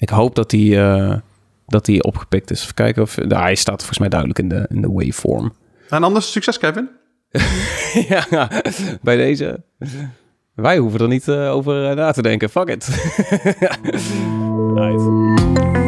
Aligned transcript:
Ik 0.00 0.08
hoop 0.08 0.34
dat 0.34 0.50
die, 0.50 0.80
eh, 0.80 1.16
dat 1.66 1.84
die 1.84 2.02
opgepikt 2.02 2.50
is. 2.50 2.62
Even 2.62 2.74
kijken 2.74 3.02
of... 3.02 3.16
Nou, 3.16 3.42
hij 3.42 3.54
staat 3.54 3.78
volgens 3.78 3.98
mij 3.98 4.08
duidelijk 4.08 4.38
in 4.38 4.48
de, 4.48 4.66
in 4.68 4.80
de 4.80 4.90
waveform. 4.92 5.52
En 5.88 6.02
anders 6.02 6.32
succes, 6.32 6.58
Kevin. 6.58 6.88
ja, 8.08 8.50
bij 9.02 9.16
deze... 9.16 9.62
Wij 10.54 10.78
hoeven 10.78 11.00
er 11.00 11.08
niet 11.08 11.28
eh, 11.28 11.50
over 11.50 11.90
eh, 11.90 11.96
na 11.96 12.12
te 12.12 12.22
denken. 12.22 12.50
Fuck 12.50 12.68
it. 12.68 12.88
right. 14.74 15.79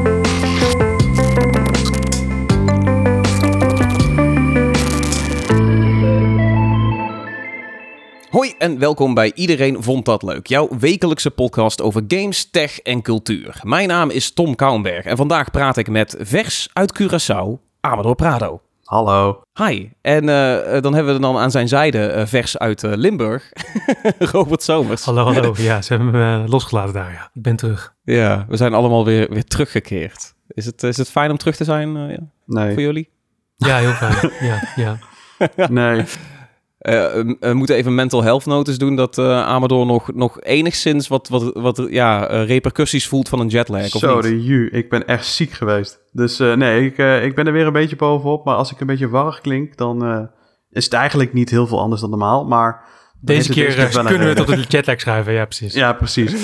Hoi 8.33 8.55
en 8.59 8.79
welkom 8.79 9.15
bij 9.15 9.33
Iedereen 9.35 9.83
Vond 9.83 10.05
Dat 10.05 10.23
Leuk, 10.23 10.47
jouw 10.47 10.69
wekelijkse 10.79 11.31
podcast 11.31 11.83
over 11.83 12.03
games, 12.09 12.51
tech 12.51 12.81
en 12.81 13.03
cultuur. 13.03 13.61
Mijn 13.63 13.89
naam 13.89 14.11
is 14.11 14.33
Tom 14.33 14.55
Kouwenberg 14.55 15.05
en 15.05 15.17
vandaag 15.17 15.51
praat 15.51 15.77
ik 15.77 15.89
met 15.89 16.17
vers 16.19 16.69
uit 16.73 17.03
Curaçao, 17.03 17.61
Amador 17.81 18.15
Prado. 18.15 18.61
Hallo. 18.85 19.43
Hi, 19.55 19.91
en 20.01 20.29
eh, 20.29 20.81
dan 20.83 20.95
hebben 20.95 21.15
we 21.15 21.21
dan 21.21 21.37
aan 21.37 21.51
zijn 21.51 21.69
zijde 21.69 22.07
eh, 22.07 22.27
vers 22.27 22.59
uit 22.59 22.85
eh, 22.85 22.93
Limburg, 22.95 23.53
Robert 24.33 24.63
Somers. 24.63 25.05
Hallo, 25.05 25.25
hallo. 25.25 25.55
Ja, 25.57 25.83
ze 25.83 25.95
hebben 25.95 26.11
me 26.13 26.49
losgelaten 26.49 26.95
daar, 26.95 27.13
ja. 27.13 27.31
Ik 27.35 27.43
ben 27.43 27.57
terug. 27.57 27.95
Ja, 28.03 28.45
we 28.49 28.57
zijn 28.57 28.75
allemaal 28.75 29.05
weer, 29.05 29.29
weer 29.31 29.45
teruggekeerd. 29.45 30.35
Is 30.49 30.67
het, 30.67 30.83
is 30.83 30.97
het 30.97 31.11
fijn 31.11 31.31
om 31.31 31.37
terug 31.37 31.57
te 31.57 31.65
zijn 31.65 32.09
ja, 32.11 32.19
Nee. 32.47 32.73
voor 32.73 32.83
jullie? 32.83 33.09
Ja, 33.57 33.77
heel 33.77 33.93
fijn. 33.93 34.31
ja, 34.41 34.63
ja. 34.77 34.99
Nee. 35.69 36.05
Eh, 36.83 36.95
we 37.41 37.55
moeten 37.55 37.77
even 37.77 37.95
mental 37.95 38.23
health 38.23 38.47
notice 38.47 38.79
doen 38.79 38.97
dat 38.97 39.19
eh, 39.19 39.47
Amador 39.47 39.87
nog, 39.87 40.13
nog 40.15 40.41
enigszins 40.41 41.09
wat, 41.09 41.29
wat, 41.29 41.51
wat 41.55 41.87
ja, 41.91 42.27
eh, 42.29 42.47
repercussies 42.47 43.07
voelt 43.09 43.29
van 43.29 43.41
een 43.41 43.49
jetlag. 43.49 43.95
Of 43.95 44.01
Zo, 44.01 44.15
niet? 44.15 44.23
de 44.25 44.43
ju. 44.45 44.69
Ik 44.71 44.89
ben 44.91 45.07
echt 45.07 45.27
ziek 45.27 45.51
geweest. 45.51 46.01
Dus 46.13 46.41
eh, 46.41 46.53
nee, 46.55 46.85
ik, 46.87 46.99
eh, 46.99 47.25
ik 47.25 47.35
ben 47.35 47.47
er 47.47 47.53
weer 47.53 47.67
een 47.67 47.73
beetje 47.73 47.97
bovenop. 47.97 48.45
Maar 48.45 48.55
als 48.57 48.73
ik 48.73 48.81
een 48.81 48.87
beetje 48.87 49.09
warrig 49.09 49.41
klink, 49.41 49.77
dan 49.77 50.05
eh, 50.05 50.21
is 50.71 50.85
het 50.85 50.93
eigenlijk 50.93 51.33
niet 51.33 51.51
heel 51.51 51.67
veel 51.67 51.81
anders 51.81 52.01
dan 52.01 52.11
normaal. 52.11 52.45
Maar 52.45 52.85
Deze 53.21 53.53
keer 53.53 53.67
deze 53.67 53.81
eh, 53.87 53.93
wel 53.93 54.03
een 54.03 54.09
kunnen 54.09 54.29
we 54.29 54.35
tot 54.35 54.47
de 54.47 54.65
jetlag 54.69 55.01
schrijven. 55.01 55.33
Ja, 55.33 55.45
precies. 55.45 55.75
Ja, 55.75 55.93
precies. 55.93 56.33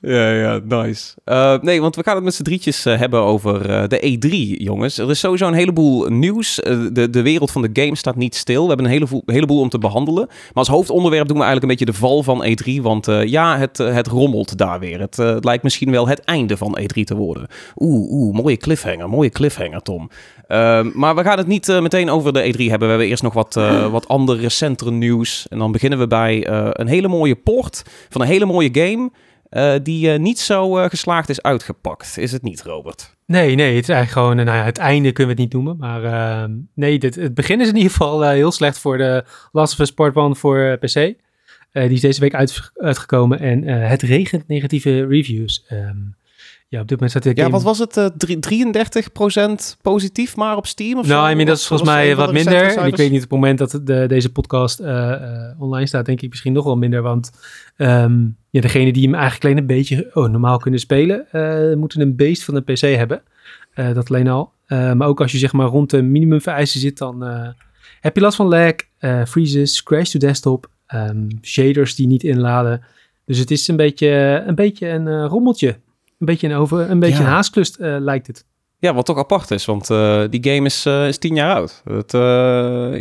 Ja, 0.00 0.30
ja, 0.30 0.60
nice. 0.64 1.14
Eh, 1.24 1.58
nee, 1.60 1.80
want 1.80 1.96
we 1.96 2.02
gaan 2.02 2.14
het 2.14 2.24
met 2.24 2.34
z'n 2.34 2.42
drietjes 2.42 2.84
eh, 2.84 2.98
hebben 2.98 3.20
over 3.20 3.70
eh, 3.70 3.88
de 3.88 4.18
E3, 4.18 4.62
jongens. 4.62 4.98
Er 4.98 5.10
is 5.10 5.18
sowieso 5.18 5.46
een 5.46 5.54
heleboel 5.54 6.08
nieuws. 6.08 6.54
De, 6.92 7.10
de 7.10 7.22
wereld 7.22 7.50
van 7.50 7.62
de 7.62 7.82
game 7.82 7.96
staat 7.96 8.16
niet 8.16 8.34
stil. 8.34 8.62
We 8.62 8.68
hebben 8.68 8.86
een 8.86 8.92
heleboel, 8.92 9.22
heleboel 9.26 9.60
om 9.60 9.68
te 9.68 9.78
behandelen. 9.78 10.26
Maar 10.26 10.50
als 10.52 10.68
hoofdonderwerp 10.68 11.28
doen 11.28 11.38
we 11.38 11.44
eigenlijk 11.44 11.62
een 11.62 11.78
beetje 11.78 11.92
de 11.92 12.06
val 12.06 12.22
van 12.22 12.44
E3. 12.46 12.82
Want 12.82 13.06
ja, 13.24 13.58
het, 13.58 13.78
het 13.78 14.06
rommelt 14.06 14.58
daar 14.58 14.78
weer. 14.78 15.00
Het, 15.00 15.16
het 15.16 15.44
lijkt 15.44 15.62
misschien 15.62 15.90
wel 15.90 16.08
het 16.08 16.20
einde 16.20 16.56
van 16.56 16.78
E3 16.80 17.02
te 17.04 17.16
worden. 17.16 17.46
Oeh, 17.76 18.10
oeh, 18.10 18.34
mooie 18.34 18.56
cliffhanger. 18.56 19.08
Mooie 19.08 19.30
cliffhanger, 19.30 19.82
Tom. 19.82 20.10
Ehm, 20.46 20.90
maar 20.94 21.14
we 21.14 21.22
gaan 21.22 21.38
het 21.38 21.46
niet 21.46 21.66
meteen 21.80 22.10
over 22.10 22.32
de 22.32 22.42
E3 22.42 22.56
hebben. 22.56 22.78
We 22.78 22.86
hebben 22.86 23.06
eerst 23.06 23.22
nog 23.22 23.34
wat, 23.34 23.54
wat 23.90 24.08
andere 24.08 24.40
recentere 24.40 24.90
nieuws. 24.90 25.46
En 25.48 25.58
dan 25.58 25.72
beginnen 25.72 25.98
we 25.98 26.06
bij 26.06 26.46
een 26.72 26.88
hele 26.88 27.08
mooie 27.08 27.36
port 27.36 27.82
van 28.08 28.20
een 28.20 28.26
hele 28.26 28.46
mooie 28.46 28.70
game... 28.72 29.10
eh, 29.56 29.74
die 29.82 30.12
eh, 30.12 30.18
niet 30.18 30.38
zo 30.38 30.78
eh, 30.78 30.88
geslaagd 30.88 31.28
is 31.28 31.42
uitgepakt. 31.42 32.18
Is 32.18 32.32
het 32.32 32.42
niet, 32.42 32.62
Robert? 32.62 33.16
Nee, 33.26 33.54
nee, 33.54 33.74
het 33.74 33.82
is 33.82 33.94
eigenlijk 33.94 34.10
gewoon, 34.10 34.44
nou 34.46 34.58
ja, 34.58 34.64
het 34.64 34.78
einde 34.78 35.12
kunnen 35.12 35.36
we 35.36 35.42
het 35.42 35.52
niet 35.52 35.62
noemen. 35.62 35.76
Maar 35.76 36.04
eh, 36.04 36.50
nee, 36.74 36.98
dit, 36.98 37.14
het 37.14 37.34
begin 37.34 37.60
is 37.60 37.68
in 37.68 37.76
ieder 37.76 37.90
geval 37.90 38.22
heel 38.22 38.52
slecht 38.52 38.78
voor 38.78 38.98
de 38.98 39.24
Last 39.52 39.72
of 39.72 39.78
Us 39.78 39.90
Part 39.90 40.16
1 40.16 40.36
voor 40.36 40.78
PC. 40.80 41.14
Die 41.72 41.90
is 41.90 42.00
deze 42.00 42.20
week 42.20 42.34
uit, 42.34 42.70
uitgekomen 42.74 43.38
en 43.38 43.62
het 43.62 44.02
regent 44.02 44.48
negatieve 44.48 45.06
reviews. 45.06 45.64
Ehm, 45.68 45.96
ja, 46.68 46.80
op 46.80 46.88
dit 46.88 47.00
moment 47.00 47.10
staat 47.10 47.22
de 47.36 47.42
Ja, 47.42 47.50
wat 47.50 47.62
was 47.62 47.78
het? 47.78 47.96
eh, 47.96 48.06
drie- 48.16 48.38
33% 48.38 49.76
positief 49.82 50.36
maar 50.36 50.56
op 50.56 50.66
Steam 50.66 50.98
of 50.98 51.06
zo? 51.06 51.12
Nou, 51.12 51.30
inmiddels 51.30 51.60
Of 51.60 51.66
volgens 51.66 51.88
mij 51.90 52.16
wat 52.16 52.26
de 52.26 52.32
minder. 52.32 52.76
En 52.76 52.86
ik 52.86 52.96
weet 52.96 53.10
niet 53.10 53.24
op 53.24 53.30
het 53.30 53.38
moment 53.40 53.58
dat 53.58 53.80
de, 53.84 54.04
deze 54.08 54.32
podcast 54.32 54.80
eh, 54.80 55.12
eh, 55.12 55.60
online 55.60 55.86
staat, 55.86 56.06
denk 56.06 56.20
ik 56.22 56.28
misschien 56.30 56.52
nog 56.52 56.64
wel 56.64 56.76
minder. 56.76 57.02
Want 57.02 57.30
ehm 57.76 58.24
ja, 58.50 58.60
degene 58.60 58.92
die 58.92 59.02
hem 59.02 59.14
eigenlijk 59.14 59.44
alleen 59.44 59.58
een 59.58 59.66
beetje 59.66 60.10
oh, 60.14 60.28
normaal 60.30 60.58
kunnen 60.58 60.80
spelen, 60.80 61.26
eh, 61.32 61.76
moeten 61.76 62.00
een 62.00 62.16
beest 62.16 62.44
van 62.44 62.54
een 62.54 62.64
PC 62.64 62.80
hebben. 62.80 63.22
Eh, 63.74 63.94
dat 63.94 64.08
alleen 64.10 64.28
al. 64.28 64.52
Eh, 64.66 64.92
maar 64.92 65.08
ook 65.08 65.20
als 65.20 65.32
je 65.32 65.38
zeg 65.38 65.52
maar 65.52 65.66
rond 65.66 65.90
de 65.90 66.02
minimumvereisten 66.02 66.80
zit, 66.80 66.98
dan 66.98 67.24
eh, 67.24 67.48
heb 68.00 68.14
je 68.14 68.20
last 68.22 68.36
van 68.36 68.46
lag, 68.48 68.72
eh, 68.98 69.24
freezes, 69.24 69.82
crash 69.82 70.10
to 70.10 70.18
desktop, 70.18 70.70
ehm, 70.86 71.28
shaders 71.42 71.94
die 71.94 72.06
niet 72.06 72.22
inladen. 72.22 72.82
Dus 73.24 73.38
het 73.38 73.50
is 73.50 73.68
een 73.68 73.76
beetje 73.76 74.42
een, 74.46 74.54
beetje 74.54 74.88
een 74.88 75.08
eh, 75.08 75.24
rommeltje. 75.28 75.76
Een 76.18 76.26
beetje 76.26 76.48
een, 76.48 76.54
over, 76.54 76.90
een, 76.90 76.98
beetje 76.98 77.18
Ja. 77.18 77.24
een 77.24 77.30
haasklust 77.30 77.76
eh, 77.76 77.96
lijkt 77.98 78.26
het. 78.26 78.44
Ja, 78.78 78.94
wat 78.94 79.04
toch 79.06 79.18
apart 79.18 79.50
is, 79.50 79.64
want 79.64 79.90
eh, 79.90 80.22
die 80.30 80.52
game 80.52 80.66
is, 80.66 80.86
eh, 80.86 81.06
is 81.06 81.18
tien 81.18 81.34
jaar 81.34 81.54
oud. 81.54 81.82
Het, 81.84 82.12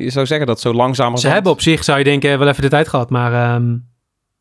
je 0.01 0.07
zou 0.09 0.25
zeggen 0.25 0.47
dat 0.47 0.59
zo 0.59 0.73
langzamer... 0.73 1.19
Ze 1.19 1.27
hebben 1.27 1.51
op 1.51 1.61
zich, 1.61 1.83
zou 1.83 1.97
je 1.97 2.03
denken, 2.03 2.39
wel 2.39 2.47
even 2.47 2.61
de 2.61 2.69
tijd 2.69 2.87
gehad. 2.87 3.09
Maar 3.09 3.33
ehm, 3.55 3.77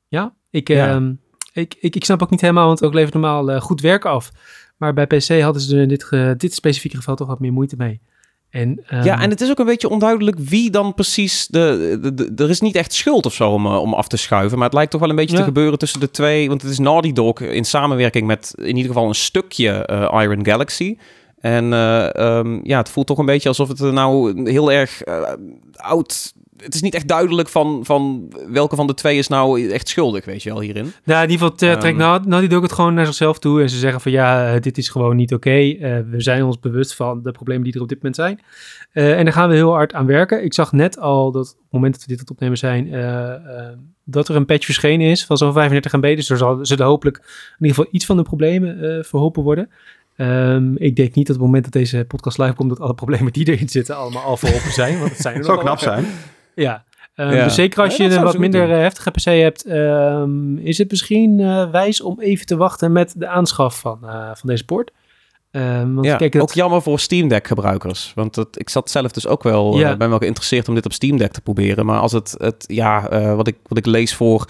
ja, 0.08 0.34
ik, 0.50 0.68
Ja. 0.68 0.88
ehm, 0.94 1.12
ik, 1.52 1.74
ik, 1.80 1.96
ik 1.96 2.04
snap 2.04 2.22
ook 2.22 2.30
niet 2.30 2.40
helemaal, 2.40 2.66
want 2.66 2.84
ook 2.84 2.94
levert 2.94 3.12
normaal 3.14 3.60
goed 3.60 3.80
werk 3.80 4.04
af. 4.04 4.30
Maar 4.76 4.94
bij 4.94 5.06
PC 5.06 5.40
hadden 5.40 5.62
ze 5.62 5.76
in 5.80 5.88
dit, 5.88 6.08
dit 6.36 6.54
specifieke 6.54 6.96
geval 6.96 7.14
toch 7.16 7.28
wat 7.28 7.40
meer 7.40 7.52
moeite 7.52 7.76
mee. 7.78 8.00
En, 8.54 8.80
ehm, 8.86 9.04
Ja, 9.04 9.20
en 9.20 9.30
het 9.30 9.40
is 9.40 9.50
ook 9.50 9.58
een 9.58 9.66
beetje 9.66 9.88
onduidelijk 9.88 10.38
wie 10.38 10.70
dan 10.70 10.94
precies 10.94 11.46
de, 11.46 11.98
de, 12.02 12.14
de- 12.14 12.42
Er 12.44 12.50
is 12.50 12.60
niet 12.60 12.74
echt 12.76 12.92
schuld 12.92 13.26
of 13.26 13.34
zo 13.34 13.50
om, 13.50 13.66
eh, 13.66 13.80
om 13.80 13.94
af 13.94 14.08
te 14.08 14.16
schuiven. 14.16 14.56
Maar 14.58 14.66
het 14.66 14.74
lijkt 14.76 14.90
toch 14.90 15.00
wel 15.00 15.10
een 15.10 15.16
beetje 15.16 15.32
Ja. 15.34 15.38
te 15.40 15.46
gebeuren 15.46 15.78
tussen 15.78 16.00
de 16.00 16.10
twee. 16.10 16.48
Want 16.48 16.62
het 16.62 16.70
is 16.70 16.78
Naughty 16.78 17.12
Dog 17.12 17.40
in 17.40 17.64
samenwerking 17.64 18.26
met 18.26 18.52
in 18.56 18.76
ieder 18.76 18.92
geval 18.92 19.08
een 19.08 19.14
stukje 19.14 19.70
eh, 19.70 20.22
Iron 20.22 20.44
Galaxy. 20.46 20.96
En 21.40 21.72
eh, 21.72 22.14
ehm, 22.16 22.58
ja, 22.62 22.78
het 22.78 22.88
voelt 22.88 23.06
toch 23.06 23.18
een 23.18 23.26
beetje 23.26 23.48
alsof 23.48 23.68
het 23.68 23.80
er 23.80 23.92
nou 23.92 24.42
heel 24.50 24.72
erg 24.72 25.02
oud... 25.72 26.32
Het 26.56 26.74
is 26.74 26.82
niet 26.82 26.94
echt 26.94 27.08
duidelijk 27.08 27.48
van, 27.48 27.80
van 27.84 28.32
welke 28.48 28.76
van 28.76 28.86
de 28.86 28.94
twee 28.94 29.18
is 29.18 29.28
nou 29.28 29.68
echt 29.70 29.88
schuldig, 29.88 30.24
weet 30.24 30.42
je 30.42 30.50
wel, 30.50 30.60
hierin. 30.60 30.92
Ja, 31.04 31.22
in 31.22 31.30
ieder 31.30 31.46
geval 31.46 31.68
eh, 31.68 31.70
Ehm. 31.72 31.80
trekt 31.80 31.96
Naughty 32.26 32.46
Dog 32.46 32.62
het 32.62 32.72
gewoon 32.72 32.94
naar 32.94 33.06
zichzelf 33.06 33.38
toe. 33.38 33.62
En 33.62 33.70
ze 33.70 33.78
zeggen 33.78 34.00
van 34.00 34.12
ja, 34.12 34.54
eh, 34.54 34.60
dit 34.60 34.78
is 34.78 34.88
gewoon 34.88 35.16
niet 35.16 35.34
oké. 35.34 35.50
Eh, 35.50 35.98
we 36.10 36.20
zijn 36.20 36.44
ons 36.44 36.60
bewust 36.60 36.94
van 36.94 37.22
de 37.22 37.30
problemen 37.32 37.64
die 37.64 37.74
er 37.74 37.80
op 37.80 37.88
dit 37.88 37.96
moment 37.96 38.16
zijn. 38.16 38.40
Eh, 38.92 39.18
en 39.18 39.24
daar 39.24 39.32
gaan 39.32 39.48
we 39.48 39.54
heel 39.54 39.72
hard 39.72 39.92
aan 39.92 40.06
werken. 40.06 40.44
Ik 40.44 40.54
zag 40.54 40.72
net 40.72 40.98
al 40.98 41.30
dat 41.32 41.50
op 41.50 41.62
het 41.62 41.70
moment 41.70 41.92
dat 41.92 42.02
we 42.02 42.08
dit 42.08 42.18
aan 42.18 42.24
het 42.24 42.32
opnemen 42.34 42.58
zijn, 42.58 42.90
dat 44.04 44.28
er 44.28 44.36
een 44.36 44.46
patch 44.46 44.64
verschenen 44.64 45.06
is 45.06 45.24
van 45.24 45.36
zo'n 45.36 45.52
35 45.52 45.92
MB. 45.92 46.16
Dus 46.16 46.30
er 46.30 46.36
zal, 46.36 46.58
zullen 46.66 46.86
hopelijk 46.86 47.16
in 47.16 47.66
ieder 47.66 47.76
geval 47.76 47.92
iets 47.92 48.06
van 48.06 48.16
de 48.16 48.22
problemen 48.22 48.96
eh, 48.98 49.04
verholpen 49.04 49.42
worden. 49.42 49.70
Ehm, 50.16 50.74
ik 50.76 50.96
denk 50.96 51.14
niet 51.14 51.26
dat 51.26 51.36
op 51.36 51.42
het 51.42 51.50
moment 51.50 51.64
dat 51.64 51.72
deze 51.72 52.04
podcast 52.08 52.38
live 52.38 52.52
komt, 52.54 52.68
dat 52.68 52.80
alle 52.80 52.94
problemen 52.94 53.32
die 53.32 53.48
erin 53.48 53.68
zitten 53.68 53.96
allemaal 53.96 54.22
al 54.22 54.36
verholpen 54.36 54.72
zijn. 54.72 54.98
Want 54.98 55.10
het 55.10 55.20
zijn 55.20 55.36
er 55.36 55.44
zou 55.50 55.58
knap 55.58 55.78
zijn. 55.78 56.04
Ja. 56.54 56.84
Ehm, 57.14 57.34
Ja. 57.34 57.44
Dus 57.44 57.54
zeker 57.54 57.82
als 57.82 57.96
je 57.96 58.04
een 58.04 58.22
wat 58.22 58.38
minder 58.38 58.66
doen. 58.66 58.76
eh, 58.76 58.80
heftige 58.82 59.10
PC 59.10 59.24
hebt, 59.24 59.64
ehm, 59.64 60.56
is 60.56 60.78
het 60.78 60.90
misschien 60.90 61.40
eh, 61.40 61.70
wijs 61.70 62.00
om 62.00 62.20
even 62.20 62.46
te 62.46 62.56
wachten 62.56 62.92
met 62.92 63.14
de 63.16 63.28
aanschaf 63.28 63.78
van, 63.80 63.98
eh, 64.02 64.10
van 64.34 64.48
deze 64.48 64.64
poort. 64.64 64.90
Ehm, 65.50 65.94
want 65.94 66.06
Ja, 66.06 66.16
kijk, 66.16 66.32
dat, 66.32 66.42
ook 66.42 66.52
jammer 66.52 66.82
voor 66.82 66.98
Steam 67.00 67.28
Deck 67.28 67.46
gebruikers. 67.46 68.12
Want 68.14 68.34
dat, 68.34 68.48
ik 68.58 68.68
zat 68.70 68.90
zelf 68.90 69.12
dus 69.12 69.26
ook 69.26 69.42
wel, 69.42 69.78
Ja. 69.78 69.90
eh, 69.90 69.96
ben 69.96 70.08
wel 70.08 70.18
geïnteresseerd 70.18 70.68
om 70.68 70.74
dit 70.74 70.84
op 70.84 70.92
Steam 70.92 71.16
Deck 71.16 71.32
te 71.32 71.40
proberen. 71.40 71.86
Maar 71.86 71.98
als 71.98 72.12
het, 72.12 72.34
het 72.38 72.64
ja, 72.66 73.08
eh, 73.08 73.34
wat, 73.34 73.46
ik, 73.46 73.56
wat 73.68 73.78
ik 73.78 73.86
lees 73.86 74.14
voor 74.14 74.48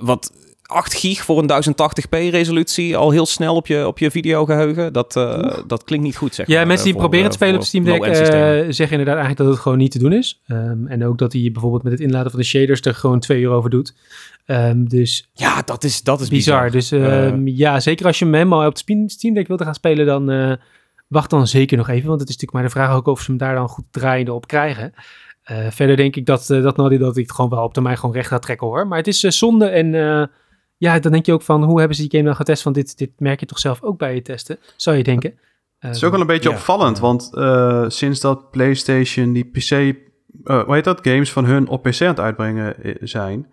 wat 0.00 0.32
8 0.66 0.94
gig 0.94 1.24
voor 1.24 1.38
een 1.42 1.48
1080p 1.48 2.30
resolutie 2.30 2.96
al 2.96 3.10
heel 3.10 3.26
snel 3.26 3.54
op 3.54 3.66
je, 3.66 3.86
op 3.86 3.98
je 3.98 4.10
videogeheugen, 4.10 4.92
dat, 4.92 5.16
eh, 5.16 5.58
dat 5.66 5.84
klinkt 5.84 6.04
niet 6.04 6.16
goed 6.16 6.34
zeg 6.34 6.46
ja, 6.46 6.56
maar, 6.56 6.66
mensen 6.66 6.84
die 6.84 6.92
voor, 6.92 7.02
proberen 7.02 7.24
eh, 7.24 7.30
te 7.30 7.36
spelen 7.36 7.54
op 7.54 7.60
voor 7.60 7.68
Steam 7.68 7.84
Deck 7.84 8.02
eh, 8.02 8.72
zeggen 8.72 8.98
inderdaad 8.98 9.14
eigenlijk 9.14 9.36
dat 9.36 9.48
het 9.48 9.58
gewoon 9.58 9.78
niet 9.78 9.90
te 9.90 9.98
doen 9.98 10.12
is. 10.12 10.40
Ehm, 10.46 10.86
en 10.86 11.04
ook 11.06 11.18
dat 11.18 11.32
hij 11.32 11.50
bijvoorbeeld 11.52 11.82
met 11.82 11.92
het 11.92 12.00
inladen 12.00 12.30
van 12.30 12.40
de 12.40 12.46
shaders 12.46 12.80
er 12.80 12.94
gewoon 12.94 13.20
twee 13.20 13.40
uur 13.40 13.50
over 13.50 13.70
doet. 13.70 13.94
Ehm, 14.46 14.84
dus 14.84 15.28
ja, 15.32 15.62
dat 15.62 15.84
is, 15.84 16.02
dat 16.02 16.20
is 16.20 16.28
bizar. 16.28 16.70
bizar. 16.70 16.70
Dus 16.70 16.92
Eh, 16.92 17.26
ehm, 17.26 17.46
ja, 17.46 17.80
zeker 17.80 18.06
als 18.06 18.18
je 18.18 18.24
hem 18.24 18.34
helemaal 18.34 18.66
op 18.66 18.74
de 18.86 19.04
Steam- 19.06 19.34
Deck 19.34 19.48
wilt 19.48 19.62
gaan 19.62 19.74
spelen, 19.74 20.06
dan 20.06 20.30
eh, 20.30 20.52
wacht 21.06 21.30
dan 21.30 21.46
zeker 21.46 21.76
nog 21.76 21.88
even. 21.88 22.08
Want 22.08 22.20
het 22.20 22.28
is 22.28 22.36
natuurlijk 22.36 22.52
maar 22.52 22.62
de 22.62 22.86
vraag 22.86 22.96
ook 22.96 23.06
of 23.06 23.20
ze 23.20 23.30
hem 23.30 23.38
daar 23.38 23.54
dan 23.54 23.68
goed 23.68 23.84
draaiende 23.90 24.32
op 24.32 24.46
krijgen. 24.46 24.92
Eh, 25.42 25.66
verder 25.70 25.96
denk 25.96 26.16
ik 26.16 26.26
dat, 26.26 26.50
eh 26.50 26.62
dat 26.62 26.76
Naughty 26.76 26.98
dat 26.98 27.16
ik 27.16 27.22
het 27.26 27.34
gewoon 27.34 27.50
wel 27.50 27.62
op 27.64 27.72
termijn 27.72 27.98
gewoon 27.98 28.14
recht 28.14 28.28
gaat 28.28 28.42
trekken 28.42 28.66
hoor. 28.66 28.86
Maar 28.86 28.98
het 28.98 29.06
is 29.06 29.24
eh, 29.24 29.30
zonde 29.30 29.66
en 29.66 29.94
eh, 29.94 30.22
ja, 30.76 30.98
dan 30.98 31.12
denk 31.12 31.26
je 31.26 31.32
ook 31.32 31.42
van 31.42 31.62
hoe 31.62 31.78
hebben 31.78 31.96
ze 31.96 32.02
die 32.02 32.10
game 32.10 32.24
dan 32.24 32.36
getest? 32.36 32.62
Want 32.62 32.76
dit, 32.76 32.98
dit 32.98 33.10
merk 33.18 33.40
je 33.40 33.46
toch 33.46 33.58
zelf 33.58 33.82
ook 33.82 33.98
bij 33.98 34.14
je 34.14 34.22
testen, 34.22 34.58
zou 34.76 34.96
je 34.96 35.02
denken. 35.02 35.38
Het 35.78 35.96
is 35.96 36.04
ook 36.04 36.10
wel 36.10 36.20
een 36.20 36.26
beetje 36.26 36.48
Ja. 36.48 36.54
opvallend, 36.54 36.98
want 36.98 37.30
eh, 37.34 37.84
sinds 37.88 38.20
dat 38.20 38.50
PlayStation 38.50 39.32
die 39.32 39.44
PC, 39.44 39.70
eh 39.70 40.62
hoe 40.64 40.74
heet 40.74 40.84
dat, 40.84 40.98
games 41.02 41.32
van 41.32 41.44
hun 41.44 41.68
op 41.68 41.82
PC 41.82 42.00
aan 42.00 42.06
het 42.08 42.20
uitbrengen 42.20 42.82
eh, 42.82 42.94
zijn, 43.00 43.46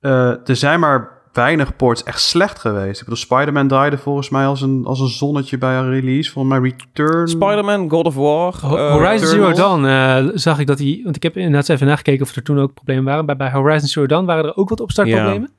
eh, 0.00 0.48
er 0.48 0.56
zijn 0.56 0.80
maar 0.80 1.12
weinig 1.32 1.76
ports 1.76 2.02
echt 2.02 2.20
slecht 2.20 2.58
geweest. 2.58 2.98
Ik 2.98 3.04
bedoel, 3.04 3.16
Spider-Man 3.18 3.68
draaide 3.68 3.98
volgens 3.98 4.28
mij 4.28 4.46
als 4.46 4.60
een, 4.60 4.84
als 4.84 5.00
een 5.00 5.08
zonnetje 5.08 5.58
bij 5.58 5.76
een 5.76 5.90
release. 5.90 6.30
Volgens 6.32 6.58
mij 6.58 6.70
Return. 6.70 7.28
Spider-Man, 7.28 7.90
God 7.90 8.06
of 8.06 8.14
War. 8.14 8.54
Ho- 8.60 8.90
Horizon 8.90 9.26
Zero. 9.28 9.52
Dawn 9.52 9.84
eh, 9.84 10.26
zag 10.34 10.58
ik 10.58 10.66
dat 10.66 10.78
die, 10.78 11.04
want 11.04 11.16
ik 11.16 11.22
heb 11.22 11.36
inderdaad 11.36 11.68
even 11.68 11.86
nagekeken 11.86 12.22
of 12.26 12.36
er 12.36 12.42
toen 12.42 12.58
ook 12.58 12.74
problemen 12.74 13.04
waren. 13.04 13.26
Bij, 13.26 13.36
bij 13.36 13.50
Horizon 13.50 13.88
Zero 13.88 14.06
Dawn 14.06 14.24
waren 14.24 14.44
er 14.44 14.56
ook 14.56 14.68
wat 14.68 14.80
opstartproblemen. 14.80 15.50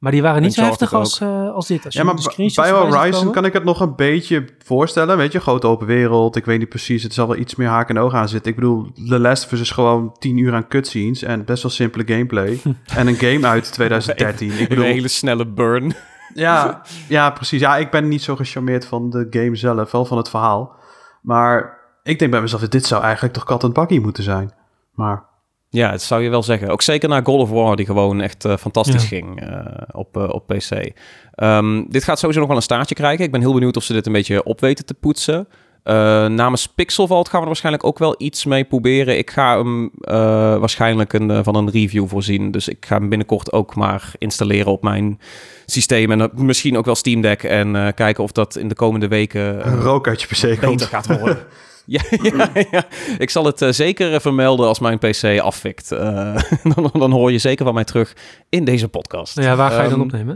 Maar 0.00 0.12
die 0.12 0.22
waren 0.22 0.42
niet 0.42 0.54
zo 0.54 0.62
heftig 0.62 0.94
als, 0.94 1.20
eh, 1.20 1.50
als 1.52 1.66
dit. 1.66 1.84
Als 1.84 1.94
Ja, 1.94 2.04
maar 2.04 2.14
bij 2.54 2.70
Horizon 2.70 3.32
kan 3.32 3.44
ik 3.44 3.52
het 3.52 3.64
nog 3.64 3.80
een 3.80 3.96
beetje 3.96 4.44
voorstellen. 4.64 5.16
Weet 5.16 5.32
je, 5.32 5.40
grote 5.40 5.66
open 5.66 5.86
wereld. 5.86 6.36
Ik 6.36 6.44
weet 6.44 6.58
niet 6.58 6.68
precies. 6.68 7.02
Het 7.02 7.14
zal 7.14 7.26
wel 7.26 7.36
iets 7.36 7.54
meer 7.54 7.68
haak 7.68 7.88
en 7.88 7.98
oog 7.98 8.14
aan 8.14 8.28
zitten. 8.28 8.50
Ik 8.50 8.56
bedoel, 8.56 8.86
The 9.08 9.18
Last 9.18 9.44
of 9.44 9.52
Us 9.52 9.60
is 9.60 9.70
gewoon 9.70 10.16
10 10.18 10.36
uur 10.36 10.54
aan 10.54 10.68
cutscenes 10.68 11.22
en 11.22 11.44
best 11.44 11.62
wel 11.62 11.72
simpele 11.72 12.04
gameplay. 12.06 12.60
en 12.96 13.06
een 13.06 13.14
game 13.14 13.46
uit 13.46 13.72
2013. 13.72 14.50
Ik 14.50 14.58
Een 14.60 14.68
bedoel, 14.68 14.84
hele 14.84 15.08
snelle 15.08 15.46
burn. 15.46 15.94
ja, 16.34 16.82
ja, 17.08 17.30
precies. 17.30 17.60
Ja, 17.60 17.76
ik 17.76 17.90
ben 17.90 18.08
niet 18.08 18.22
zo 18.22 18.36
gecharmeerd 18.36 18.84
van 18.84 19.10
de 19.10 19.26
game 19.30 19.56
zelf, 19.56 19.90
wel 19.90 20.04
van 20.04 20.16
het 20.16 20.28
verhaal. 20.28 20.74
Maar 21.22 21.78
ik 22.02 22.18
denk 22.18 22.30
bij 22.30 22.40
mezelf, 22.40 22.68
dit 22.68 22.86
zou 22.86 23.02
eigenlijk 23.02 23.34
toch 23.34 23.44
kat 23.44 23.64
en 23.64 23.72
bakkie 23.72 24.00
moeten 24.00 24.22
zijn. 24.22 24.52
Maar 24.94 25.24
Ja, 25.72 25.90
dat 25.90 26.02
zou 26.02 26.22
je 26.22 26.30
wel 26.30 26.42
zeggen. 26.42 26.68
Ook 26.68 26.82
zeker 26.82 27.08
na 27.08 27.20
God 27.22 27.40
of 27.40 27.50
War, 27.50 27.76
die 27.76 27.86
gewoon 27.86 28.20
echt 28.20 28.44
eh, 28.44 28.56
fantastisch 28.56 29.02
Ja. 29.02 29.08
ging 29.08 29.40
eh, 29.40 29.64
op, 29.92 30.16
eh, 30.16 30.28
op 30.28 30.46
PC. 30.46 30.92
Ehm, 31.34 31.84
dit 31.88 32.04
gaat 32.04 32.18
sowieso 32.18 32.38
nog 32.40 32.48
wel 32.48 32.56
een 32.56 32.62
staartje 32.62 32.94
krijgen. 32.94 33.24
Ik 33.24 33.30
ben 33.30 33.40
heel 33.40 33.52
benieuwd 33.54 33.76
of 33.76 33.82
ze 33.82 33.92
dit 33.92 34.06
een 34.06 34.12
beetje 34.12 34.44
op 34.44 34.60
weten 34.60 34.84
te 34.86 34.94
poetsen. 34.94 35.48
Eh, 35.82 35.94
namens 36.26 36.66
Pixelvault 36.66 37.24
gaan 37.26 37.34
we 37.36 37.40
er 37.40 37.46
waarschijnlijk 37.46 37.84
ook 37.84 37.98
wel 37.98 38.14
iets 38.18 38.44
mee 38.44 38.64
proberen. 38.64 39.18
Ik 39.18 39.30
ga 39.30 39.56
hem 39.58 39.90
eh, 40.00 40.14
waarschijnlijk 40.58 41.12
een, 41.12 41.30
eh, 41.30 41.40
van 41.42 41.54
een 41.54 41.70
review 41.70 42.08
voorzien. 42.08 42.50
Dus 42.50 42.68
ik 42.68 42.86
ga 42.86 42.98
hem 42.98 43.08
binnenkort 43.08 43.52
ook 43.52 43.74
maar 43.74 44.12
installeren 44.18 44.72
op 44.72 44.82
mijn 44.82 45.20
systeem. 45.66 46.10
En 46.10 46.30
misschien 46.34 46.76
ook 46.78 46.84
wel 46.84 46.94
Steam 46.94 47.20
Deck. 47.20 47.42
En 47.42 47.76
eh, 47.76 47.92
kijken 47.94 48.24
of 48.24 48.32
dat 48.32 48.56
in 48.56 48.68
de 48.68 48.74
komende 48.74 49.08
weken 49.08 49.66
een 49.66 49.80
rook 49.80 50.08
uit 50.08 50.20
je 50.20 50.26
PC 50.26 50.40
beter 50.40 50.66
komt. 50.66 50.82
gaat 50.82 51.06
worden. 51.18 51.38
Ja, 51.86 52.00
ja, 52.22 52.48
ja, 52.70 52.84
ik 53.18 53.30
zal 53.30 53.44
het 53.44 53.64
zeker 53.70 54.20
vermelden 54.20 54.66
als 54.66 54.78
mijn 54.78 54.98
PC 54.98 55.38
afvikt. 55.40 55.92
Eh, 55.92 56.36
dan, 56.74 56.90
dan 56.92 57.10
hoor 57.10 57.32
je 57.32 57.38
zeker 57.38 57.64
van 57.64 57.74
mij 57.74 57.84
terug 57.84 58.16
in 58.48 58.64
deze 58.64 58.88
podcast. 58.88 59.40
Ja, 59.40 59.56
waar 59.56 59.70
ga 59.70 59.76
je 59.82 59.88
dan 59.88 59.92
Ehm, 59.98 60.00
opnemen? 60.06 60.34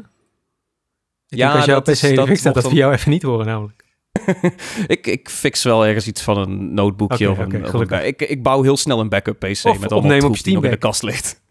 Ik 1.28 1.38
ja, 1.38 1.44
denk 1.46 1.56
als 1.56 1.64
jouw 1.64 1.74
dat 1.74 1.88
is- 1.88 2.00
PC 2.00 2.14
dat 2.16 2.26
dat 2.42 2.52
wordt 2.54 2.68
we 2.68 2.74
jou 2.74 2.92
even 2.92 3.10
niet 3.10 3.22
horen 3.22 3.46
namelijk. 3.46 3.83
Ik, 4.86 5.06
ik 5.06 5.28
fix 5.28 5.62
wel 5.62 5.86
ergens 5.86 6.06
iets 6.06 6.22
van 6.22 6.38
een 6.38 6.74
notebookje 6.74 7.30
of 7.30 7.38
een, 7.38 7.64
of 7.64 7.72
een- 7.72 8.06
ik, 8.06 8.22
ik 8.22 8.42
bouw 8.42 8.62
heel 8.62 8.76
snel 8.76 9.00
een 9.00 9.08
backup 9.08 9.38
PC 9.38 9.64
Of 9.64 9.78
met 9.80 9.92
allemaal 9.92 10.12
op 10.14 10.18
troep 10.20 10.36
je 10.36 10.42
die 10.42 10.54
nog 10.54 10.64
in 10.64 10.70
de 10.70 10.76
kast 10.76 11.02
ligt. 11.02 11.42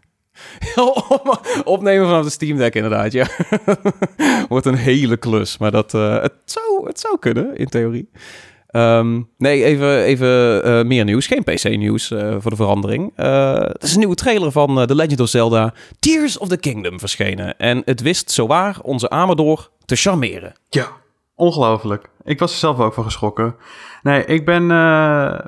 Opnemen 1.64 2.06
vanaf 2.06 2.24
de 2.24 2.30
Steam 2.30 2.56
Deck 2.56 2.74
inderdaad, 2.74 3.12
ja. 3.12 3.26
Wordt 4.48 4.66
een 4.66 4.74
hele 4.74 5.16
klus, 5.16 5.58
maar 5.58 5.70
dat, 5.70 5.94
eh, 5.94 6.20
het, 6.22 6.32
zou, 6.44 6.86
het 6.86 7.00
zou 7.00 7.18
kunnen 7.18 7.56
in 7.56 7.66
theorie. 7.66 8.10
Ehm, 8.66 9.20
nee, 9.38 9.64
even, 9.64 9.98
even 10.02 10.62
eh, 10.64 10.84
meer 10.84 11.04
nieuws. 11.04 11.26
Geen 11.26 11.44
PC-nieuws 11.44 12.10
eh, 12.10 12.36
voor 12.38 12.50
de 12.50 12.56
verandering. 12.56 13.12
Eh 13.16 13.60
er 13.60 13.76
is 13.82 13.92
een 13.92 13.98
nieuwe 13.98 14.14
trailer 14.14 14.52
van 14.52 14.80
eh, 14.80 14.86
The 14.86 14.94
Legend 14.94 15.20
of 15.20 15.28
Zelda 15.28 15.74
Tears 15.98 16.38
of 16.38 16.48
the 16.48 16.56
Kingdom 16.56 16.98
verschenen. 16.98 17.58
En 17.58 17.82
het 17.84 18.00
wist 18.00 18.30
zowaar 18.30 18.78
onze 18.82 19.10
Amador 19.10 19.70
te 19.84 19.96
charmeren. 19.96 20.52
Ja, 20.68 20.88
ongelooflijk. 21.34 22.08
Ik 22.24 22.38
was 22.38 22.52
er 22.52 22.58
zelf 22.58 22.80
ook 22.80 22.94
van 22.94 23.04
geschrokken. 23.04 23.54
Nee, 24.02 24.24
ik 24.24 24.44
ben 24.44 24.70
eh, 24.70 25.38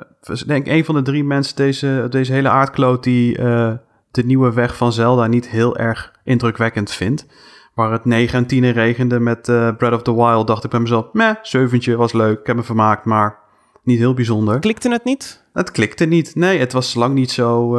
denk 0.45 0.65
ik 0.65 0.73
een 0.73 0.85
van 0.85 0.95
de 0.95 1.01
drie 1.01 1.23
mensen 1.23 1.55
deze, 1.55 2.07
deze 2.09 2.33
hele 2.33 2.49
aardkloot 2.49 3.03
die 3.03 3.37
eh, 3.37 3.73
de 4.11 4.25
nieuwe 4.25 4.53
weg 4.53 4.77
van 4.77 4.93
Zelda 4.93 5.27
niet 5.27 5.49
heel 5.49 5.77
erg 5.77 6.11
indrukwekkend 6.23 6.91
vindt. 6.91 7.25
Waar 7.73 7.91
het 7.91 8.05
9 8.05 8.39
en 8.39 8.45
10 8.45 8.63
in 8.63 8.71
regende 8.71 9.19
met 9.19 9.49
eh, 9.49 9.75
Breath 9.75 9.93
of 9.93 10.01
the 10.01 10.15
Wild, 10.15 10.47
dacht 10.47 10.63
ik 10.63 10.69
bij 10.69 10.79
mezelf, 10.79 11.05
meh, 11.13 11.35
zeventje 11.41 11.95
was 11.95 12.13
leuk, 12.13 12.39
ik 12.39 12.47
heb 12.47 12.55
me 12.55 12.63
vermaakt, 12.63 13.05
maar 13.05 13.39
niet 13.83 13.99
heel 13.99 14.13
bijzonder. 14.13 14.59
Klikte 14.59 14.91
het 14.91 15.03
niet? 15.03 15.45
Het 15.53 15.71
klikte 15.71 16.05
niet. 16.05 16.35
Nee, 16.35 16.59
het 16.59 16.73
was 16.73 16.93
lang 16.93 17.13
niet 17.13 17.31
zo, 17.31 17.77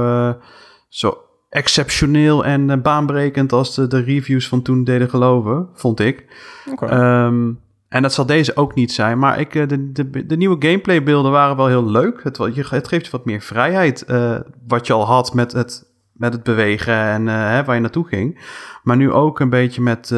zo 0.88 1.18
exceptioneel 1.48 2.44
en 2.44 2.82
baanbrekend 2.82 3.52
als 3.52 3.74
de, 3.74 3.86
de 3.86 4.00
reviews 4.00 4.48
van 4.48 4.62
toen 4.62 4.84
deden 4.84 5.10
geloven, 5.10 5.68
vond 5.74 6.00
ik. 6.00 6.26
Oké. 6.70 6.86
Ehm, 6.86 7.50
en 7.88 8.02
dat 8.02 8.12
zal 8.12 8.26
deze 8.26 8.56
ook 8.56 8.74
niet 8.74 8.92
zijn. 8.92 9.18
Maar 9.18 9.40
ik, 9.40 9.54
eh, 9.54 9.68
de, 9.68 9.92
de, 9.92 10.26
de 10.26 10.36
nieuwe 10.36 10.56
gameplaybeelden 10.58 11.32
waren 11.32 11.56
wel 11.56 11.66
heel 11.66 11.90
leuk. 11.90 12.22
Het, 12.22 12.36
het 12.70 12.88
geeft 12.88 13.04
je 13.04 13.10
wat 13.10 13.24
meer 13.24 13.40
vrijheid. 13.40 14.04
eh, 14.04 14.36
wat 14.66 14.86
je 14.86 14.92
al 14.92 15.06
had 15.06 15.34
met 15.34 15.52
het, 15.52 15.92
met 16.12 16.32
het 16.32 16.42
bewegen 16.42 16.94
en 16.94 17.28
eh, 17.28 17.34
hè, 17.34 17.64
waar 17.64 17.74
je 17.74 17.80
naartoe 17.80 18.06
ging. 18.06 18.56
Maar 18.82 18.96
nu 18.96 19.12
ook 19.12 19.40
een 19.40 19.50
beetje 19.50 19.82
met, 19.82 20.14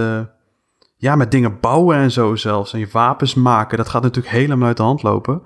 ja, 0.96 1.16
met 1.16 1.30
dingen 1.30 1.60
bouwen 1.60 1.96
en 1.96 2.10
zo 2.10 2.36
zelfs. 2.36 2.72
En 2.72 2.78
je 2.78 2.88
wapens 2.92 3.34
maken. 3.34 3.76
Dat 3.76 3.88
gaat 3.88 4.02
natuurlijk 4.02 4.34
helemaal 4.34 4.68
uit 4.68 4.76
de 4.76 4.82
hand 4.82 5.02
lopen. 5.02 5.42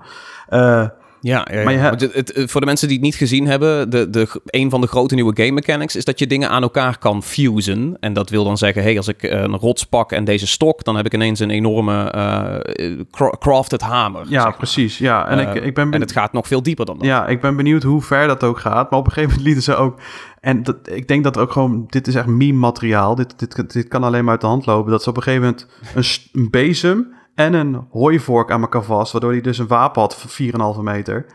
Ja, 1.25 1.47
ja, 1.51 1.57
ja. 1.57 1.63
Maar 1.63 1.73
je 1.73 1.79
hebt- 1.79 2.01
het, 2.01 2.13
het- 2.35 2.51
voor 2.51 2.59
de 2.61 2.67
mensen 2.67 2.87
die 2.87 2.97
het 2.97 3.05
niet 3.05 3.15
gezien 3.15 3.47
hebben, 3.47 3.89
de, 3.89 4.09
de, 4.09 4.41
een 4.45 4.69
van 4.69 4.81
de 4.81 4.87
grote 4.87 5.15
nieuwe 5.15 5.31
game 5.35 5.51
mechanics 5.51 5.95
is 5.95 6.05
dat 6.05 6.19
je 6.19 6.27
dingen 6.27 6.49
aan 6.49 6.61
elkaar 6.61 6.97
kan 6.97 7.23
fusen. 7.23 7.97
En 7.99 8.13
dat 8.13 8.29
wil 8.29 8.43
dan 8.43 8.57
zeggen, 8.57 8.81
hey, 8.83 8.97
als 8.97 9.07
ik 9.07 9.23
eh, 9.23 9.41
een 9.41 9.55
rots 9.55 9.85
pak 9.85 10.11
en 10.11 10.23
deze 10.23 10.47
stok, 10.47 10.83
dan 10.83 10.95
heb 10.95 11.05
ik 11.05 11.13
ineens 11.13 11.39
een 11.39 11.49
enorme 11.49 12.09
eh, 12.11 12.97
cra- 13.11 13.35
crafted 13.39 13.81
hamer. 13.81 14.21
ja, 14.21 14.29
zeg 14.29 14.43
maar. 14.43 14.55
precies. 14.57 14.97
Ja, 14.97 15.27
en 15.27 15.39
Eh, 15.39 15.55
ik, 15.55 15.63
ik 15.63 15.73
ben 15.73 15.91
En 15.91 16.01
het 16.01 16.11
gaat 16.11 16.33
nog 16.33 16.47
veel 16.47 16.63
dieper 16.63 16.85
dan 16.85 16.97
dat. 16.97 17.05
Ja, 17.07 17.27
ik 17.27 17.41
ben 17.41 17.55
benieuwd 17.55 17.83
hoe 17.83 18.01
ver 18.01 18.27
dat 18.27 18.43
ook 18.43 18.59
gaat. 18.59 18.89
Maar 18.89 18.99
op 18.99 19.05
een 19.05 19.11
gegeven 19.11 19.29
moment 19.37 19.45
lieten 19.55 19.63
ze 19.73 19.75
ook... 19.75 19.99
En 20.39 20.63
dat, 20.63 20.75
ik 20.83 21.07
denk 21.07 21.23
dat 21.23 21.35
er 21.35 21.41
ook 21.41 21.51
gewoon... 21.51 21.83
Dit 21.89 22.07
is 22.07 22.15
echt 22.15 22.25
meme-materiaal. 22.27 23.15
Dit, 23.15 23.39
dit, 23.39 23.73
dit 23.73 23.87
kan 23.87 24.03
alleen 24.03 24.23
maar 24.23 24.31
uit 24.31 24.41
de 24.41 24.47
hand 24.47 24.65
lopen. 24.65 24.91
Dat 24.91 25.03
ze 25.03 25.09
op 25.09 25.17
een 25.17 25.23
gegeven 25.23 25.43
moment 25.45 25.67
een, 25.95 26.41
een 26.41 26.49
bezem 26.49 27.13
en 27.35 27.53
een 27.53 27.87
hooivork 27.91 28.51
aan 28.51 28.61
elkaar 28.61 28.83
vast... 28.83 29.11
waardoor 29.11 29.31
hij 29.31 29.41
dus 29.41 29.57
een 29.57 29.67
wapen 29.67 30.01
had 30.01 30.15
van 30.15 30.75
4,5 30.75 30.81
meter. 30.81 31.25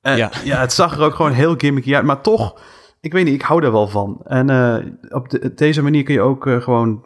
En, 0.00 0.16
Ja. 0.16 0.30
ja. 0.44 0.60
het 0.60 0.72
zag 0.72 0.96
er 0.96 1.02
ook 1.04 1.14
gewoon 1.14 1.32
heel 1.32 1.54
gimmicky 1.56 1.94
uit. 1.94 2.04
Maar 2.04 2.20
toch, 2.20 2.60
ik 3.00 3.12
weet 3.12 3.24
niet, 3.24 3.34
ik 3.34 3.42
hou 3.42 3.64
er 3.64 3.72
wel 3.72 3.88
van. 3.88 4.20
En 4.24 4.50
eh, 4.50 4.76
op 5.08 5.28
de- 5.30 5.54
deze 5.54 5.82
manier 5.82 6.02
kun 6.02 6.14
je 6.14 6.20
ook 6.20 6.46
eh, 6.46 6.60
gewoon 6.60 7.04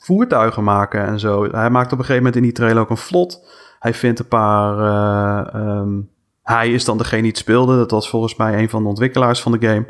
voertuigen 0.00 0.64
maken 0.64 1.06
en 1.06 1.18
zo. 1.20 1.44
Hij 1.50 1.70
maakt 1.70 1.92
op 1.92 1.98
een 1.98 2.04
gegeven 2.04 2.16
moment 2.16 2.36
in 2.36 2.42
die 2.42 2.52
trailer 2.52 2.82
ook 2.82 2.90
een 2.90 2.96
vlot. 2.96 3.48
Hij 3.78 3.94
vindt 3.94 4.18
een 4.18 4.28
paar... 4.28 4.78
eh, 4.78 5.54
ehm, 5.60 6.00
hij 6.42 6.72
is 6.72 6.84
dan 6.84 6.98
degene 6.98 7.20
die 7.22 7.30
het 7.30 7.38
speelde. 7.40 7.76
Dat 7.76 7.90
was 7.90 8.10
volgens 8.10 8.36
mij 8.36 8.58
een 8.58 8.68
van 8.68 8.82
de 8.82 8.88
ontwikkelaars 8.88 9.42
van 9.42 9.52
de 9.52 9.66
game. 9.66 9.86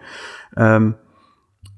Ehm, 0.51 0.91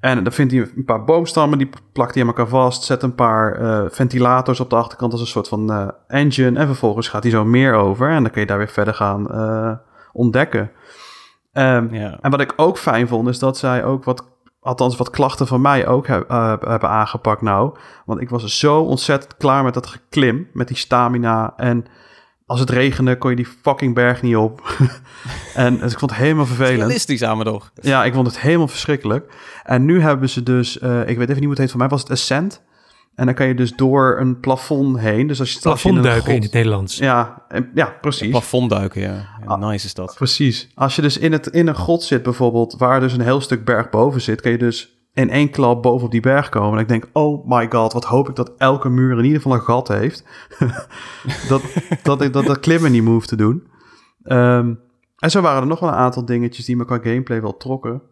en 0.02 0.24
dan 0.24 0.32
vindt 0.32 0.52
hij 0.52 0.70
een 0.76 0.84
paar 0.84 1.04
boomstammen, 1.04 1.58
die 1.58 1.68
plakt 1.92 2.12
hij 2.14 2.22
aan 2.22 2.28
elkaar 2.28 2.46
vast. 2.48 2.82
Zet 2.82 3.02
een 3.02 3.14
paar 3.14 3.54
eh, 3.54 3.84
ventilators 3.90 4.60
op 4.60 4.70
de 4.70 4.76
achterkant 4.76 5.12
als 5.12 5.20
een 5.20 5.26
soort 5.26 5.48
van 5.48 5.72
eh, 5.72 5.88
engine. 6.06 6.58
En 6.58 6.66
vervolgens 6.66 7.08
gaat 7.08 7.22
hij 7.22 7.32
zo 7.32 7.44
meer 7.44 7.74
over. 7.74 8.10
En 8.10 8.22
dan 8.22 8.30
kun 8.32 8.40
je 8.40 8.46
daar 8.46 8.58
weer 8.58 8.68
verder 8.68 8.94
gaan 8.94 9.30
eh, 9.30 9.72
ontdekken. 10.12 10.70
Ehm, 11.52 11.94
Ja. 11.94 12.18
en 12.20 12.30
wat 12.30 12.40
ik 12.40 12.52
ook 12.56 12.78
fijn 12.78 13.08
vond, 13.08 13.28
is 13.28 13.38
dat 13.38 13.58
zij 13.58 13.84
ook 13.84 14.04
wat, 14.04 14.28
althans 14.60 14.96
wat 14.96 15.10
klachten 15.10 15.46
van 15.46 15.60
mij 15.60 15.86
ook 15.86 16.06
heb- 16.06 16.28
hebben 16.60 16.88
aangepakt 16.88 17.42
nou. 17.42 17.76
Want 18.06 18.20
ik 18.20 18.28
was 18.30 18.58
zo 18.58 18.80
ontzettend 18.80 19.36
klaar 19.36 19.64
met 19.64 19.74
dat 19.74 19.86
geklim, 19.86 20.48
met 20.52 20.68
die 20.68 20.76
stamina. 20.76 21.52
En 21.56 21.84
als 22.52 22.60
het 22.60 22.70
regende, 22.70 23.18
kon 23.18 23.30
je 23.30 23.36
die 23.36 23.48
fucking 23.62 23.94
berg 23.94 24.22
niet 24.22 24.36
op. 24.36 24.76
en 25.54 25.78
dus 25.78 25.92
ik 25.92 25.98
vond 25.98 26.10
het 26.10 26.20
helemaal 26.20 26.46
vervelend. 26.46 26.76
Realistisch, 26.78 27.22
Amador. 27.22 27.70
Ja, 27.80 28.04
ik 28.04 28.14
vond 28.14 28.26
het 28.26 28.40
helemaal 28.40 28.68
verschrikkelijk. 28.68 29.32
En 29.64 29.84
nu 29.84 30.00
hebben 30.00 30.28
ze 30.28 30.42
dus, 30.42 30.78
eh, 30.78 31.00
ik 31.00 31.16
weet 31.16 31.28
even 31.28 31.34
niet 31.34 31.40
hoe 31.40 31.50
het 31.50 31.58
heet, 31.58 31.70
voor 31.70 31.78
mij 31.78 31.88
was 31.88 32.00
het 32.00 32.10
Ascent. 32.10 32.62
En 33.14 33.26
dan 33.26 33.34
kan 33.34 33.46
je 33.46 33.54
dus 33.54 33.72
door 33.76 34.16
een 34.20 34.40
plafond 34.40 34.98
heen. 34.98 35.26
Dus 35.26 35.40
als 35.40 35.52
je, 35.52 35.68
als 35.68 35.82
je 35.82 35.88
in 35.88 35.94
een 35.94 36.00
Plafondduiken 36.00 36.34
in 36.34 36.42
het 36.42 36.52
Nederlands. 36.52 36.96
Ja, 36.96 37.42
en- 37.48 37.70
ja, 37.74 37.94
precies. 38.00 38.30
Plafondduiken, 38.30 39.00
ja. 39.00 39.12
ja 39.12 39.44
Ah. 39.44 39.60
nice 39.68 39.86
is 39.86 39.94
dat. 39.94 40.14
Precies. 40.14 40.68
Als 40.74 40.96
je 40.96 41.02
dus 41.02 41.18
in, 41.18 41.32
het, 41.32 41.46
in 41.46 41.66
een 41.66 41.74
grot 41.74 42.02
zit 42.02 42.22
bijvoorbeeld, 42.22 42.74
waar 42.78 43.00
dus 43.00 43.12
een 43.12 43.20
heel 43.20 43.40
stuk 43.40 43.64
berg 43.64 43.90
boven 43.90 44.20
zit, 44.20 44.40
kan 44.40 44.50
je 44.52 44.58
dus 44.58 44.96
in 45.14 45.30
één 45.30 45.50
klap 45.50 45.82
boven 45.82 46.04
op 46.04 46.10
die 46.10 46.20
berg 46.20 46.48
komen. 46.48 46.74
En 46.74 46.82
ik 46.82 46.88
denk, 46.88 47.08
oh 47.12 47.46
my 47.46 47.70
god, 47.70 47.92
wat 47.92 48.04
hoop 48.04 48.28
ik 48.28 48.36
dat 48.36 48.52
elke 48.56 48.88
muur 48.88 49.18
in 49.18 49.24
ieder 49.24 49.40
geval 49.40 49.56
een 49.56 49.64
gat 49.64 49.88
heeft. 49.88 50.24
dat, 51.48 51.62
dat 52.02 52.22
ik 52.22 52.32
dat, 52.32 52.46
dat 52.46 52.60
klimmen 52.60 52.92
niet 52.92 53.02
meer 53.02 53.12
hoef 53.12 53.26
te 53.26 53.36
doen. 53.36 53.66
Ehm, 54.22 54.74
en 55.18 55.30
zo 55.30 55.40
waren 55.40 55.62
er 55.62 55.68
nog 55.68 55.80
wel 55.80 55.88
een 55.88 55.94
aantal 55.94 56.24
dingetjes 56.24 56.64
die 56.64 56.76
me 56.76 56.84
qua 56.84 56.98
gameplay 57.02 57.40
wel 57.40 57.56
trokken. 57.56 58.02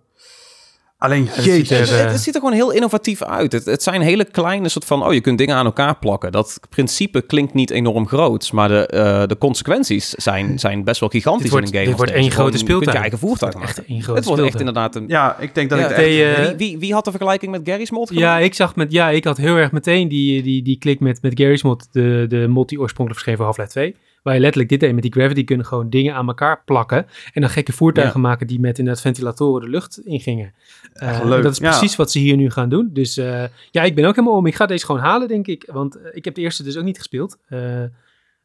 Alleen, 1.01 1.29
ziet 1.37 1.45
jeetje. 1.45 1.75
er, 1.75 1.81
Het, 1.81 1.91
eh, 1.91 2.11
het 2.11 2.21
ziet 2.21 2.35
er 2.35 2.41
gewoon 2.41 2.55
heel 2.55 2.71
innovatief 2.71 3.23
uit. 3.23 3.53
Het, 3.53 3.65
het 3.65 3.83
zijn 3.83 4.01
hele 4.01 4.25
kleine 4.25 4.69
soort 4.69 4.85
van, 4.85 5.05
oh, 5.07 5.13
je 5.13 5.21
kunt 5.21 5.39
dingen 5.39 5.57
aan 5.57 5.65
elkaar 5.65 5.97
plakken. 5.99 6.33
Dat 6.33 6.61
principe 6.69 7.21
klinkt 7.23 7.55
niet 7.55 7.71
enorm 7.71 8.09
groot, 8.09 8.53
maar 8.53 8.69
de, 8.69 8.87
eh, 8.87 9.27
de 9.27 9.39
consequenties 9.39 10.11
zijn, 10.11 10.59
zijn 10.59 10.85
best 10.85 11.01
wel 11.01 11.09
gigantisch 11.09 11.43
Dit 11.43 11.51
wordt- 11.53 11.67
in 11.67 11.73
een 11.73 11.79
game. 11.79 11.91
dit 11.91 12.01
als 12.01 12.09
wordt 12.11 12.23
één 12.23 12.31
grote 12.33 12.59
Gewoon, 12.59 12.59
Je 12.59 12.65
kunt 12.67 12.69
je 12.69 12.75
speeltuin. 12.75 13.03
eigen 13.03 13.19
voertuig 13.19 13.53
Het 13.53 13.63
wordt 13.63 13.77
maken. 13.77 13.83
echt 13.83 13.93
één 13.93 14.03
grote 14.03 14.19
Het 14.19 14.29
wordt 14.29 14.43
echt 14.43 14.53
speeltuin. 14.53 14.77
inderdaad 14.77 15.03
een... 15.03 15.09
Ja, 15.09 15.39
ik 15.39 15.55
denk 15.55 15.71
dat 15.71 15.79
Ja, 15.79 15.85
ik 15.85 15.91
het 15.91 15.99
echt... 16.05 16.57
wie, 16.57 16.57
wie, 16.69 16.79
wie 16.79 16.93
had 16.93 17.05
de 17.05 17.11
vergelijking 17.11 17.51
met 17.51 17.61
Gary's 17.65 17.91
mod 17.91 18.09
Ja, 18.13 18.15
gemaakt? 18.15 18.45
ik 18.45 18.55
zag 18.55 18.77
met, 18.77 18.93
ja, 18.93 19.11
ik 19.11 19.25
had 19.25 19.37
heel 19.37 19.57
erg 19.57 19.73
meteen 19.73 20.09
die, 20.09 20.43
die, 20.43 20.63
die 20.63 20.79
klik 20.79 21.01
met, 21.01 21.23
met 21.23 21.33
Gary's 21.41 21.63
mod, 21.63 21.89
de, 21.93 22.25
de 22.29 22.47
mod 22.49 22.69
die 22.69 22.81
oorspronkelijk 22.81 23.25
verscheen 23.25 23.37
voor 23.37 23.45
Half-Life 23.45 23.71
2. 23.71 23.97
Waar 24.23 24.35
je 24.35 24.41
letterlijk 24.41 24.69
dit 24.71 24.81
deed 24.81 24.93
met 24.95 25.03
die 25.03 25.13
gravity 25.13 25.45
kunnen 25.45 25.67
gewoon 25.67 25.91
dingen 25.91 26.15
aan 26.15 26.27
elkaar 26.29 26.63
plakken. 26.65 27.07
En 27.33 27.41
dan 27.41 27.51
gekke 27.51 27.73
voertuigen 27.73 28.21
maken 28.21 28.47
die 28.47 28.61
met 28.61 28.79
inderdaad 28.79 29.03
ventilatoren 29.03 29.61
de 29.63 29.69
lucht 29.69 30.01
ingingen. 30.05 30.55
Eh, 30.93 31.21
leuk, 31.25 31.43
Dat 31.43 31.53
is 31.53 31.59
ja. 31.59 31.69
precies 31.69 31.97
wat 31.97 32.11
ze 32.11 32.19
hier 32.19 32.37
nu 32.37 32.51
gaan 32.51 32.69
doen. 32.69 32.91
Dus 32.93 33.17
eh, 33.17 33.45
ja, 33.71 33.83
ik 33.83 33.95
ben 33.95 34.05
ook 34.05 34.15
helemaal 34.17 34.37
om. 34.37 34.47
Ik 34.47 34.55
ga 34.55 34.67
deze 34.67 34.85
gewoon 34.87 35.01
halen, 35.01 35.29
denk 35.29 35.47
ik. 35.47 35.69
Want 35.73 35.97
eh, 35.97 36.11
ik 36.17 36.25
heb 36.25 36.35
de 36.35 36.41
eerste 36.41 36.63
dus 36.63 36.77
ook 36.77 36.85
niet 36.85 36.97
gespeeld. 36.99 37.39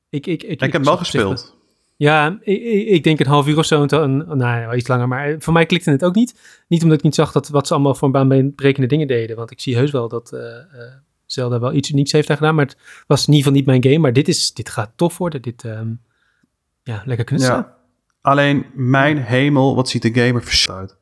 Ik, 0.09 0.27
ik, 0.27 0.43
ik, 0.43 0.49
Ik 0.51 0.59
heb 0.59 0.71
hem 0.71 0.83
wel 0.83 0.97
gespeeld. 0.97 1.55
Ja, 1.97 2.37
ik, 2.41 2.61
ik- 2.87 3.03
denk 3.03 3.19
een 3.19 3.25
half 3.27 3.47
uur 3.47 3.57
of 3.57 3.65
zo. 3.65 3.81
en 3.81 3.87
dan- 3.87 4.17
nou, 4.17 4.39
ja, 4.61 4.75
iets 4.75 4.87
langer. 4.87 5.07
Maar 5.07 5.35
voor 5.39 5.53
mij 5.53 5.65
klikte 5.65 5.91
het 5.91 6.03
ook 6.05 6.15
niet. 6.15 6.63
Niet 6.67 6.83
omdat 6.83 6.97
ik 6.97 7.03
niet 7.03 7.15
zag 7.15 7.31
dat, 7.31 7.49
wat 7.49 7.67
ze 7.67 7.73
allemaal 7.73 7.95
voor 7.95 8.11
baanbrekende 8.11 8.87
dingen 8.87 9.07
deden. 9.07 9.35
Want 9.35 9.51
ik 9.51 9.59
zie 9.59 9.75
heus 9.75 9.91
wel 9.91 10.07
dat 10.07 10.31
Zelda 11.25 11.59
wel 11.59 11.73
iets 11.73 11.91
unieks 11.91 12.11
heeft 12.11 12.27
daar 12.27 12.37
gedaan. 12.37 12.55
Maar 12.55 12.65
het 12.65 12.77
was 13.07 13.27
in 13.27 13.33
ieder 13.33 13.37
geval 13.37 13.57
niet 13.57 13.65
mijn 13.65 13.83
game. 13.83 13.97
Maar 13.97 14.13
dit, 14.13 14.27
is, 14.27 14.53
dit 14.53 14.69
gaat 14.69 14.91
tof 14.95 15.17
worden. 15.17 15.41
Dit, 15.41 15.63
ehm, 15.63 15.89
ja, 16.83 17.01
lekker 17.05 17.25
knutselen. 17.25 17.57
Ja. 17.57 17.73
Alleen, 18.21 18.65
mijn 18.73 19.17
hemel, 19.17 19.75
wat 19.75 19.89
ziet 19.89 20.01
de 20.01 20.21
gamer 20.21 20.43
vers 20.43 20.71
uit. 20.71 20.97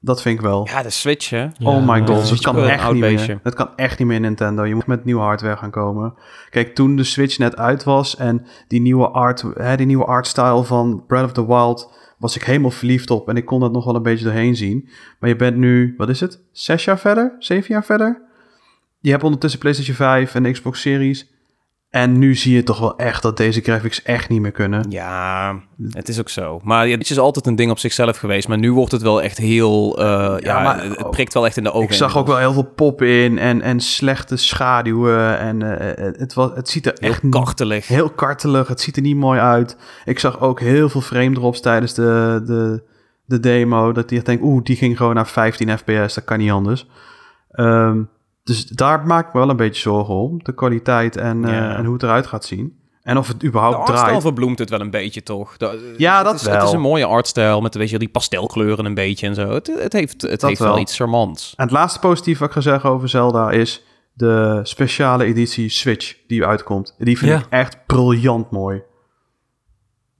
Dat 0.00 0.22
vind 0.22 0.38
ik 0.38 0.44
wel. 0.44 0.66
Ja, 0.68 0.82
de 0.82 0.90
Switch, 0.90 1.30
hè? 1.30 1.42
Ja, 1.42 1.52
oh 1.58 1.88
my 1.88 2.06
god, 2.06 2.28
dat 2.28 2.40
kan 2.40 2.58
echt 2.58 2.92
niet 2.92 3.00
meer. 3.00 3.40
Dat 3.42 3.54
kan 3.54 3.68
echt 3.76 3.98
niet 3.98 4.08
meer 4.08 4.20
Nintendo. 4.20 4.64
Je 4.64 4.74
moet 4.74 4.86
met 4.86 5.04
nieuwe 5.04 5.22
hardware 5.22 5.56
gaan 5.56 5.70
komen. 5.70 6.14
Kijk, 6.50 6.74
toen 6.74 6.96
de 6.96 7.04
Switch 7.04 7.38
net 7.38 7.56
uit 7.56 7.84
was 7.84 8.16
en 8.16 8.46
die 8.68 8.80
nieuwe 8.80 9.08
art, 9.08 9.44
hè, 9.54 9.76
die 9.76 9.86
nieuwe 9.86 10.04
artstyle 10.04 10.64
van 10.64 11.04
Breath 11.06 11.24
of 11.24 11.32
the 11.32 11.46
Wild 11.46 11.92
was 12.18 12.36
ik 12.36 12.44
helemaal 12.44 12.70
verliefd 12.70 13.10
op 13.10 13.28
en 13.28 13.36
ik 13.36 13.44
kon 13.44 13.60
dat 13.60 13.72
nog 13.72 13.84
wel 13.84 13.94
een 13.94 14.02
beetje 14.02 14.24
doorheen 14.24 14.56
zien. 14.56 14.88
Maar 15.20 15.28
je 15.28 15.36
bent 15.36 15.56
nu, 15.56 15.94
wat 15.96 16.08
is 16.08 16.20
het? 16.20 16.42
Zes 16.52 16.84
jaar 16.84 16.98
verder? 16.98 17.36
Zeven 17.38 17.74
jaar 17.74 17.84
verder? 17.84 18.22
Je 19.06 19.12
hebt 19.12 19.24
ondertussen 19.24 19.60
PlayStation 19.60 19.96
5 19.96 20.34
en 20.34 20.42
de 20.42 20.50
Xbox 20.52 20.80
Series. 20.80 21.26
En 21.90 22.18
nu 22.18 22.34
zie 22.34 22.54
je 22.54 22.62
toch 22.62 22.78
wel 22.78 22.96
echt 22.98 23.22
dat 23.22 23.36
deze 23.36 23.60
graphics 23.60 24.02
echt 24.02 24.28
niet 24.28 24.40
meer 24.40 24.50
kunnen. 24.52 24.86
Ja, 24.90 25.54
het 25.90 26.08
is 26.08 26.20
ook 26.20 26.28
zo. 26.28 26.60
Maar 26.62 26.88
ja, 26.88 26.96
het 26.98 27.10
is 27.10 27.18
altijd 27.18 27.46
een 27.46 27.56
ding 27.56 27.70
op 27.70 27.78
zichzelf 27.78 28.16
geweest. 28.16 28.48
Maar 28.48 28.58
nu 28.58 28.72
wordt 28.72 28.92
het 28.92 29.02
wel 29.02 29.22
echt 29.22 29.38
heel... 29.38 29.98
eh, 29.98 30.34
ja, 30.38 30.62
maar- 30.62 30.84
het 30.84 31.10
prikt 31.10 31.34
wel 31.34 31.46
echt 31.46 31.56
in 31.56 31.62
de 31.62 31.72
ogen. 31.72 31.88
Ik 31.88 31.92
zag 31.94 32.16
ook 32.16 32.26
wel 32.26 32.36
heel 32.38 32.52
veel 32.52 32.72
pop 32.74 33.02
in 33.02 33.38
en, 33.38 33.62
en 33.62 33.80
slechte 33.80 34.36
schaduwen. 34.36 35.38
En 35.38 35.78
eh, 35.78 36.04
het, 36.18 36.34
was, 36.34 36.50
het 36.54 36.68
ziet 36.68 36.86
er 36.86 36.94
Heel 36.98 37.10
echt 37.10 37.22
niet- 37.22 37.34
kartelig. 37.34 37.88
heel 37.88 38.10
kartelig. 38.10 38.68
Het 38.68 38.80
ziet 38.80 38.96
er 38.96 39.02
niet 39.02 39.16
mooi 39.16 39.40
uit. 39.40 39.76
Ik 40.04 40.18
zag 40.18 40.40
ook 40.40 40.60
heel 40.60 40.88
veel 40.88 41.00
frame 41.00 41.34
drops 41.34 41.60
tijdens 41.60 41.94
de, 41.94 42.42
de, 42.46 42.82
de 43.24 43.40
demo. 43.40 43.92
Dat 43.92 44.10
je 44.10 44.22
denkt, 44.22 44.42
oeh, 44.42 44.62
die 44.64 44.76
ging 44.76 44.96
gewoon 44.96 45.14
naar 45.14 45.26
15 45.26 45.78
fps. 45.78 46.14
Dat 46.14 46.24
kan 46.24 46.38
niet 46.38 46.50
anders. 46.50 46.86
Ehm, 47.50 47.98
dus 48.46 48.64
daar 48.66 49.06
maak 49.06 49.26
ik 49.26 49.32
me 49.32 49.40
wel 49.40 49.50
een 49.50 49.56
beetje 49.56 49.80
zorgen 49.82 50.14
om. 50.14 50.42
De 50.42 50.54
kwaliteit 50.54 51.16
en, 51.16 51.44
eh, 51.44 51.52
Ja. 51.52 51.76
en 51.76 51.84
hoe 51.84 51.92
het 51.94 52.02
eruit 52.02 52.26
gaat 52.26 52.44
zien. 52.44 52.76
En 53.02 53.18
of 53.18 53.28
het 53.28 53.40
De 53.40 53.46
überhaupt 53.46 53.76
artstyle 53.76 54.04
draait. 54.04 54.22
verbloemt 54.22 54.58
het 54.58 54.70
wel 54.70 54.80
een 54.80 54.90
beetje, 54.90 55.22
toch? 55.22 55.56
De- 55.56 55.94
Ja, 55.96 56.16
het 56.16 56.24
dat 56.24 56.34
is, 56.34 56.42
wel. 56.42 56.54
Het 56.54 56.62
is 56.64 56.72
een 56.72 56.80
mooie 56.80 57.04
artstyle 57.06 57.60
met 57.60 57.74
weet 57.74 57.90
je, 57.90 57.98
die 57.98 58.08
pastelkleuren 58.08 58.84
een 58.84 58.94
beetje 58.94 59.26
en 59.26 59.34
zo. 59.34 59.48
Het, 59.50 59.66
het 59.78 59.92
heeft, 59.92 60.22
het 60.22 60.30
Dat 60.40 60.48
heeft 60.48 60.60
wel. 60.60 60.68
wel. 60.72 60.78
iets 60.78 60.96
charmants. 60.96 61.54
En 61.56 61.64
het 61.64 61.72
laatste 61.72 61.98
positief 61.98 62.38
wat 62.38 62.48
ik 62.48 62.54
ga 62.54 62.60
zeggen 62.60 62.90
over 62.90 63.08
Zelda 63.08 63.50
is 63.50 63.82
de 64.12 64.60
speciale 64.62 65.24
editie 65.24 65.68
Switch 65.68 66.14
die 66.26 66.44
uitkomt. 66.44 66.94
Die 66.98 67.18
vind 67.18 67.30
Ja. 67.30 67.38
ik 67.38 67.46
echt 67.50 67.78
briljant 67.86 68.50
mooi. 68.50 68.82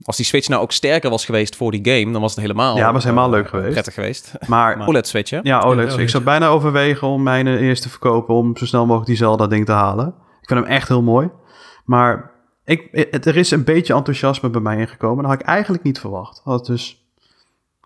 Als 0.03 0.15
die 0.15 0.25
Switch 0.25 0.47
nou 0.47 0.61
ook 0.61 0.71
sterker 0.71 1.09
was 1.09 1.25
geweest 1.25 1.55
voor 1.55 1.71
die 1.71 1.93
game, 1.93 2.11
dan 2.11 2.21
was 2.21 2.31
het 2.31 2.41
helemaal... 2.41 2.77
Ja, 2.77 2.93
was 2.93 3.03
helemaal 3.03 3.29
leuk 3.29 3.47
geweest. 3.47 3.71
Prettig 3.71 3.93
geweest. 3.93 4.33
Maar 4.47 4.77
Maar 4.77 4.87
OLED-Switch, 4.87 5.29
hè? 5.29 5.39
Ja, 5.43 5.59
OLED. 5.59 5.77
Ja, 5.77 5.83
ik 5.83 5.93
OLED, 5.93 6.09
zou 6.09 6.23
ja. 6.23 6.29
bijna 6.29 6.47
overwegen 6.47 7.07
om 7.07 7.23
mijn 7.23 7.47
eh, 7.47 7.61
eerst 7.61 7.81
te 7.81 7.89
verkopen... 7.89 8.35
om 8.35 8.57
zo 8.57 8.65
snel 8.65 8.85
mogelijk 8.85 9.07
die 9.07 9.17
Zelda-ding 9.17 9.65
te 9.65 9.71
halen. 9.71 10.07
Ik 10.41 10.47
vind 10.47 10.59
hem 10.59 10.69
echt 10.69 10.87
heel 10.87 11.01
mooi. 11.01 11.29
Maar 11.85 12.31
ik, 12.63 13.09
er 13.25 13.37
is 13.37 13.51
een 13.51 13.63
beetje 13.63 13.93
enthousiasme 13.93 14.49
bij 14.49 14.61
mij 14.61 14.77
ingekomen. 14.77 15.23
Dat 15.23 15.31
had 15.31 15.41
ik 15.41 15.47
eigenlijk 15.47 15.83
niet 15.83 15.99
verwacht. 15.99 16.41
Dat 16.45 16.65
dus 16.65 17.06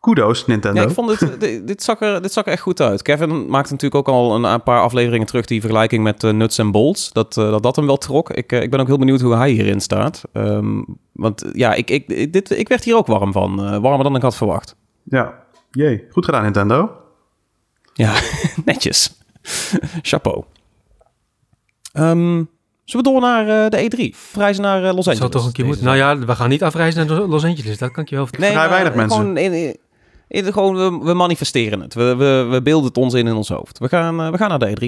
kudos, 0.02 0.46
Nintendo. 0.46 0.82
Ja, 0.82 0.88
ik 0.88 0.94
vond 0.94 1.20
het, 1.20 1.40
dit, 1.42 1.68
dit, 1.68 1.84
zag 1.84 2.00
er, 2.02 2.22
dit 2.22 2.32
zag 2.34 2.46
er 2.46 2.52
echt 2.52 2.62
goed 2.62 2.82
uit. 2.82 3.02
Kevin 3.02 3.46
maakte 3.50 3.72
natuurlijk 3.72 4.08
ook 4.08 4.16
al 4.16 4.36
een, 4.36 4.44
een 4.44 4.64
paar 4.64 4.82
afleveringen 4.82 5.28
terug 5.28 5.46
die 5.46 5.60
vergelijking 5.62 6.04
met 6.04 6.24
eh, 6.24 6.32
Nuts 6.32 6.58
en 6.58 6.72
Bolts. 6.72 7.12
Dat, 7.12 7.38
eh, 7.38 7.50
dat 7.52 7.64
dat 7.64 7.76
hem 7.76 7.86
wel 7.86 7.98
trok. 7.98 8.30
Ik, 8.30 8.52
eh, 8.52 8.62
ik 8.62 8.70
ben 8.70 8.80
ook 8.80 8.88
heel 8.88 8.98
benieuwd 8.98 9.22
hoe 9.22 9.36
hij 9.36 9.50
hierin 9.52 9.80
staat. 9.82 10.22
Ehm, 10.34 10.82
want 11.12 11.46
ja, 11.54 11.74
ik, 11.74 11.90
ik, 11.90 12.34
dit, 12.34 12.50
ik 12.50 12.68
werd 12.68 12.84
hier 12.84 12.96
ook 12.96 13.08
warm 13.08 13.32
van. 13.32 13.82
Warmer 13.82 14.04
dan 14.04 14.16
ik 14.16 14.22
had 14.22 14.36
verwacht. 14.36 14.76
Ja, 15.04 15.44
jee. 15.72 16.06
Goed 16.10 16.26
gedaan, 16.26 16.44
Nintendo. 16.44 16.92
Ja, 17.94 18.14
netjes. 18.66 19.18
Chapeau. 20.02 20.44
Ehm, 21.94 22.44
zullen 22.86 23.06
we 23.06 23.12
door 23.12 23.22
naar 23.22 23.70
de 23.70 23.78
E3? 24.14 24.18
Reizen 24.38 24.64
naar 24.64 24.82
Los 24.82 24.90
Dat 24.90 24.98
Angeles. 24.98 25.18
zou 25.18 25.30
toch 25.32 25.46
een 25.46 25.52
keer 25.52 25.66
moeten. 25.66 25.86
Nou 25.86 25.98
ja, 25.98 26.18
we 26.18 26.36
gaan 26.36 26.50
niet 26.50 26.64
afreizen 26.64 27.08
naar 27.08 27.18
Los 27.20 27.44
Angeles. 27.46 27.78
Dat 27.78 27.92
kan 27.92 28.04
ik 28.04 28.10
je 28.10 28.16
wel 28.16 28.26
vertellen. 28.28 28.48
Nee, 28.50 28.58
Vrij 28.58 28.70
weinig 28.72 28.96
mensen. 28.96 29.20
Gewoon, 29.20 29.38
in- 29.38 29.78
gewoon 30.32 30.76
we, 30.76 31.06
we 31.06 31.14
manifesteren 31.14 31.82
het. 31.82 31.94
We, 31.94 32.16
we, 32.16 32.48
we 32.50 32.62
beelden 32.62 32.88
het 32.88 32.98
ons 32.98 33.14
in 33.14 33.28
in 33.28 33.36
ons 33.36 33.50
hoofd. 33.50 33.80
We 33.80 33.88
gaan, 33.88 34.22
eh, 34.22 34.32
we 34.32 34.38
gaan 34.38 34.50
naar 34.50 34.60
de 34.60 34.78
E3. 34.78 34.84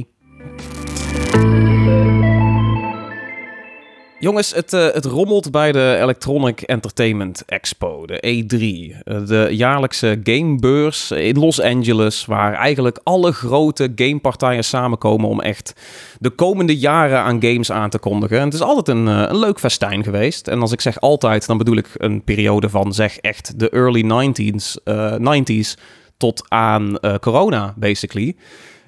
Jongens, 4.24 4.54
het, 4.54 4.74
eh, 4.74 4.88
het 4.92 5.06
rommelt 5.06 5.52
bij 5.52 5.72
de 5.72 5.98
Electronic 6.02 6.62
Entertainment 6.62 7.44
Expo, 7.46 8.06
de 8.06 8.18
E3. 8.28 8.96
eh, 9.04 9.26
de 9.26 9.48
jaarlijkse 9.52 10.20
gamebeurs 10.24 11.12
in 11.12 11.40
Los 11.40 11.62
Angeles, 11.62 12.26
waar 12.26 12.54
eigenlijk 12.54 13.00
alle 13.04 13.32
grote 13.32 13.92
gamepartijen 13.96 14.64
samenkomen 14.64 15.30
om 15.30 15.42
echt 15.42 15.74
de 16.20 16.30
komende 16.30 16.78
jaren 16.78 17.20
aan 17.20 17.42
games 17.42 17.72
aan 17.72 17.90
te 17.90 18.00
kondigen. 18.00 18.38
En 18.38 18.46
het 18.46 18.54
is 18.54 18.62
altijd 18.62 18.98
een, 18.98 19.08
eh, 19.08 19.26
een 19.28 19.40
leuk 19.40 19.60
festijn 19.60 20.04
geweest. 20.04 20.48
En 20.48 20.62
als 20.62 20.72
ik 20.72 20.82
zeg 20.82 21.00
altijd, 21.00 21.48
dan 21.48 21.58
bedoel 21.58 21.78
ik 21.78 21.90
een 21.98 22.24
periode 22.24 22.70
van 22.70 22.94
zeg 22.94 23.18
echt 23.18 23.60
de 23.60 23.70
early 23.70 24.02
90s, 24.02 24.78
eh, 24.84 25.16
90s 25.18 25.78
tot 26.18 26.44
aan 26.48 26.98
corona, 27.22 27.74
basically. 27.78 28.36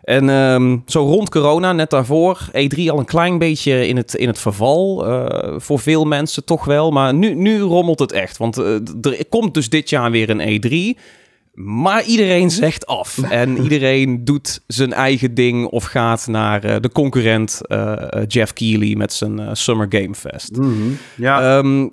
En 0.06 0.30
ehm, 0.30 0.78
zo 0.86 1.00
rond 1.06 1.30
corona, 1.30 1.74
net 1.74 1.90
daarvoor, 1.90 2.40
E3 2.48 2.80
al 2.88 3.00
een 3.00 3.06
klein 3.06 3.38
beetje 3.38 3.88
in 3.88 3.98
het, 3.98 4.14
in 4.14 4.28
het 4.28 4.40
verval. 4.40 5.06
eh, 5.08 5.54
voor 5.58 5.80
veel 5.80 6.06
mensen 6.06 6.46
toch 6.46 6.66
wel. 6.66 6.92
Maar 6.92 7.14
nu, 7.14 7.34
nu 7.34 7.60
rommelt 7.62 8.00
het 8.00 8.12
echt. 8.12 8.38
Want 8.38 8.58
eh, 8.58 8.74
er 9.02 9.26
komt 9.30 9.54
dus 9.54 9.70
dit 9.70 9.90
jaar 9.90 10.12
weer 10.12 10.30
een 10.30 10.62
E3. 10.96 11.00
Maar 11.54 12.04
iedereen 12.04 12.52
zegt 12.52 12.86
af. 12.86 13.18
En 13.30 13.58
iedereen 13.64 14.26
doet 14.26 14.62
zijn 14.68 14.94
eigen 14.94 15.34
ding 15.34 15.66
of 15.68 15.84
gaat 15.84 16.28
naar 16.28 16.64
eh, 16.64 16.76
de 16.82 16.92
concurrent 16.92 17.62
Jeff 18.28 18.54
Keighley 18.54 18.96
met 18.96 19.14
zijn 19.14 19.58
Summer 19.58 19.88
Game 19.90 20.16
Fest. 20.16 20.58
Mhm. 20.58 20.72
Ja, 21.16 21.58
Ehm, 21.58 21.82
eh, 21.82 21.88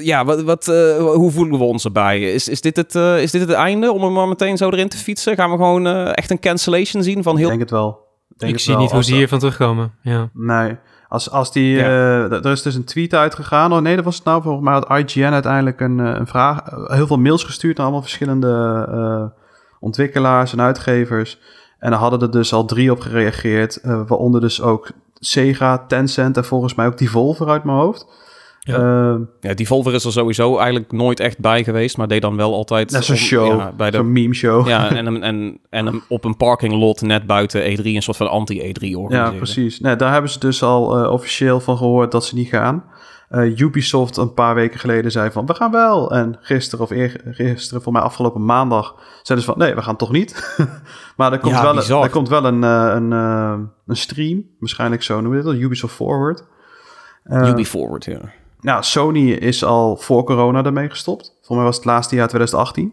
ja, 0.00 0.24
wat, 0.24 0.42
wat, 0.42 0.68
eh, 0.68 0.96
hoe 0.96 1.30
voelen 1.30 1.58
we 1.58 1.64
ons 1.64 1.84
erbij? 1.84 2.20
Is, 2.32 2.48
is, 2.48 2.60
dit 2.60 2.76
het, 2.76 2.94
eh, 2.94 3.22
is 3.22 3.30
dit 3.30 3.40
het 3.40 3.50
einde 3.50 3.92
om 3.92 4.04
er 4.04 4.12
maar 4.12 4.28
meteen 4.28 4.56
zo 4.56 4.70
erin 4.70 4.88
te 4.88 4.96
fietsen? 4.96 5.34
Gaan 5.34 5.50
we 5.50 5.56
gewoon 5.56 5.86
eh, 5.86 6.16
echt 6.16 6.30
een 6.30 6.40
cancellation 6.40 7.02
zien 7.02 7.22
van 7.22 7.32
ik 7.32 7.38
heel... 7.38 7.48
denk 7.48 7.60
het 7.60 7.70
wel. 7.70 8.06
Denk 8.36 8.50
Ik 8.52 8.56
het 8.56 8.60
zie 8.64 8.72
wel. 8.74 8.82
niet 8.82 8.92
hoe 8.92 9.04
ze 9.04 9.14
hiervan 9.14 9.38
terugkomen. 9.38 9.92
Ja. 10.02 10.30
Nee, 10.32 10.76
als, 11.08 11.30
als 11.30 11.52
die... 11.52 11.76
Ja. 11.76 11.84
eh, 11.84 12.44
er 12.44 12.46
is 12.52 12.62
dus 12.62 12.74
een 12.74 12.84
tweet 12.84 13.14
uitgegaan. 13.14 13.72
Oh 13.72 13.80
nee, 13.80 13.96
dat 13.96 14.04
was 14.04 14.16
het 14.16 14.24
nou. 14.24 14.42
Volgens 14.42 14.64
mij 14.64 14.72
had 14.74 14.88
IGN 15.10 15.32
uiteindelijk 15.32 15.80
een, 15.80 16.00
eh, 16.00 16.14
een 16.18 16.26
vraag... 16.26 16.60
eh, 16.60 16.90
heel 16.96 17.06
veel 17.06 17.18
mails 17.18 17.44
gestuurd 17.44 17.76
naar 17.76 17.84
allemaal 17.86 18.02
verschillende 18.04 18.84
eh, 18.90 19.38
ontwikkelaars 19.80 20.52
en 20.52 20.60
uitgevers. 20.60 21.38
En 21.78 21.90
daar 21.90 22.00
hadden 22.00 22.20
er 22.20 22.30
dus 22.30 22.52
al 22.52 22.64
drie 22.64 22.90
op 22.90 23.00
gereageerd. 23.00 23.76
eh, 23.76 24.00
waaronder 24.06 24.40
dus 24.40 24.62
ook 24.62 24.90
Sega, 25.14 25.78
Tencent 25.86 26.36
en 26.36 26.44
volgens 26.44 26.74
mij 26.74 26.86
ook 26.86 26.98
Devolver 26.98 27.48
uit 27.48 27.64
mijn 27.64 27.78
hoofd. 27.78 28.06
Ja. 28.68 29.10
Ehm, 29.12 29.20
Ja, 29.40 29.54
die 29.54 29.66
Volver 29.66 29.94
is 29.94 30.04
er 30.04 30.12
sowieso 30.12 30.56
eigenlijk 30.56 30.92
nooit 30.92 31.20
echt 31.20 31.38
bij 31.38 31.64
geweest, 31.64 31.96
maar 31.96 32.08
deed 32.08 32.22
dan 32.22 32.36
wel 32.36 32.54
altijd... 32.54 32.90
dat 32.92 33.02
is 33.02 33.08
een 33.08 33.16
show, 33.16 33.58
Ja, 33.60 33.72
bij 33.76 33.90
de, 33.90 33.96
zo'n 33.96 34.12
meme 34.12 34.34
show. 34.34 34.68
ja 34.68 34.90
en, 34.90 35.06
een- 35.06 35.22
en, 35.22 35.58
en 35.70 35.86
een- 35.86 36.02
op 36.08 36.24
een 36.24 36.36
parking 36.36 36.72
lot 36.72 37.00
net 37.02 37.26
buiten 37.26 37.62
E3 37.62 37.82
een 37.84 38.02
soort 38.02 38.16
van 38.16 38.30
anti-E3 38.30 38.62
organiseren. 38.96 39.30
Ja, 39.32 39.36
precies. 39.36 39.80
Nee, 39.80 39.96
daar 39.96 40.12
hebben 40.12 40.30
ze 40.30 40.38
dus 40.38 40.62
al 40.62 40.98
eh, 41.04 41.10
officieel 41.12 41.60
van 41.60 41.76
gehoord 41.76 42.12
dat 42.12 42.24
ze 42.24 42.34
niet 42.34 42.48
gaan. 42.48 42.84
Eh, 43.28 43.58
Ubisoft 43.58 44.16
een 44.16 44.34
paar 44.34 44.54
weken 44.54 44.78
geleden 44.80 45.10
zei 45.10 45.30
van, 45.30 45.46
we 45.46 45.54
gaan 45.54 45.70
wel. 45.70 46.10
En 46.12 46.36
gisteren 46.40 46.84
of 46.84 46.90
eergisteren, 46.90 47.82
voor 47.82 47.92
mij 47.92 48.02
afgelopen 48.02 48.44
maandag, 48.44 48.94
zeiden 49.22 49.46
ze 49.46 49.52
van, 49.52 49.58
nee, 49.58 49.74
we 49.74 49.82
gaan 49.82 49.96
toch 49.96 50.12
niet. 50.12 50.56
maar 51.16 51.32
er 51.32 51.38
komt, 51.38 51.54
Ja, 51.54 51.60
wel, 51.62 51.70
een, 51.70 51.76
bizar. 51.76 52.02
er 52.04 52.10
komt 52.10 52.28
wel 52.28 52.44
een, 52.44 52.64
eh, 52.64 52.92
een, 52.94 53.12
eh, 53.12 53.54
een 53.86 53.96
stream, 53.96 54.44
waarschijnlijk 54.58 55.02
zo 55.02 55.14
noemen 55.20 55.38
we 55.38 55.44
dit, 55.44 55.54
al, 55.54 55.60
Ubisoft 55.60 55.94
Forward. 55.94 56.44
Eh, 57.24 57.48
Ubi 57.48 57.66
Forward, 57.66 58.04
ja. 58.04 58.20
Nou, 58.60 58.82
Sony 58.82 59.30
is 59.30 59.64
al 59.64 59.96
voor 59.96 60.24
corona 60.24 60.64
ermee 60.64 60.90
gestopt. 60.90 61.38
Voor 61.42 61.56
mij 61.56 61.64
was 61.64 61.76
het 61.76 61.84
laatste 61.84 62.14
jaar 62.14 62.28
2018. 62.28 62.92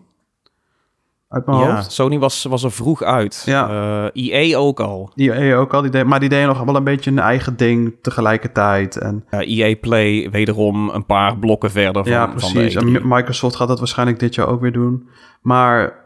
Uit 1.30 1.46
mijn 1.46 1.58
Ja, 1.58 1.76
hoofd. 1.76 1.92
Sony 1.92 2.20
was, 2.20 2.44
was 2.44 2.64
er 2.64 2.72
vroeg 2.72 3.02
uit. 3.04 3.44
Ja. 3.46 3.70
Eh, 4.14 4.32
EA 4.44 4.58
ook 4.58 4.80
al. 4.80 5.12
Die 5.16 5.32
EA 5.34 5.56
ook 5.58 5.74
al, 5.74 5.82
die 5.82 5.92
deed, 5.92 6.06
maar 6.06 6.20
die 6.20 6.30
deden 6.30 6.48
nog 6.48 6.64
wel 6.64 6.76
een 6.76 6.84
beetje 6.84 7.12
een 7.12 7.20
eigen 7.20 7.58
ding 7.58 7.96
tegelijkertijd. 8.02 8.98
En 8.98 9.26
Ja, 9.32 9.40
EA 9.42 9.76
Play 9.82 10.30
wederom 10.32 10.90
een 10.90 11.06
paar 11.06 11.38
blokken 11.38 11.72
verder 11.72 12.04
van, 12.04 12.12
ja, 12.14 12.26
van 12.26 12.36
precies. 12.36 12.74
de 12.74 12.80
E 12.80 12.82
En 12.82 12.88
E3. 12.88 12.92
Mi- 12.92 13.16
Microsoft 13.16 13.56
gaat 13.56 13.68
dat 13.68 13.80
waarschijnlijk 13.80 14.20
dit 14.20 14.36
jaar 14.36 14.48
ook 14.48 14.62
weer 14.62 14.72
doen. 14.72 15.10
Maar 15.42 16.04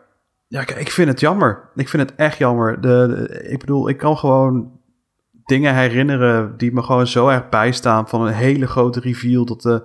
ja, 0.48 0.64
kijk, 0.64 0.80
ik 0.80 0.92
vind 0.92 1.08
het 1.10 1.20
jammer. 1.20 1.70
Ik 1.76 1.90
vind 1.90 2.10
het 2.10 2.18
echt 2.18 2.38
jammer. 2.38 2.82
De, 2.82 2.88
de- 3.08 3.50
ik 3.50 3.60
bedoel, 3.60 3.90
ik 3.90 3.98
kan 3.98 4.18
gewoon 4.18 4.72
dingen 5.50 5.76
herinneren 5.76 6.54
die 6.58 6.74
me 6.74 6.84
gewoon 6.84 7.08
zo 7.08 7.28
erg 7.28 7.50
bijstaan. 7.50 8.08
Van 8.08 8.26
een 8.28 8.34
hele 8.34 8.68
grote 8.68 9.00
reveal. 9.00 9.46
Dat, 9.46 9.66
eh, 9.66 9.76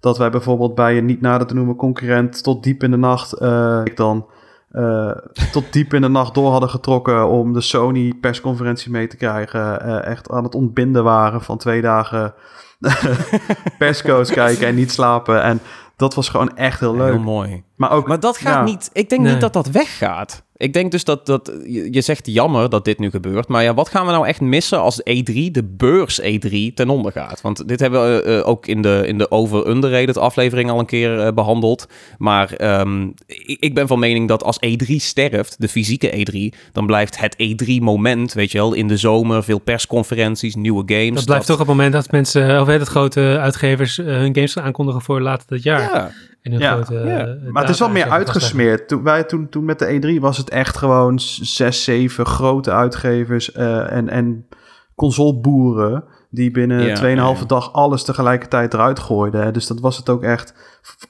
dat 0.00 0.18
wij 0.18 0.30
bijvoorbeeld 0.30 0.74
bij 0.74 0.98
een 0.98 1.04
niet 1.04 1.20
nader 1.20 1.46
te 1.46 1.54
noemen 1.54 1.76
concurrent 1.76 2.42
tot 2.42 2.62
diep 2.62 2.82
in 2.82 2.90
de 2.90 2.96
nacht. 2.96 3.32
eh, 3.32 3.80
ik 3.84 3.96
dan. 3.96 4.26
eh, 4.70 5.10
tot 5.52 5.72
diep 5.72 5.94
in 5.94 6.00
de 6.00 6.08
nacht 6.08 6.34
door 6.34 6.50
hadden 6.50 6.68
getrokken 6.70 7.28
om 7.28 7.52
de 7.52 7.60
Sony 7.60 8.12
persconferentie 8.20 8.90
mee 8.90 9.06
te 9.06 9.16
krijgen. 9.16 9.80
Eh, 9.82 10.10
echt 10.10 10.30
aan 10.30 10.44
het 10.44 10.54
ontbinden 10.54 11.04
waren 11.04 11.40
van 11.42 11.58
twee 11.58 11.80
dagen 11.80 12.34
perscodes 13.78 14.30
kijken 14.42 14.66
en 14.66 14.74
niet 14.74 14.92
slapen. 14.92 15.42
En 15.42 15.60
dat 15.96 16.14
was 16.14 16.28
gewoon 16.28 16.56
echt 16.56 16.80
heel 16.80 16.96
leuk. 16.96 17.12
Heel 17.12 17.20
mooi. 17.22 17.62
Maar 17.76 17.90
ook, 17.90 18.06
Maar 18.08 18.20
dat 18.20 18.36
gaat 18.36 18.54
ja. 18.54 18.62
niet. 18.62 18.90
Ik 18.92 19.08
denk 19.08 19.22
Nee. 19.22 19.32
niet 19.32 19.40
dat 19.40 19.52
dat 19.52 19.66
weggaat. 19.70 20.42
Ik 20.62 20.72
denk 20.72 20.90
dus 20.90 21.04
dat, 21.04 21.26
dat 21.26 21.52
je 21.90 22.00
zegt 22.00 22.26
jammer 22.26 22.68
dat 22.68 22.84
dit 22.84 22.98
nu 22.98 23.10
gebeurt. 23.10 23.48
Maar 23.48 23.62
ja, 23.62 23.74
wat 23.74 23.88
gaan 23.88 24.06
we 24.06 24.12
nou 24.12 24.26
echt 24.26 24.40
missen 24.40 24.80
als 24.80 25.00
E3, 25.00 25.50
de 25.50 25.64
beurs 25.76 26.20
E3, 26.20 26.74
ten 26.74 26.88
onder 26.88 27.12
gaat? 27.12 27.40
Want 27.40 27.68
dit 27.68 27.80
hebben 27.80 28.16
we 28.16 28.22
eh, 28.22 28.48
ook 28.48 28.66
in 28.66 28.82
de, 28.82 29.02
in 29.06 29.18
de 29.18 29.30
over-underrated 29.30 30.18
aflevering 30.18 30.70
al 30.70 30.78
een 30.78 30.86
keer 30.86 31.20
eh, 31.20 31.32
behandeld. 31.32 31.86
Maar 32.18 32.52
ehm, 32.52 33.08
ik, 33.26 33.56
ik 33.60 33.74
ben 33.74 33.86
van 33.86 33.98
mening 33.98 34.28
dat 34.28 34.44
als 34.44 34.58
E3 34.66 34.94
sterft, 34.96 35.60
de 35.60 35.68
fysieke 35.68 36.10
E3, 36.10 36.58
dan 36.72 36.86
blijft 36.86 37.20
het 37.20 37.34
E3-moment, 37.34 38.32
weet 38.32 38.52
je 38.52 38.58
wel, 38.58 38.72
in 38.72 38.88
de 38.88 38.96
zomer, 38.96 39.44
veel 39.44 39.58
persconferenties, 39.58 40.54
nieuwe 40.54 40.82
games. 40.86 41.14
Dat 41.14 41.24
blijft 41.24 41.46
toch 41.46 41.60
op 41.60 41.66
het 41.66 41.76
moment 41.76 41.92
dat 41.92 42.10
mensen, 42.10 42.60
of 42.60 42.68
dat 42.68 42.88
grote 42.88 43.38
uitgevers 43.40 43.98
eh, 43.98 44.06
hun 44.06 44.34
games 44.34 44.52
gaan 44.52 44.64
aankondigen 44.64 45.02
voor 45.02 45.20
later 45.20 45.46
dit 45.48 45.62
jaar. 45.62 45.80
Ja, 45.80 46.10
Ja, 46.42 46.74
grote, 46.74 46.94
ja. 46.94 47.26
eh, 47.26 47.50
Maar 47.50 47.62
het 47.62 47.72
is 47.72 47.78
wel 47.78 47.90
meer 47.90 48.10
uitgesmeerd. 48.10 48.88
Toen, 48.88 49.02
wij, 49.02 49.24
toen, 49.24 49.48
toen 49.48 49.64
met 49.64 49.78
de 49.78 50.16
E3 50.16 50.20
was 50.20 50.38
het 50.38 50.50
echt 50.50 50.76
gewoon 50.76 51.18
zes, 51.42 51.84
zeven 51.84 52.26
grote 52.26 52.72
uitgevers 52.72 53.52
eh, 53.52 53.92
en, 53.92 54.08
en 54.08 54.46
consoleboeren 54.94 56.04
die 56.30 56.50
binnen 56.50 56.82
Ja, 56.82 56.96
2,5 56.96 57.02
ja, 57.02 57.08
ja. 57.08 57.34
dag 57.46 57.72
alles 57.72 58.02
tegelijkertijd 58.04 58.74
eruit 58.74 58.98
gooiden. 58.98 59.42
hè. 59.42 59.50
Dus 59.50 59.66
dat 59.66 59.80
was 59.80 59.96
het 59.96 60.08
ook 60.08 60.22
echt. 60.22 60.54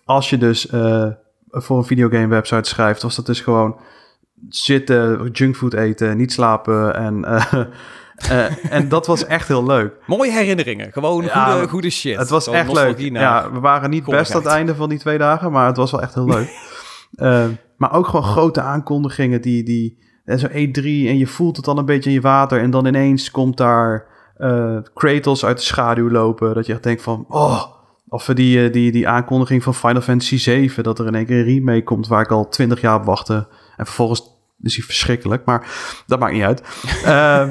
Als 0.05 0.31
je 0.31 0.39
dus 0.39 0.67
eh, 0.69 1.07
voor 1.51 1.79
een 1.79 1.85
videogame 1.85 2.27
website 2.27 2.69
schrijft, 2.69 3.03
was 3.03 3.17
dat 3.17 3.27
dus 3.27 3.41
gewoon 3.41 3.77
zitten, 4.49 5.29
junkfood 5.33 5.75
eten, 5.75 6.17
niet 6.17 6.33
slapen 6.33 6.95
en... 6.95 7.25
eh, 7.25 7.65
eh, 8.17 8.73
en 8.73 8.89
dat 8.89 9.07
was 9.07 9.27
echt 9.27 9.49
heel 9.49 9.67
leuk. 9.67 9.93
mooie 10.07 10.33
herinneringen. 10.33 10.93
Gewoon 10.93 11.25
Ja, 11.25 11.53
goede, 11.53 11.69
goede 11.69 11.91
shit. 11.91 12.17
Het 12.17 12.29
was 12.29 12.49
echt 12.49 12.73
leuk. 12.73 12.99
Ja, 12.99 13.53
we 13.53 13.61
waren 13.61 13.91
niet 13.91 14.05
best 14.05 14.35
aan 14.35 14.43
het 14.43 14.51
einde 14.51 14.75
van 14.75 14.89
die 14.89 14.99
twee 14.99 15.19
dagen, 15.19 15.53
maar 15.53 15.67
het 15.67 15.77
was 15.77 15.91
wel 15.91 16.03
echt 16.03 16.15
heel 16.15 16.27
leuk. 16.27 16.51
Eh, 17.13 17.45
maar 17.77 17.93
ook 17.93 18.07
gewoon 18.07 18.25
grote 18.25 18.61
aankondigingen 18.61 19.41
die, 19.41 19.63
die 19.63 19.99
en 20.25 20.39
zo 20.39 20.47
E3 20.47 20.83
en 20.83 21.19
je 21.19 21.27
voelt 21.27 21.57
het 21.57 21.65
dan 21.65 21.79
een 21.79 21.85
beetje 21.85 22.11
in 22.11 22.17
je 22.17 22.21
water 22.21 22.61
en 22.61 22.71
dan 22.71 22.87
ineens 22.87 23.31
komt 23.31 23.57
daar 23.57 24.07
eh 24.37 24.77
Kratos 24.95 25.45
uit 25.45 25.57
de 25.57 25.63
schaduw 25.63 26.11
lopen, 26.11 26.55
dat 26.55 26.67
je 26.67 26.73
echt 26.73 26.83
denkt 26.83 27.03
van, 27.03 27.25
oh, 27.29 27.65
of 28.09 28.25
die, 28.25 28.65
eh, 28.65 28.73
die, 28.73 28.93
die 28.93 29.09
aankondiging 29.09 29.63
van 29.63 29.75
Final 29.75 30.01
Fantasy 30.01 30.39
7, 30.39 30.83
dat 30.83 30.99
er 30.99 31.07
in 31.07 31.15
één 31.15 31.27
keer 31.27 31.39
een 31.39 31.45
remake 31.45 31.83
komt 31.83 32.07
waar 32.07 32.23
ik 32.23 32.31
al 32.31 32.49
twintig 32.49 32.81
jaar 32.81 32.97
op 32.97 33.05
wachtte 33.05 33.47
en 33.77 33.87
vervolgens 33.87 34.32
is 34.63 34.77
hij 34.77 34.85
verschrikkelijk, 34.85 35.45
maar 35.45 35.67
dat 36.07 36.19
maakt 36.19 36.33
niet 36.33 36.43
uit. 36.43 36.63
Eh, 37.05 37.49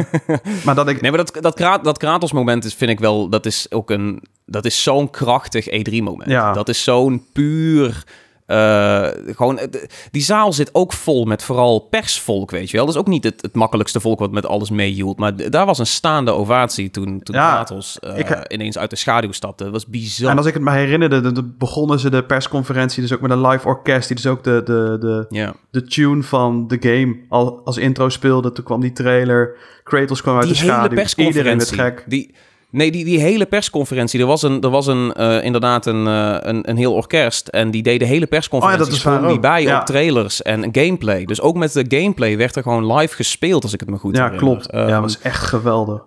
maar 0.65 0.75
dat 0.75 0.89
ik, 0.89 1.01
Nee, 1.01 1.11
maar 1.11 1.25
dat, 1.25 1.37
dat, 1.43 1.55
Kra- 1.55 1.77
dat 1.77 1.97
Kratos 1.97 2.31
moment 2.31 2.65
is, 2.65 2.73
vind 2.73 2.91
ik 2.91 2.99
wel, 2.99 3.29
dat 3.29 3.45
is 3.45 3.71
ook 3.71 3.89
een, 3.89 4.23
dat 4.45 4.65
is 4.65 4.83
zo'n 4.83 5.09
krachtig 5.09 5.65
E3 5.69 5.95
moment. 6.03 6.29
Ja. 6.29 6.53
Dat 6.53 6.69
is 6.69 6.83
zo'n 6.83 7.25
puur, 7.33 8.03
eh, 8.51 9.35
gewoon, 9.35 9.57
eh, 9.59 9.67
die 10.11 10.21
zaal 10.21 10.53
zit 10.53 10.69
ook 10.75 10.93
vol 10.93 11.25
met 11.25 11.43
vooral 11.43 11.79
persvolk, 11.79 12.51
weet 12.51 12.69
je 12.69 12.77
wel. 12.77 12.85
Dat 12.85 12.95
is 12.95 13.01
ook 13.01 13.07
niet 13.07 13.23
het, 13.23 13.41
het 13.41 13.55
makkelijkste 13.55 13.99
volk 13.99 14.19
wat 14.19 14.31
met 14.31 14.45
alles 14.45 14.69
meehield, 14.69 15.17
maar 15.19 15.49
daar 15.49 15.65
was 15.65 15.79
een 15.79 15.85
staande 15.85 16.31
ovatie 16.31 16.89
toen, 16.91 17.21
toen 17.23 17.35
Ja, 17.35 17.65
eh, 17.99 18.17
ik- 18.17 18.45
ineens 18.53 18.77
uit 18.77 18.89
de 18.89 18.95
schaduw 18.95 19.31
stapte. 19.31 19.63
Dat 19.63 19.73
was 19.73 19.85
bizar. 19.87 20.31
En 20.31 20.37
als 20.37 20.45
ik 20.45 20.53
het 20.53 20.63
me 20.63 20.71
herinnerde, 20.71 21.43
begonnen 21.57 21.99
ze 21.99 22.09
de 22.09 22.23
persconferentie 22.23 23.01
dus 23.01 23.13
ook 23.13 23.21
met 23.21 23.31
een 23.31 23.47
live 23.47 23.67
orkest, 23.67 24.07
die 24.07 24.15
dus 24.15 24.27
ook 24.27 24.43
de, 24.43 24.61
de, 24.65 24.97
de, 24.99 25.53
de 25.71 25.83
tune 25.83 26.23
van 26.23 26.67
de 26.67 26.77
game 26.79 27.17
al 27.29 27.61
als 27.65 27.77
intro 27.77 28.09
speelde. 28.09 28.51
Toen 28.51 28.63
kwam 28.63 28.81
die 28.81 28.91
trailer, 28.91 29.55
Kratos 29.83 30.21
kwam 30.21 30.35
uit 30.35 30.43
die 30.43 30.53
de 30.53 30.57
schaduw, 30.59 30.97
iedereen 31.17 31.57
werd 31.57 31.71
gek. 31.71 32.03
Die, 32.07 32.33
nee, 32.71 32.91
die, 32.91 33.05
die 33.05 33.19
hele 33.19 33.45
persconferentie. 33.45 34.19
Er 34.19 34.25
was, 34.25 34.41
een, 34.41 34.61
er 34.61 34.69
was 34.69 34.87
een, 34.87 35.13
eh, 35.13 35.43
inderdaad 35.43 35.85
een, 35.85 36.07
eh, 36.07 36.35
een, 36.39 36.69
een 36.69 36.77
heel 36.77 36.93
orkest. 36.93 37.47
En 37.47 37.71
die 37.71 37.83
deden 37.83 38.07
hele 38.07 38.25
persconferenties 38.27 38.95
Oh 38.97 39.03
ja, 39.03 39.17
dat 39.19 39.23
is 39.23 39.31
die 39.31 39.39
bij 39.39 39.61
Ja. 39.63 39.79
op 39.79 39.85
trailers 39.85 40.41
en 40.41 40.69
gameplay. 40.71 41.25
Dus 41.25 41.41
ook 41.41 41.55
met 41.55 41.73
de 41.73 41.85
gameplay 41.87 42.37
werd 42.37 42.55
er 42.55 42.63
gewoon 42.63 42.93
live 42.93 43.15
gespeeld, 43.15 43.63
als 43.63 43.73
ik 43.73 43.79
het 43.79 43.89
me 43.89 43.97
goed 43.97 44.15
Ja, 44.17 44.23
herinner. 44.23 44.45
klopt. 44.47 44.67
ja, 44.71 44.77
Ehm, 44.79 44.89
dat 44.91 45.01
was 45.01 45.19
echt 45.19 45.43
geweldig. 45.43 46.01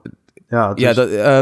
Ja, 0.48 0.68
het 0.68 0.80
ja, 0.80 0.88
is- 0.90 0.96
dat, 0.96 1.08
eh, 1.10 1.38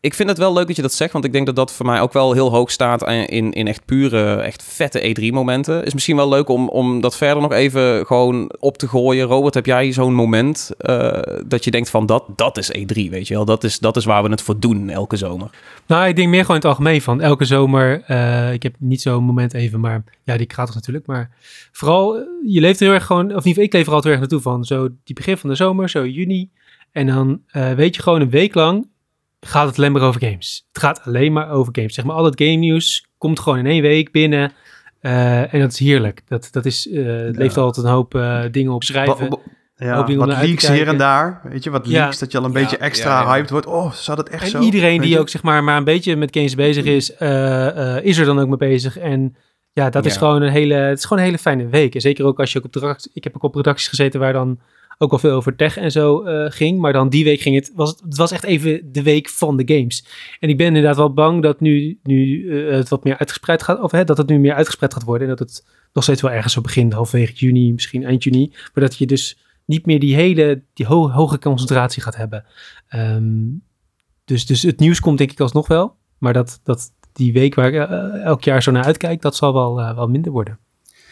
ik 0.00 0.14
vind 0.14 0.28
het 0.28 0.38
wel 0.38 0.52
leuk 0.52 0.66
dat 0.66 0.76
je 0.76 0.82
dat 0.82 0.92
zegt, 0.92 1.12
want 1.12 1.24
ik 1.24 1.32
denk 1.32 1.46
dat 1.46 1.56
dat 1.56 1.72
voor 1.72 1.86
mij 1.86 2.00
ook 2.00 2.12
wel 2.12 2.32
heel 2.32 2.50
hoog 2.50 2.70
staat 2.70 3.02
in, 3.08 3.52
in 3.52 3.66
echt 3.66 3.84
pure, 3.84 4.34
echt 4.34 4.62
vette 4.62 5.00
E3-momenten. 5.14 5.84
Is 5.84 5.92
misschien 5.94 6.16
wel 6.16 6.28
leuk 6.28 6.48
om, 6.48 6.68
om 6.68 7.00
dat 7.00 7.16
verder 7.16 7.42
nog 7.42 7.52
even 7.52 8.06
gewoon 8.06 8.52
op 8.58 8.78
te 8.78 8.88
gooien. 8.88 9.26
Robert, 9.26 9.54
heb 9.54 9.66
jij 9.66 9.92
zo'n 9.92 10.14
moment 10.14 10.70
eh, 10.78 11.18
dat 11.46 11.64
je 11.64 11.70
denkt 11.70 11.90
van 11.90 12.06
dat, 12.06 12.24
dat 12.36 12.58
is 12.58 12.72
E3, 12.78 13.10
weet 13.10 13.28
je 13.28 13.34
wel? 13.34 13.44
Dat 13.44 13.64
is, 13.64 13.78
dat 13.78 13.96
is 13.96 14.04
waar 14.04 14.22
we 14.22 14.28
het 14.30 14.42
voor 14.42 14.58
doen 14.60 14.88
elke 14.90 15.16
zomer. 15.16 15.50
Nou, 15.86 16.08
ik 16.08 16.16
denk 16.16 16.28
meer 16.28 16.40
gewoon 16.40 16.56
in 16.60 16.62
het 16.68 16.70
algemeen 16.78 17.02
van 17.02 17.20
elke 17.20 17.44
zomer. 17.44 18.02
eh, 18.06 18.52
ik 18.52 18.62
heb 18.62 18.74
niet 18.78 19.00
zo'n 19.02 19.24
moment 19.24 19.54
even, 19.54 19.80
maar 19.80 20.04
ja, 20.24 20.36
die 20.36 20.46
Kratos 20.46 20.74
natuurlijk. 20.74 21.06
Maar 21.06 21.30
vooral, 21.72 22.14
je 22.46 22.60
leeft 22.60 22.80
er 22.80 22.86
heel 22.86 22.94
erg 22.94 23.06
gewoon, 23.06 23.34
of 23.36 23.44
niet, 23.44 23.58
ik 23.58 23.72
leef 23.72 23.86
er 23.86 23.92
altijd 23.92 24.04
heel 24.14 24.22
erg 24.22 24.30
naartoe 24.30 24.52
van. 24.52 24.64
Zo 24.64 24.88
die 25.04 25.14
begin 25.14 25.36
van 25.36 25.50
de 25.50 25.56
zomer, 25.56 25.88
zo 25.90 26.06
juni. 26.06 26.48
En 26.92 27.06
dan 27.06 27.42
eh, 27.46 27.72
weet 27.72 27.96
je 27.96 28.02
gewoon 28.02 28.20
een 28.20 28.30
week 28.30 28.54
lang 28.54 28.88
gaat 29.40 29.66
het 29.66 29.76
alleen 29.78 29.92
maar 29.92 30.02
over 30.02 30.20
games. 30.20 30.66
Het 30.72 30.82
gaat 30.82 31.00
alleen 31.04 31.32
maar 31.32 31.50
over 31.50 31.74
games. 31.76 31.94
Zeg 31.94 32.04
maar, 32.04 32.16
al 32.16 32.24
het 32.24 32.42
game 32.42 32.54
nieuws 32.56 33.06
komt 33.18 33.40
gewoon 33.40 33.58
in 33.58 33.66
één 33.66 33.82
week 33.82 34.12
binnen. 34.12 34.52
Eh, 35.00 35.54
en 35.54 35.60
dat 35.60 35.72
is 35.72 35.78
heerlijk. 35.78 36.22
Dat, 36.28 36.48
dat 36.50 36.64
is, 36.66 36.88
eh, 36.88 36.96
het 37.06 37.34
Ja. 37.34 37.40
leeft 37.42 37.56
altijd 37.56 37.86
een 37.86 37.92
hoop 37.92 38.14
eh, 38.14 38.42
dingen 38.50 38.72
op 38.72 38.84
schrijven. 38.84 39.28
wa- 39.30 39.38
ja, 39.76 39.94
Hoop 39.96 40.06
dingen 40.06 40.22
om 40.22 40.28
wat 40.28 40.42
leaks 40.42 40.68
hier 40.68 40.88
en 40.88 40.98
daar. 40.98 41.40
Weet 41.44 41.64
je, 41.64 41.70
wat 41.70 41.86
Ja. 41.88 41.92
leaks, 42.02 42.18
dat 42.18 42.32
je 42.32 42.38
al 42.38 42.44
een 42.44 42.52
Ja, 42.52 42.58
beetje 42.60 42.76
extra 42.76 43.10
ja, 43.20 43.20
ja. 43.26 43.32
hyped 43.34 43.50
wordt. 43.50 43.66
Oh, 43.66 43.92
zou 43.92 44.16
dat 44.16 44.28
echt 44.28 44.42
En 44.42 44.48
zo? 44.48 44.60
iedereen 44.60 45.00
die 45.00 45.10
je? 45.10 45.18
ook 45.18 45.28
zeg 45.28 45.42
maar, 45.42 45.64
maar 45.64 45.76
een 45.76 45.84
beetje 45.84 46.16
met 46.16 46.36
games 46.36 46.54
bezig 46.54 46.84
is, 46.84 47.14
eh, 47.14 47.96
eh, 47.96 48.04
is 48.04 48.18
er 48.18 48.24
dan 48.26 48.38
ook 48.38 48.48
mee 48.48 48.56
bezig. 48.56 48.98
En 48.98 49.36
ja, 49.72 49.90
dat 49.90 50.06
is 50.06 50.16
gewoon 50.16 50.42
een 50.42 50.50
hele, 50.52 50.74
het 50.74 50.98
is 50.98 51.04
gewoon 51.04 51.18
een 51.18 51.24
hele 51.24 51.38
fijne 51.38 51.68
week. 51.68 51.94
En 51.94 52.00
zeker 52.00 52.24
ook 52.24 52.40
als 52.40 52.52
je 52.52 52.58
ook 52.58 52.64
op 52.64 52.72
de 52.72 52.78
redactie- 52.78 53.10
ik 53.14 53.24
heb 53.24 53.36
ook 53.36 53.42
op 53.42 53.54
redacties 53.54 53.88
gezeten 53.88 54.20
waar 54.20 54.32
dan 54.32 54.60
ook 55.02 55.12
al 55.12 55.18
veel 55.18 55.34
over 55.34 55.56
tech 55.56 55.76
en 55.76 55.90
zo 55.90 56.22
eh, 56.22 56.50
ging. 56.50 56.78
Maar 56.78 56.92
dan 56.92 57.08
die 57.08 57.24
week 57.24 57.40
ging 57.40 57.54
het, 57.54 57.72
was 57.74 57.90
het, 57.90 58.16
was 58.16 58.30
echt 58.30 58.44
even 58.44 58.92
de 58.92 59.02
week 59.02 59.28
van 59.28 59.56
de 59.56 59.74
games. 59.74 60.06
En 60.40 60.48
ik 60.48 60.56
ben 60.56 60.66
inderdaad 60.66 60.96
wel 60.96 61.12
bang 61.12 61.42
dat 61.42 61.60
nu, 61.60 61.98
nu 62.02 62.48
eh, 62.50 62.76
het 62.76 62.88
wat 62.88 63.04
meer 63.04 63.18
uitgespreid 63.18 63.62
gaat, 63.62 63.80
of 63.80 63.90
hè, 63.90 64.04
dat 64.04 64.18
het 64.18 64.28
nu 64.28 64.38
meer 64.38 64.54
uitgespreid 64.54 64.92
gaat 64.94 65.04
worden. 65.04 65.28
En 65.28 65.36
dat 65.36 65.48
het 65.48 65.66
nog 65.92 66.04
steeds 66.04 66.22
wel 66.22 66.30
ergens 66.30 66.52
zo 66.52 66.60
begin, 66.60 66.92
halverwege 66.92 67.32
juni, 67.32 67.72
misschien 67.72 68.04
eind 68.04 68.24
juni. 68.24 68.48
Maar 68.74 68.84
dat 68.84 68.96
je 68.96 69.06
dus 69.06 69.38
niet 69.64 69.86
meer 69.86 70.00
die 70.00 70.14
hele, 70.14 70.62
die 70.74 70.86
ho- 70.86 71.10
hoge 71.10 71.38
concentratie 71.38 72.02
gaat 72.02 72.16
hebben. 72.16 72.44
Ehm, 72.88 73.48
dus, 74.24 74.46
dus 74.46 74.62
het 74.62 74.78
nieuws 74.78 75.00
komt 75.00 75.18
denk 75.18 75.30
ik 75.32 75.40
alsnog 75.40 75.66
wel. 75.66 75.96
Maar 76.18 76.32
dat, 76.32 76.60
dat 76.62 76.92
die 77.12 77.32
week 77.32 77.54
waar 77.54 77.68
ik 77.68 77.88
eh, 77.88 78.24
elk 78.24 78.44
jaar 78.44 78.62
zo 78.62 78.70
naar 78.70 78.84
uitkijk, 78.84 79.22
dat 79.22 79.36
zal 79.36 79.52
wel, 79.52 79.94
wel 79.94 80.08
minder 80.08 80.32
worden. 80.32 80.58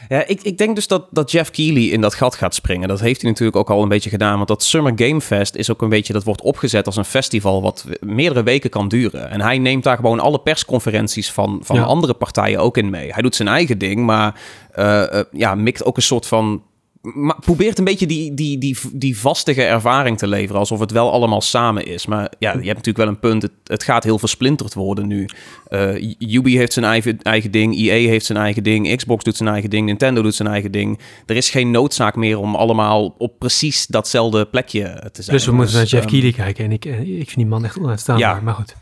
Ja, 0.08 0.26
ik, 0.26 0.42
ik 0.42 0.58
denk 0.58 0.74
dus 0.74 0.86
dat, 0.86 1.06
dat 1.10 1.30
Jeff 1.30 1.50
Keighley 1.50 1.82
in 1.84 2.00
dat 2.00 2.14
gat 2.14 2.34
gaat 2.34 2.54
springen. 2.54 2.88
Dat 2.88 3.00
heeft 3.00 3.20
hij 3.20 3.30
natuurlijk 3.30 3.56
ook 3.56 3.70
al 3.70 3.82
een 3.82 3.88
beetje 3.88 4.10
gedaan. 4.10 4.36
Want 4.36 4.48
dat 4.48 4.62
Summer 4.62 4.92
Game 4.96 5.20
Fest 5.20 5.54
is 5.54 5.70
ook 5.70 5.82
een 5.82 5.88
beetje... 5.88 6.12
dat 6.12 6.24
wordt 6.24 6.40
opgezet 6.42 6.86
als 6.86 6.96
een 6.96 7.04
festival 7.04 7.62
wat 7.62 7.86
meerdere 8.00 8.42
weken 8.42 8.70
kan 8.70 8.88
duren. 8.88 9.30
En 9.30 9.40
hij 9.40 9.58
neemt 9.58 9.84
daar 9.84 9.96
gewoon 9.96 10.20
alle 10.20 10.40
persconferenties 10.40 11.32
van, 11.32 11.60
van 11.62 11.76
Ja. 11.76 11.82
andere 11.82 12.14
partijen 12.14 12.60
ook 12.60 12.76
in 12.76 12.90
mee. 12.90 13.12
Hij 13.12 13.22
doet 13.22 13.34
zijn 13.36 13.48
eigen 13.48 13.78
ding, 13.78 14.06
maar 14.06 14.40
eh, 14.72 15.18
eh, 15.18 15.24
ja, 15.32 15.54
mikt 15.54 15.84
ook 15.84 15.96
een 15.96 16.02
soort 16.02 16.26
van... 16.26 16.62
Maar 17.02 17.36
probeert 17.40 17.78
een 17.78 17.84
beetje 17.84 18.06
die, 18.06 18.34
die, 18.34 18.58
die, 18.58 18.78
die 18.92 19.18
vastige 19.18 19.62
ervaring 19.62 20.18
te 20.18 20.26
leveren. 20.26 20.58
Alsof 20.60 20.80
het 20.80 20.90
wel 20.90 21.12
allemaal 21.12 21.40
samen 21.40 21.86
is. 21.86 22.06
Maar 22.06 22.32
ja, 22.38 22.50
je 22.50 22.56
hebt 22.56 22.66
natuurlijk 22.66 22.96
wel 22.96 23.06
een 23.06 23.18
punt. 23.18 23.42
Het, 23.42 23.52
het 23.64 23.82
gaat 23.82 24.04
heel 24.04 24.18
versplinterd 24.18 24.74
worden 24.74 25.06
nu. 25.06 25.28
Eh 25.68 26.14
Ubi 26.18 26.56
heeft 26.56 26.72
zijn 26.72 26.84
eigen, 26.84 27.22
eigen 27.22 27.50
ding. 27.50 27.76
EA 27.76 28.08
heeft 28.08 28.24
zijn 28.26 28.38
eigen 28.38 28.62
ding. 28.62 28.96
Xbox 28.96 29.24
doet 29.24 29.36
zijn 29.36 29.48
eigen 29.48 29.70
ding. 29.70 29.86
Nintendo 29.86 30.22
doet 30.22 30.34
zijn 30.34 30.48
eigen 30.48 30.72
ding. 30.72 30.98
Er 31.26 31.36
is 31.36 31.50
geen 31.50 31.70
noodzaak 31.70 32.16
meer 32.16 32.38
om 32.38 32.54
allemaal 32.54 33.14
op 33.18 33.38
precies 33.38 33.86
datzelfde 33.86 34.46
plekje 34.46 35.08
te 35.12 35.22
zijn. 35.22 35.36
Dus 35.36 35.46
we 35.46 35.52
moeten 35.52 35.74
naar 35.74 35.84
Jeff 35.84 36.06
Keighley 36.06 36.32
kijken. 36.32 36.64
En 36.64 36.72
ik, 36.72 36.84
eh, 36.84 37.00
ik 37.00 37.26
vind 37.26 37.36
die 37.36 37.46
man 37.46 37.64
echt 37.64 37.78
onuitstaanbaar. 37.78 38.36
Ja. 38.36 38.40
Maar 38.40 38.54
goed. 38.54 38.76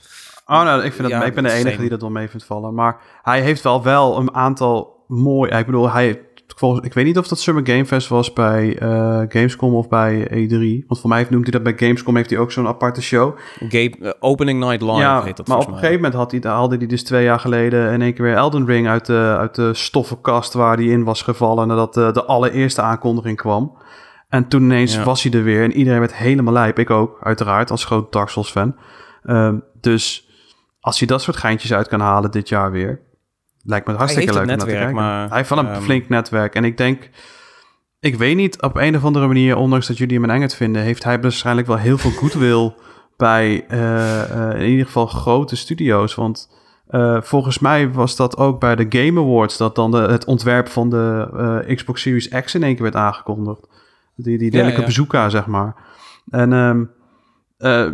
Oh, 0.47 0.63
nou, 0.63 0.85
ik, 0.85 0.93
vind 0.93 1.03
dat, 1.03 1.11
Ja, 1.11 1.25
ik 1.25 1.35
ben 1.35 1.43
de 1.43 1.49
same. 1.49 1.61
enige 1.61 1.81
die 1.81 1.89
dat 1.91 2.01
wel 2.01 2.11
mee 2.11 2.29
vindt 2.29 2.47
vallen. 2.47 2.75
Maar 2.75 3.01
hij 3.23 3.43
heeft 3.43 3.63
wel 3.63 3.83
wel 3.83 4.19
een 4.19 4.35
aantal 4.35 5.05
mooi... 5.09 5.51
Ik 5.51 5.67
bedoel, 5.67 5.91
hij... 5.91 6.21
Ik 6.81 6.95
weet 6.95 7.05
niet 7.05 7.19
of 7.19 7.29
dat 7.29 7.39
Summer 7.39 7.67
Game 7.67 7.87
Fest 7.87 8.09
was 8.09 8.33
bij 8.33 8.79
eh, 8.79 9.23
Gamescom 9.29 9.75
of 9.75 9.89
bij 9.89 10.29
E3. 10.31 10.87
Want 10.87 11.01
voor 11.01 11.09
mij 11.09 11.27
noemt 11.31 11.43
hij 11.43 11.61
dat 11.61 11.63
bij 11.63 11.87
Gamescom. 11.87 12.17
Heeft 12.17 12.31
hij 12.31 12.39
ook 12.39 12.53
zo'n 12.53 12.67
aparte 12.67 13.03
show. 13.03 13.39
Game, 13.69 13.97
eh, 14.01 14.11
opening 14.21 14.59
Night 14.61 14.81
Live 14.83 14.97
ja, 14.99 15.23
heet 15.23 15.37
dat 15.37 15.47
maar 15.47 15.59
op 15.59 15.67
een 15.67 15.73
gegeven 15.75 15.95
moment 15.95 16.15
had 16.15 16.31
hij, 16.31 16.41
haalde 16.43 16.77
hij 16.77 16.87
dus 16.87 17.05
twee 17.05 17.25
jaar 17.25 17.41
geleden 17.41 17.93
in 17.93 18.03
één 18.03 18.15
keer 18.15 18.25
weer 18.25 18.35
Elden 18.35 18.67
Ring 18.67 18.89
uit 18.89 19.07
de, 19.07 19.37
uit 19.39 19.55
de 19.55 19.75
stoffenkast 19.75 20.53
waar 20.53 20.77
hij 20.77 20.87
in 20.87 21.05
was 21.05 21.23
gevallen 21.23 21.69
nadat 21.69 21.95
de, 21.95 22.11
de 22.13 22.25
allereerste 22.25 22.81
aankondiging 22.81 23.37
kwam. 23.37 23.77
En 24.29 24.49
toen 24.49 24.63
ineens 24.63 24.95
Ja. 24.95 25.05
was 25.05 25.23
hij 25.23 25.33
er 25.33 25.43
weer 25.45 25.63
en 25.63 25.73
iedereen 25.73 25.99
werd 26.01 26.15
helemaal 26.15 26.53
lijp. 26.53 26.79
Ik 26.79 26.91
ook, 26.91 27.19
uiteraard, 27.23 27.71
als 27.71 27.85
groot 27.85 28.13
Dark 28.13 28.29
Souls 28.29 28.51
fan. 28.51 28.77
Ehm, 29.23 29.59
dus 29.81 30.29
als 30.81 30.99
hij 30.99 31.09
dat 31.09 31.23
soort 31.23 31.37
geintjes 31.37 31.73
uit 31.73 31.89
kan 31.89 32.01
halen 32.01 32.31
dit 32.31 32.49
jaar 32.49 32.71
weer, 32.71 33.01
lijkt 33.67 33.87
me 33.87 33.95
hartstikke 33.95 34.33
leuk 34.33 34.41
het 34.41 34.51
om 34.51 34.57
naar 34.57 34.59
te 34.59 34.65
netwerk, 34.65 34.95
kijken. 34.95 35.05
maar, 35.05 35.29
hij 35.29 35.37
heeft 35.37 35.49
wel 35.49 35.59
een 35.59 35.69
ehm, 35.69 35.83
flink 35.83 36.09
netwerk 36.09 36.55
en 36.55 36.65
ik 36.65 36.77
denk... 36.77 37.11
Ik 38.01 38.17
weet 38.17 38.37
niet, 38.37 38.63
op 38.63 38.77
een 38.77 38.97
of 38.97 39.05
andere 39.05 39.27
manier, 39.27 39.57
ondanks 39.57 39.87
dat 39.87 39.99
jullie 39.99 40.15
hem 40.15 40.25
een 40.25 40.35
engert 40.35 40.55
vinden, 40.55 40.83
heeft 40.83 41.05
hij 41.05 41.21
waarschijnlijk 41.21 41.67
wel 41.67 41.77
heel 41.77 41.99
veel 41.99 42.11
goodwill 42.11 42.75
bij 43.17 43.65
eh, 43.69 44.51
eh, 44.51 44.61
in 44.61 44.69
ieder 44.69 44.87
geval 44.87 45.07
grote 45.07 45.57
studio's. 45.57 46.15
Want 46.15 46.55
Eh, 46.87 47.23
volgens 47.23 47.59
mij 47.59 47.93
was 47.93 48.17
dat 48.17 48.37
ook 48.37 48.61
bij 48.61 48.77
de 48.77 48.87
Game 48.89 49.21
Awards... 49.21 49.57
dat 49.57 49.75
dan 49.75 49.91
de, 49.91 49.97
het 49.97 50.25
ontwerp 50.25 50.69
van 50.69 50.91
de 50.91 51.73
Xbox 51.75 52.03
Series 52.03 52.29
X 52.29 52.55
in 52.55 52.63
één 52.63 52.75
keer 52.75 52.83
werd 52.83 52.97
aangekondigd. 52.97 53.69
Die, 54.17 54.39
die 54.39 54.51
delijke 54.51 54.81
ja. 54.81 54.87
bazooka, 54.87 55.29
zeg 55.29 55.47
maar. 55.47 55.77
En 56.31 56.53
ehm, 56.53 56.85
eh, 57.57 57.93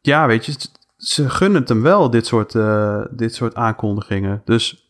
ja, 0.00 0.26
weet 0.26 0.46
je, 0.46 0.54
ze 0.96 1.30
gunnen 1.30 1.60
het 1.60 1.68
hem 1.68 1.82
wel, 1.82 2.10
dit 2.10 2.26
soort, 2.26 2.52
dit 3.18 3.34
soort 3.34 3.54
aankondigingen. 3.54 4.42
Dus 4.44 4.87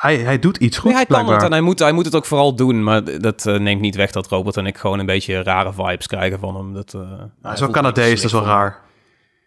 hij, 0.00 0.16
hij 0.16 0.38
doet 0.38 0.56
iets 0.56 0.76
goed, 0.76 0.90
Nee, 0.90 0.94
hij 0.96 1.06
kan 1.06 1.32
het 1.32 1.42
en 1.42 1.50
hij 1.50 1.60
moet, 1.60 1.78
hij 1.78 1.92
moet 1.92 2.04
het 2.04 2.14
ook 2.14 2.26
vooral 2.26 2.54
doen. 2.54 2.84
Maar 2.84 3.20
dat 3.20 3.46
eh, 3.46 3.58
neemt 3.58 3.80
niet 3.80 3.96
weg 3.96 4.10
dat 4.10 4.26
Robert 4.26 4.56
en 4.56 4.66
ik 4.66 4.76
gewoon 4.76 4.98
een 4.98 5.06
beetje 5.06 5.42
rare 5.42 5.72
vibes 5.72 6.06
krijgen 6.06 6.38
van 6.38 6.56
hem. 6.56 6.74
Dat, 6.74 6.94
eh, 6.94 7.00
Hij 7.00 7.28
hij 7.42 7.56
voelt 7.56 7.70
Canadees, 7.70 8.14
dat 8.14 8.24
is 8.24 8.32
wel 8.32 8.44
raar. 8.44 8.80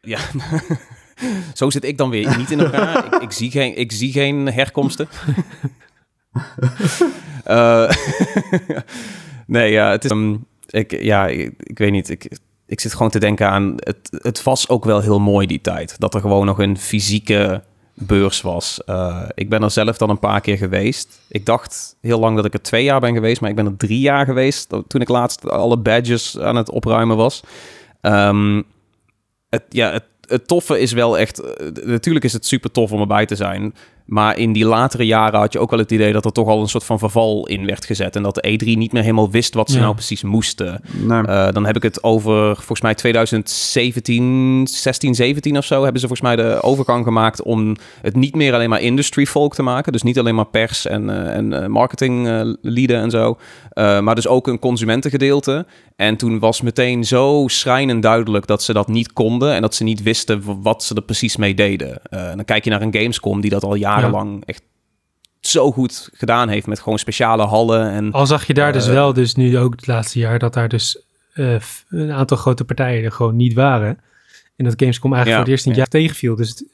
Ja, 0.01 0.19
zo 1.53 1.69
zit 1.69 1.83
ik 1.83 1.97
dan 1.97 2.09
weer 2.09 2.37
niet 2.37 2.51
in 2.51 2.59
elkaar. 2.59 3.05
ik, 3.05 3.21
ik, 3.21 3.31
zie 3.31 3.51
geen, 3.51 3.77
ik 3.77 3.91
zie 3.91 4.11
geen 4.11 4.51
herkomsten. 4.51 5.07
Eh, 7.43 7.91
nee, 9.47 9.71
ja, 9.71 9.91
het 9.91 10.05
is... 10.05 10.11
ehm, 10.11 10.35
ik, 10.67 11.01
ja, 11.01 11.27
ik, 11.27 11.53
ik 11.57 11.77
weet 11.77 11.91
niet. 11.91 12.09
Ik, 12.09 12.37
ik 12.65 12.79
zit 12.79 12.93
gewoon 12.93 13.09
te 13.09 13.19
denken 13.19 13.49
aan... 13.49 13.73
Het, 13.75 14.09
het 14.11 14.43
was 14.43 14.69
ook 14.69 14.85
wel 14.85 14.99
heel 15.01 15.19
mooi 15.19 15.47
die 15.47 15.61
tijd. 15.61 15.99
Dat 15.99 16.13
er 16.13 16.21
gewoon 16.21 16.45
nog 16.45 16.59
een 16.59 16.77
fysieke 16.77 17.63
beurs 17.99 18.41
was. 18.41 18.83
Eh, 18.85 19.23
ik 19.33 19.49
ben 19.49 19.63
er 19.63 19.71
zelf 19.71 19.97
dan 19.97 20.09
een 20.09 20.19
paar 20.19 20.41
keer 20.41 20.57
geweest. 20.57 21.19
Ik 21.27 21.45
dacht 21.45 21.95
heel 22.01 22.19
lang 22.19 22.35
dat 22.35 22.45
ik 22.45 22.53
er 22.53 22.61
twee 22.61 22.83
jaar 22.83 22.99
ben 22.99 23.13
geweest, 23.13 23.41
maar 23.41 23.49
ik 23.49 23.55
ben 23.55 23.65
er 23.65 23.77
drie 23.77 23.99
jaar 23.99 24.25
geweest 24.25 24.69
toen 24.87 25.01
ik 25.01 25.09
laatst 25.09 25.49
alle 25.49 25.77
badges 25.77 26.39
aan 26.39 26.55
het 26.55 26.71
opruimen 26.71 27.17
was. 27.17 27.43
Ehm, 28.01 28.61
het, 29.49 29.63
ja, 29.69 30.01
het, 30.27 30.47
toffe 30.47 30.79
is 30.79 30.91
wel 30.91 31.17
echt. 31.17 31.39
eh, 31.39 31.67
natuurlijk 31.85 32.25
is 32.25 32.33
het 32.33 32.45
super 32.45 32.71
tof 32.71 32.91
om 32.91 32.99
erbij 32.99 33.25
te 33.25 33.35
zijn. 33.35 33.73
Maar 34.09 34.37
in 34.37 34.53
die 34.53 34.65
latere 34.65 35.05
jaren 35.05 35.39
had 35.39 35.53
je 35.53 35.59
ook 35.59 35.69
wel 35.69 35.79
het 35.79 35.91
idee 35.91 36.11
dat 36.13 36.25
er 36.25 36.31
toch 36.31 36.47
al 36.47 36.61
een 36.61 36.67
soort 36.67 36.83
van 36.83 36.99
verval 36.99 37.47
in 37.47 37.65
werd 37.65 37.85
gezet. 37.85 38.15
En 38.15 38.23
dat 38.23 38.35
de 38.35 38.49
E3 38.59 38.65
niet 38.77 38.91
meer 38.91 39.01
helemaal 39.01 39.31
wist 39.31 39.53
wat 39.53 39.69
ze 39.69 39.75
Ja. 39.75 39.81
nou 39.81 39.93
precies 39.93 40.23
moesten. 40.23 40.81
Nee. 40.91 41.21
Eh, 41.21 41.51
dan 41.51 41.65
heb 41.65 41.75
ik 41.75 41.83
het 41.83 42.03
over 42.03 42.55
volgens 42.55 42.81
mij 42.81 42.93
2017, 43.73 44.67
16, 44.67 45.15
17 45.15 45.57
of 45.57 45.65
zo. 45.65 45.83
Hebben 45.83 46.01
ze 46.01 46.07
volgens 46.07 46.27
mij 46.27 46.35
de 46.35 46.61
overgang 46.61 47.03
gemaakt 47.03 47.41
om 47.43 47.75
het 48.01 48.15
niet 48.15 48.35
meer 48.35 48.53
alleen 48.53 48.69
maar 48.69 48.81
industry 48.81 49.25
folk 49.25 49.53
te 49.55 49.61
maken. 49.63 49.91
Dus 49.91 50.03
niet 50.03 50.19
alleen 50.19 50.35
maar 50.35 50.45
pers 50.47 50.85
en, 50.85 51.09
eh, 51.09 51.35
en 51.35 51.61
eh, 51.63 51.67
marketing 51.67 52.27
eh, 52.27 52.41
lieden 52.61 53.01
en 53.01 53.09
zo. 53.09 53.37
Eh, 53.69 53.99
maar 53.99 54.15
dus 54.15 54.27
ook 54.27 54.47
een 54.47 54.59
consumentengedeelte. 54.59 55.65
En 55.95 56.15
toen 56.15 56.39
was 56.39 56.61
meteen 56.61 57.03
zo 57.03 57.43
schrijnend 57.47 58.03
duidelijk 58.03 58.47
dat 58.47 58.63
ze 58.63 58.73
dat 58.73 58.87
niet 58.87 59.13
konden. 59.13 59.53
En 59.53 59.61
dat 59.61 59.75
ze 59.75 59.83
niet 59.83 60.03
wisten 60.03 60.61
wat 60.61 60.83
ze 60.83 60.95
er 60.95 61.01
precies 61.01 61.35
mee 61.37 61.53
deden. 61.53 61.99
Eh, 62.03 62.29
en 62.29 62.35
dan 62.35 62.45
kijk 62.45 62.63
je 62.63 62.69
naar 62.69 62.81
een 62.81 62.93
Gamescom 62.93 63.41
die 63.41 63.49
dat 63.49 63.63
al 63.63 63.75
jarenlang 63.99 64.45
echt 64.45 64.61
zo 65.39 65.71
goed 65.71 66.09
gedaan 66.13 66.49
heeft. 66.49 66.67
Met 66.67 66.79
gewoon 66.79 66.99
speciale 66.99 67.43
hallen 67.43 67.89
en... 67.89 68.11
Al 68.11 68.27
zag 68.27 68.47
je 68.47 68.53
daar 68.53 68.73
dus 68.73 68.87
Eh, 68.87 68.93
wel, 68.93 69.13
dus 69.13 69.35
nu 69.35 69.57
ook 69.57 69.71
het 69.75 69.87
laatste 69.87 70.19
jaar, 70.19 70.39
dat 70.39 70.53
daar 70.53 70.69
dus 70.69 71.01
eh, 71.33 71.55
een 71.89 72.11
aantal 72.11 72.37
grote 72.37 72.65
partijen 72.65 73.03
er 73.03 73.11
gewoon 73.11 73.35
niet 73.35 73.53
waren. 73.53 73.99
En 74.55 74.65
dat 74.65 74.73
Gamescom 74.77 75.13
eigenlijk 75.13 75.27
Ja, 75.27 75.31
voor 75.31 75.41
het 75.43 75.47
eerst 75.51 75.65
in 75.65 75.71
het 75.71 75.79
ja. 75.79 75.87
jaar 75.91 76.01
tegenviel. 76.01 76.35
Dus 76.35 76.49
het- 76.49 76.65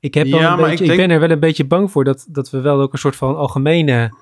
ik, 0.00 0.14
heb 0.14 0.26
wel 0.26 0.40
Ja, 0.40 0.52
een 0.52 0.58
maar 0.60 0.70
beetje, 0.70 0.84
ik 0.84 0.96
ben 0.96 1.10
er 1.10 1.20
wel 1.20 1.30
een 1.30 1.40
beetje 1.40 1.64
bang 1.64 1.90
voor 1.90 2.04
dat, 2.04 2.24
dat 2.28 2.50
we 2.50 2.60
wel 2.60 2.80
ook 2.80 2.92
een 2.92 2.98
soort 2.98 3.16
van 3.16 3.36
algemene 3.36 4.14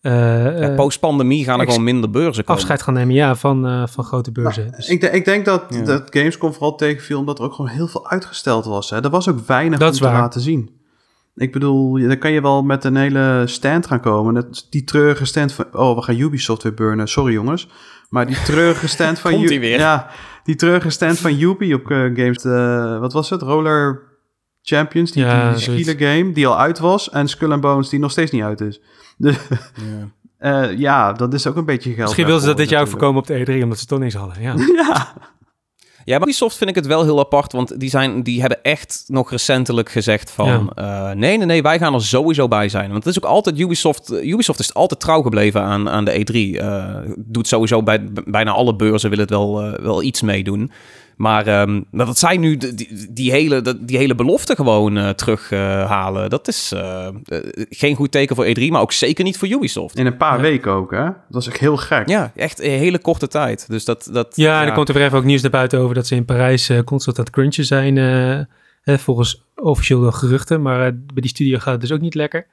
eh, 0.00 0.12
Ja, 0.12 0.50
eh, 0.52 0.74
Post-pandemie 0.74 1.44
gaan 1.44 1.60
er 1.60 1.66
gewoon 1.66 1.84
minder 1.84 2.10
beurzen 2.10 2.44
komen. 2.44 2.60
afscheid 2.60 2.82
gaan 2.82 2.94
nemen 2.94 3.14
ja, 3.14 3.34
van, 3.34 3.66
eh, 3.66 3.86
van 3.86 4.04
grote 4.04 4.32
beurzen. 4.32 4.62
Nou, 4.64 4.76
Dus 4.76 4.88
ik, 4.88 5.00
de- 5.00 5.10
ik 5.10 5.24
denk 5.24 5.44
dat, 5.44 5.64
Ja. 5.68 5.82
dat 5.82 6.02
Gamescom 6.10 6.52
vooral 6.52 6.74
tegenviel 6.76 7.18
omdat 7.18 7.38
er 7.38 7.44
ook 7.44 7.54
gewoon 7.54 7.70
heel 7.70 7.86
veel 7.88 8.08
uitgesteld 8.08 8.64
was. 8.64 8.90
Hè. 8.90 9.02
Er 9.04 9.10
was 9.10 9.28
ook 9.28 9.46
weinig 9.46 9.78
Dat 9.78 9.92
om 9.92 9.98
te 9.98 10.04
laten 10.04 10.40
zien. 10.40 10.70
Ik 11.40 11.52
bedoel, 11.52 11.96
je- 11.96 12.06
dan 12.08 12.18
kan 12.18 12.32
je 12.32 12.40
wel 12.40 12.62
met 12.62 12.84
een 12.84 12.96
hele 12.96 13.42
stand 13.46 13.86
gaan 13.86 14.00
komen. 14.00 14.34
Dat, 14.34 14.66
die 14.70 14.84
treurige 14.84 15.24
stand 15.24 15.52
van... 15.52 15.64
Oh, 15.72 15.96
we 15.96 16.02
gaan 16.02 16.18
Ubisoft 16.18 16.62
weer 16.62 16.74
burnen. 16.74 17.08
Sorry 17.08 17.32
jongens. 17.32 17.68
Maar 18.08 18.26
die 18.26 18.42
treurige 18.42 18.88
stand 18.88 19.18
van... 19.20 19.32
Komt 19.32 19.48
weer. 19.48 19.78
Ja, 19.78 20.10
die 20.44 20.54
treurige 20.54 20.90
stand 20.90 21.18
van 21.18 21.40
Ubi 21.40 21.74
op 21.74 21.90
eh, 21.90 21.98
Games... 21.98 22.44
eh, 22.44 22.98
wat 22.98 23.12
was 23.12 23.30
het? 23.30 23.42
Roller 23.42 24.02
Champions, 24.62 25.12
die, 25.12 25.24
Ja, 25.24 25.52
die, 25.54 25.98
game 25.98 26.32
die 26.32 26.46
al 26.46 26.58
uit 26.58 26.78
was. 26.78 27.10
En 27.10 27.28
Skull 27.28 27.52
and 27.52 27.60
Bones 27.60 27.88
die 27.88 27.98
nog 28.00 28.10
steeds 28.10 28.30
niet 28.30 28.42
uit 28.42 28.60
is. 28.60 28.80
Dus, 29.18 29.36
Ja. 30.38 30.68
eh, 30.68 30.78
ja, 30.78 31.12
dat 31.12 31.34
is 31.34 31.46
ook 31.46 31.56
een 31.56 31.64
beetje 31.64 31.90
geld. 31.92 32.02
Misschien 32.04 32.24
wilden 32.24 32.42
ze 32.42 32.48
dat 32.48 32.56
dit 32.58 32.68
jaar 32.68 32.80
ook 32.82 32.88
voorkomen 32.88 33.20
op 33.20 33.26
de 33.26 33.44
E3, 33.58 33.62
omdat 33.62 33.78
ze 33.78 33.86
toch 33.86 33.98
niks 33.98 34.14
hadden. 34.14 34.42
Ja. 34.42 34.54
Ja. 34.82 35.14
Ja, 36.04 36.18
maar 36.18 36.26
Ubisoft 36.28 36.56
vind 36.56 36.70
ik 36.70 36.76
het 36.76 36.86
wel 36.86 37.02
heel 37.02 37.18
apart, 37.18 37.52
want 37.52 37.80
die, 37.80 37.90
zijn, 37.90 38.22
die 38.22 38.40
hebben 38.40 38.62
echt 38.62 39.04
nog 39.06 39.30
recentelijk 39.30 39.90
gezegd 39.90 40.30
van... 40.30 40.72
eh, 40.74 41.10
nee, 41.10 41.36
nee, 41.36 41.46
nee, 41.46 41.62
wij 41.62 41.78
gaan 41.78 41.94
er 41.94 42.02
sowieso 42.02 42.48
bij 42.48 42.68
zijn. 42.68 42.90
Want 42.90 43.04
het 43.04 43.16
is 43.16 43.22
ook 43.22 43.30
altijd 43.30 43.58
Ubisoft... 43.58 44.10
eh, 44.10 44.28
Ubisoft 44.28 44.58
is 44.58 44.74
altijd 44.74 45.00
trouw 45.00 45.22
gebleven 45.22 45.62
aan, 45.62 45.88
aan 45.88 46.04
de 46.04 46.12
E3. 46.56 46.60
Eh, 46.60 46.94
doet 47.16 47.48
sowieso 47.48 47.82
bij 47.82 48.08
bijna 48.24 48.50
alle 48.50 48.76
beurzen 48.76 49.10
wil 49.10 49.18
het 49.18 49.30
wel, 49.30 49.80
wel 49.82 50.02
iets 50.02 50.22
meedoen. 50.22 50.70
Maar 51.20 51.46
ehm, 51.46 51.80
maar 51.90 52.06
dat 52.06 52.18
zij 52.18 52.36
nu 52.36 52.56
die, 52.56 53.06
die, 53.10 53.30
hele, 53.30 53.60
dat- 53.60 53.76
die 53.88 53.96
hele 53.96 54.14
belofte 54.14 54.54
gewoon 54.54 54.96
eh, 54.96 55.08
terughalen... 55.08 56.30
dat 56.30 56.48
is 56.48 56.72
eh, 56.72 57.06
eh, 57.06 57.12
geen 57.70 57.96
goed 57.96 58.10
teken 58.12 58.36
voor 58.36 58.44
E3, 58.46 58.62
maar 58.68 58.80
ook 58.80 58.92
zeker 58.92 59.24
niet 59.24 59.38
voor 59.38 59.48
Ubisoft. 59.48 59.98
In 59.98 60.06
een 60.06 60.16
paar 60.16 60.36
Ja. 60.36 60.42
weken 60.42 60.72
ook, 60.72 60.90
hè? 60.90 61.04
Dat 61.04 61.14
was 61.28 61.46
echt 61.48 61.58
heel 61.58 61.76
gek. 61.76 62.08
Ja, 62.08 62.32
echt 62.36 62.60
een 62.62 62.70
hele 62.70 62.98
korte 62.98 63.28
tijd. 63.28 63.64
Dus 63.68 63.84
dat... 63.84 64.08
dat 64.12 64.32
Ja, 64.36 64.60
en 64.62 64.66
er 64.68 64.72
komt 64.74 64.88
er 64.88 64.94
weer 64.94 65.04
even 65.04 65.18
ook 65.18 65.24
nieuws 65.24 65.42
naar 65.42 65.50
buiten 65.50 65.78
over 65.78 65.94
dat 65.94 66.06
ze 66.06 66.14
in 66.14 66.24
Parijs 66.24 66.70
constant 66.84 67.18
aan 67.18 67.24
het 67.24 67.32
crunchen 67.32 67.64
zijn. 67.64 67.98
eh, 67.98 68.38
hè, 68.82 68.98
volgens 68.98 69.44
officieel 69.54 70.12
geruchten, 70.12 70.62
maar 70.62 70.78
bij 70.78 70.94
die 71.14 71.28
studio 71.30 71.58
gaat 71.58 71.72
het 71.72 71.80
dus 71.80 71.92
ook 71.92 72.00
niet 72.00 72.14
lekker. 72.14 72.46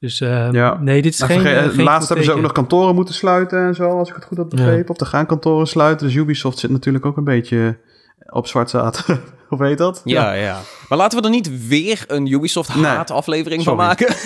Dus 0.00 0.18
Ja. 0.18 0.78
nee, 0.80 1.02
dit 1.02 1.12
is 1.12 1.18
Nou, 1.18 1.32
geen, 1.32 1.40
vergeet- 1.40 1.72
geen 1.74 1.84
laatst 1.84 1.98
goed 1.98 2.08
hebben 2.08 2.24
ze 2.24 2.32
ook 2.32 2.40
nog 2.42 2.52
kantoren 2.52 2.94
moeten 2.94 3.14
sluiten 3.14 3.66
en 3.66 3.74
zo, 3.74 3.98
als 3.98 4.08
ik 4.08 4.14
het 4.14 4.24
goed 4.24 4.36
heb 4.38 4.48
begrepen. 4.50 4.90
Of 4.94 5.00
er 5.00 5.06
gaan 5.06 5.26
kantoren 5.26 5.66
sluiten. 5.66 6.06
Dus 6.06 6.16
Ubisoft 6.16 6.58
zit 6.58 6.70
natuurlijk 6.70 7.06
ook 7.06 7.16
een 7.16 7.24
beetje 7.24 7.76
op 8.28 8.46
zwart 8.46 8.70
zaad. 8.70 9.04
Hoe 9.48 9.64
heet 9.66 9.78
dat? 9.78 10.00
Ja, 10.04 10.32
ja. 10.32 10.60
Maar 10.88 10.98
laten 10.98 11.18
we 11.18 11.24
er 11.24 11.30
niet 11.30 11.68
weer 11.68 12.04
een 12.06 12.26
Ubisoft 12.32 12.68
haat 12.68 13.10
aflevering 13.10 13.62
van 13.62 13.76
maken. 13.76 14.14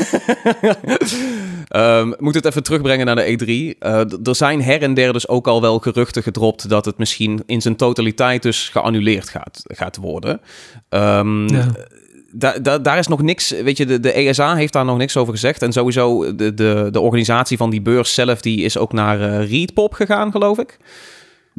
Ehm 1.68 2.12
moet 2.18 2.34
het 2.34 2.44
even 2.44 2.62
terugbrengen 2.62 3.06
naar 3.06 3.16
de 3.16 3.72
E3. 3.74 3.78
Eh, 3.78 3.98
er 4.28 4.34
zijn 4.36 4.62
her 4.62 4.82
en 4.82 4.94
der 4.94 5.12
dus 5.12 5.28
ook 5.28 5.46
al 5.46 5.60
wel 5.60 5.78
geruchten 5.78 6.22
gedropt 6.22 6.68
dat 6.68 6.84
het 6.84 6.98
misschien 6.98 7.42
in 7.46 7.60
zijn 7.62 7.76
totaliteit 7.76 8.42
dus 8.42 8.68
geannuleerd 8.68 9.28
gaat, 9.28 9.62
gaat 9.64 9.96
worden. 9.96 10.40
Ehm, 10.88 11.48
Ja. 11.54 11.66
da- 12.32 12.58
da- 12.58 12.78
daar 12.78 12.98
is 12.98 13.06
nog 13.06 13.22
niks, 13.22 13.50
weet 13.50 13.76
je, 13.76 13.86
de, 13.86 14.00
de 14.00 14.12
ESA 14.12 14.54
heeft 14.54 14.72
daar 14.72 14.84
nog 14.84 14.96
niks 14.98 15.16
over 15.16 15.32
gezegd. 15.32 15.62
En 15.62 15.72
sowieso 15.72 16.34
de, 16.36 16.54
de, 16.54 16.88
de 16.90 17.00
organisatie 17.00 17.56
van 17.56 17.70
die 17.70 17.80
beurs 17.82 18.14
zelf, 18.14 18.40
die 18.40 18.60
is 18.60 18.76
ook 18.78 18.92
naar 18.92 19.20
eh 19.20 19.50
Readpop 19.50 19.92
gegaan, 19.94 20.30
geloof 20.30 20.58
ik. 20.58 20.78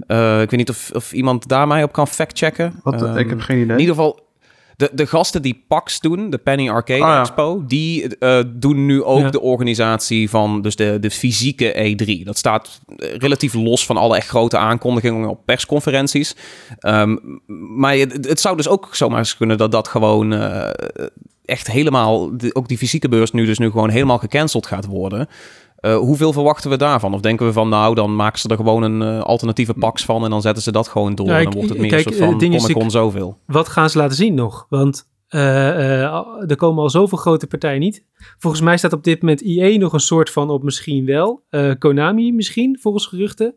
Eh, 0.07 0.41
ik 0.41 0.49
weet 0.49 0.59
niet 0.59 0.69
of, 0.69 0.91
of 0.93 1.13
iemand 1.13 1.47
daar 1.47 1.67
mij 1.67 1.83
op 1.83 1.91
kan 1.91 2.07
factchecken. 2.07 2.79
Wat, 2.83 3.01
Ehm, 3.01 3.17
ik 3.17 3.29
heb 3.29 3.39
geen 3.41 3.57
idee. 3.57 3.73
in 3.73 3.79
ieder 3.79 3.95
geval, 3.95 4.27
de, 4.75 4.89
de 4.93 5.07
gasten 5.07 5.41
die 5.41 5.63
PAX 5.67 5.99
doen, 5.99 6.29
de 6.29 6.37
Penny 6.37 6.69
Arcade 6.69 6.99
ja. 6.99 7.19
Expo, 7.19 7.63
die 7.67 8.17
eh, 8.17 8.39
doen 8.47 8.85
nu 8.85 9.03
ook 9.03 9.19
Ja. 9.19 9.29
de 9.29 9.39
organisatie 9.41 10.29
van 10.29 10.61
dus 10.61 10.75
de, 10.75 10.97
de 10.99 11.11
fysieke 11.11 11.95
E3. 11.95 12.23
Dat 12.23 12.37
staat 12.37 12.79
eh, 12.97 13.15
relatief 13.15 13.53
los 13.53 13.85
van 13.85 13.97
alle 13.97 14.15
echt 14.15 14.27
grote 14.27 14.57
aankondigingen 14.57 15.29
op 15.29 15.39
persconferenties. 15.45 16.35
Ehm, 16.79 17.15
maar 17.77 17.95
het, 17.95 18.27
het 18.27 18.39
zou 18.39 18.55
dus 18.57 18.67
ook 18.67 18.95
zomaar 18.95 19.17
eens 19.17 19.37
kunnen 19.37 19.57
dat 19.57 19.71
dat 19.71 19.87
gewoon 19.87 20.33
eh, 20.33 20.69
echt 21.45 21.67
helemaal, 21.71 22.37
de- 22.37 22.55
ook 22.55 22.67
die 22.67 22.77
fysieke 22.77 23.09
beurs 23.09 23.31
nu 23.31 23.45
dus 23.45 23.57
nu 23.57 23.69
gewoon 23.71 23.89
helemaal 23.89 24.17
gecanceld 24.17 24.67
gaat 24.67 24.85
worden. 24.85 25.27
Eh, 25.79 25.97
hoeveel 25.97 26.33
verwachten 26.33 26.69
we 26.69 26.77
daarvan? 26.77 27.13
Of 27.13 27.21
denken 27.21 27.45
we 27.45 27.53
van, 27.53 27.69
nou, 27.69 27.95
dan 27.95 28.15
maken 28.15 28.39
ze 28.39 28.47
er 28.47 28.55
gewoon 28.55 28.83
een 28.83 29.01
eh, 29.01 29.21
alternatieve 29.21 29.73
PAX 29.73 30.05
van 30.05 30.23
en 30.23 30.29
dan 30.29 30.41
zetten 30.41 30.63
ze 30.63 30.71
dat 30.71 30.87
gewoon 30.87 31.15
door. 31.15 31.27
Ja, 31.27 31.37
en 31.37 31.43
dan 31.43 31.53
wordt 31.53 31.69
het 31.69 31.77
meer 31.77 31.89
kijk, 31.89 32.05
een 32.05 32.13
soort 32.13 32.41
van 32.41 32.49
Comic-Con 32.49 32.91
zoveel. 32.91 33.37
Wat 33.45 33.67
gaan 33.67 33.89
ze 33.89 33.97
laten 33.97 34.15
zien 34.15 34.33
nog? 34.33 34.65
Want 34.69 35.07
eh, 35.29 36.03
eh, 36.03 36.49
er 36.49 36.55
komen 36.55 36.83
al 36.83 36.89
zoveel 36.89 37.17
grote 37.17 37.47
partijen 37.47 37.79
niet. 37.79 38.05
Volgens 38.37 38.61
mij 38.61 38.77
staat 38.77 38.93
op 38.93 39.03
dit 39.03 39.21
moment 39.21 39.41
IE 39.41 39.77
nog 39.77 39.93
een 39.93 39.99
soort 39.99 40.29
van 40.29 40.49
op 40.49 40.63
misschien 40.63 41.05
wel. 41.05 41.43
Eh, 41.49 41.71
Konami 41.79 42.33
misschien, 42.33 42.77
volgens 42.81 43.05
geruchten. 43.05 43.53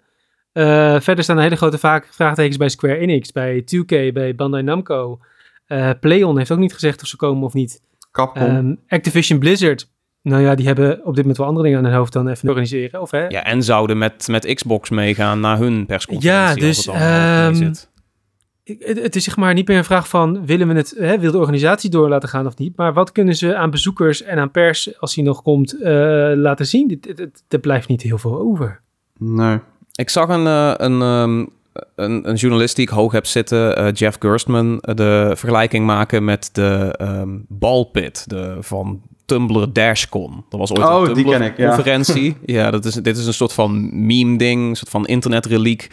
Eh, 0.53 1.01
verder 1.01 1.25
staan 1.25 1.37
er 1.37 1.43
hele 1.43 1.57
grote 1.57 1.79
vaak 1.79 2.09
vraagtekens 2.11 2.57
bij 2.57 2.69
Square 2.69 2.97
Enix, 2.97 3.33
bij 3.33 3.63
2K, 3.63 4.13
bij 4.13 4.35
Bandai 4.35 4.63
Namco. 4.63 5.19
Eh 5.67 5.91
Playon 6.01 6.39
heeft 6.39 6.51
ook 6.51 6.59
niet 6.59 6.75
gezegd 6.75 7.03
of 7.03 7.09
ze 7.09 7.17
komen 7.17 7.43
of 7.45 7.53
niet. 7.53 7.83
Capcom. 8.11 8.43
Ehm, 8.43 8.75
Activision 8.89 9.39
Blizzard. 9.39 9.91
Nou 10.23 10.43
ja, 10.43 10.55
die 10.55 10.67
hebben 10.67 10.91
op 11.05 11.07
dit 11.15 11.17
moment 11.17 11.37
wel 11.37 11.47
andere 11.47 11.65
dingen 11.65 11.79
aan 11.81 11.85
hun 11.91 11.95
hoofd 11.99 12.13
dan 12.13 12.29
even 12.29 12.49
organiseren. 12.49 13.01
Of, 13.01 13.11
hè? 13.11 13.27
Ja, 13.27 13.45
en 13.45 13.63
zouden 13.63 13.99
met, 13.99 14.29
met 14.29 14.55
Xbox 14.55 14.91
meegaan 14.91 15.41
naar 15.41 15.59
hun 15.59 15.87
persconferentie. 15.87 16.63
Ja, 16.63 16.67
dus, 16.69 16.87
het 16.87 16.95
ehm. 16.95 17.73
Ik- 18.65 18.83
Het, 18.87 19.03
het 19.03 19.17
is 19.17 19.25
zeg 19.25 19.37
maar 19.37 19.55
niet 19.55 19.69
meer 19.69 19.77
een 19.77 19.85
vraag 19.85 20.09
van 20.09 20.47
willen 20.47 20.69
we 20.69 20.75
het, 20.75 20.95
hè, 20.99 21.19
wil 21.19 21.33
de 21.33 21.39
organisatie 21.39 21.91
door 21.91 22.09
laten 22.09 22.29
gaan 22.29 22.47
of 22.47 22.57
niet, 22.57 22.77
maar 22.77 22.93
wat 22.93 23.13
kunnen 23.13 23.35
ze 23.37 23.57
aan 23.57 23.71
bezoekers 23.71 24.23
en 24.23 24.39
aan 24.39 24.51
pers, 24.51 25.01
als 25.01 25.15
die 25.15 25.25
nog 25.25 25.43
komt, 25.43 25.81
eh, 25.83 25.93
laten 26.35 26.67
zien? 26.67 27.01
Er 27.49 27.59
blijft 27.59 27.89
niet 27.89 28.03
heel 28.03 28.19
veel 28.19 28.39
over. 28.39 28.81
nee. 29.19 29.59
Ik 29.95 30.11
zag 30.11 30.29
een, 30.29 30.47
eh, 30.47 30.73
een, 30.77 31.03
ehm, 31.03 31.47
een, 31.95 32.29
een 32.29 32.35
journalist 32.35 32.77
die 32.77 32.85
ik 32.85 32.91
hoog 32.93 33.13
heb 33.13 33.27
zitten, 33.27 33.77
eh, 33.77 33.93
Jeff 33.93 34.17
Gerstmann, 34.21 34.79
eh, 34.81 34.95
de 34.95 35.33
vergelijking 35.37 35.87
maken 35.87 36.25
met 36.25 36.49
de 36.53 36.95
ehm 36.99 37.29
balpit 37.49 38.29
de, 38.29 38.57
van 38.61 39.03
Tumblr 39.33 39.73
Dashcon. 39.73 40.45
Dat 40.49 40.61
was 40.61 40.71
ooit 40.73 40.87
Oh, 40.89 40.99
een 41.01 41.05
die 41.05 41.15
Tumblr 41.15 41.39
ken 41.39 41.47
ik, 41.47 41.57
ja. 41.57 41.67
conferentie. 41.69 42.37
ja, 42.47 42.71
dat 42.71 42.85
is, 42.85 42.95
dit 42.95 43.17
is 43.17 43.27
een 43.27 43.35
soort 43.35 43.53
van 43.53 44.05
meme-ding, 44.07 44.69
een 44.69 44.77
soort 44.77 44.91
van 44.91 45.07
internetreliek. 45.07 45.91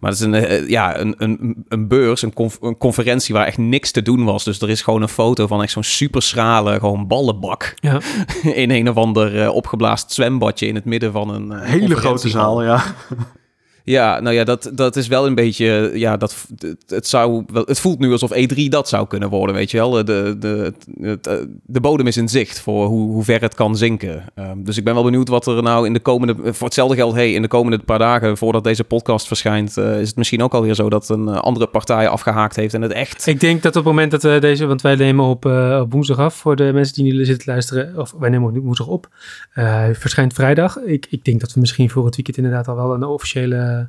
Maar 0.00 0.10
het 0.10 0.20
is 0.20 0.26
een, 0.26 0.34
eh, 0.34 0.68
ja, 0.68 0.98
een, 0.98 1.14
een, 1.18 1.64
een 1.68 1.88
beurs, 1.88 2.22
een, 2.22 2.32
conf- 2.32 2.58
een 2.60 2.78
conferentie 2.78 3.34
waar 3.34 3.46
echt 3.46 3.58
niks 3.58 3.90
te 3.90 4.02
doen 4.02 4.24
was. 4.24 4.44
Dus 4.44 4.60
er 4.60 4.70
is 4.70 4.82
gewoon 4.82 5.02
een 5.02 5.08
foto 5.08 5.46
van 5.46 5.62
echt 5.62 5.72
zo'n 5.72 5.82
super 5.82 6.22
schrale, 6.22 6.78
gewoon 6.78 7.06
ballenbak. 7.06 7.74
Ja. 7.80 8.00
In 8.54 8.70
een 8.70 8.88
of 8.88 8.96
ander 8.96 9.42
eh, 9.42 9.54
opgeblazen 9.54 10.10
zwembadje 10.10 10.66
in 10.66 10.74
het 10.74 10.84
midden 10.84 11.12
van 11.12 11.28
een 11.34 11.52
eh, 11.52 11.68
Hele 11.68 11.94
grote 11.96 12.28
zaal, 12.28 12.62
ja. 12.64 12.82
Ja, 13.84 14.20
nou 14.20 14.34
ja, 14.34 14.44
dat, 14.44 14.70
dat 14.74 14.96
is 14.96 15.06
wel 15.06 15.26
een 15.26 15.34
beetje. 15.34 15.90
Ja, 15.94 16.16
dat, 16.16 16.46
het, 16.86 17.06
zou, 17.06 17.44
het 17.52 17.80
voelt 17.80 17.98
nu 17.98 18.12
alsof 18.12 18.32
E3 18.34 18.64
dat 18.68 18.88
zou 18.88 19.06
kunnen 19.06 19.28
worden, 19.28 19.54
weet 19.54 19.70
je 19.70 19.76
wel. 19.76 19.90
De, 19.90 20.36
de, 20.38 20.72
het, 21.00 21.26
eh, 21.26 21.34
de 21.62 21.80
bodem 21.80 22.06
is 22.06 22.16
in 22.16 22.28
zicht 22.28 22.60
voor 22.60 22.86
hoe, 22.86 23.10
hoe 23.10 23.24
ver 23.24 23.40
het 23.40 23.54
kan 23.54 23.76
zinken. 23.76 24.24
Ehm, 24.34 24.62
dus 24.62 24.76
ik 24.76 24.84
ben 24.84 24.94
wel 24.94 25.02
benieuwd 25.02 25.28
wat 25.28 25.46
er 25.46 25.62
nou 25.62 25.86
in 25.86 25.92
de 25.92 26.00
komende. 26.00 26.54
Voor 26.54 26.66
hetzelfde 26.66 26.96
geld, 26.96 27.14
hey, 27.14 27.32
in 27.32 27.42
de 27.42 27.48
komende 27.48 27.78
paar 27.78 27.98
dagen 27.98 28.36
voordat 28.36 28.64
deze 28.64 28.84
podcast 28.84 29.26
verschijnt, 29.26 29.76
eh, 29.76 30.00
is 30.00 30.08
het 30.08 30.16
misschien 30.16 30.42
ook 30.42 30.54
alweer 30.54 30.74
zo 30.74 30.88
dat 30.88 31.08
een 31.08 31.28
eh, 31.28 31.36
andere 31.36 31.66
partij 31.66 32.08
afgehaakt 32.08 32.56
heeft 32.56 32.74
en 32.74 32.82
het 32.82 32.92
echt. 32.92 33.26
Ik 33.26 33.40
denk 33.40 33.62
dat 33.62 33.76
op 33.76 33.84
het 33.84 33.92
moment 33.92 34.10
dat 34.10 34.22
we 34.22 34.38
deze, 34.40 34.66
want 34.66 34.82
wij 34.82 34.94
nemen 34.94 35.24
op, 35.24 35.46
eh, 35.46 35.78
op 35.82 35.92
woensdag 35.92 36.18
af 36.18 36.34
voor 36.34 36.56
de 36.56 36.70
mensen 36.72 36.94
die 36.94 37.12
nu 37.12 37.24
zitten 37.24 37.44
te 37.44 37.50
luisteren, 37.50 37.98
of 37.98 38.14
wij 38.18 38.30
nemen 38.30 38.48
op 38.48 38.56
woensdag 38.62 38.86
op, 38.86 39.08
Eh, 39.52 39.64
hij 39.64 39.94
verschijnt 39.94 40.32
vrijdag. 40.32 40.78
Ik, 40.78 41.06
ik 41.10 41.24
denk 41.24 41.40
dat 41.40 41.52
we 41.52 41.60
misschien 41.60 41.90
voor 41.90 42.04
het 42.04 42.14
weekend 42.16 42.36
inderdaad 42.36 42.68
al 42.68 42.76
wel 42.76 42.94
een 42.94 43.04
officiële 43.04 43.81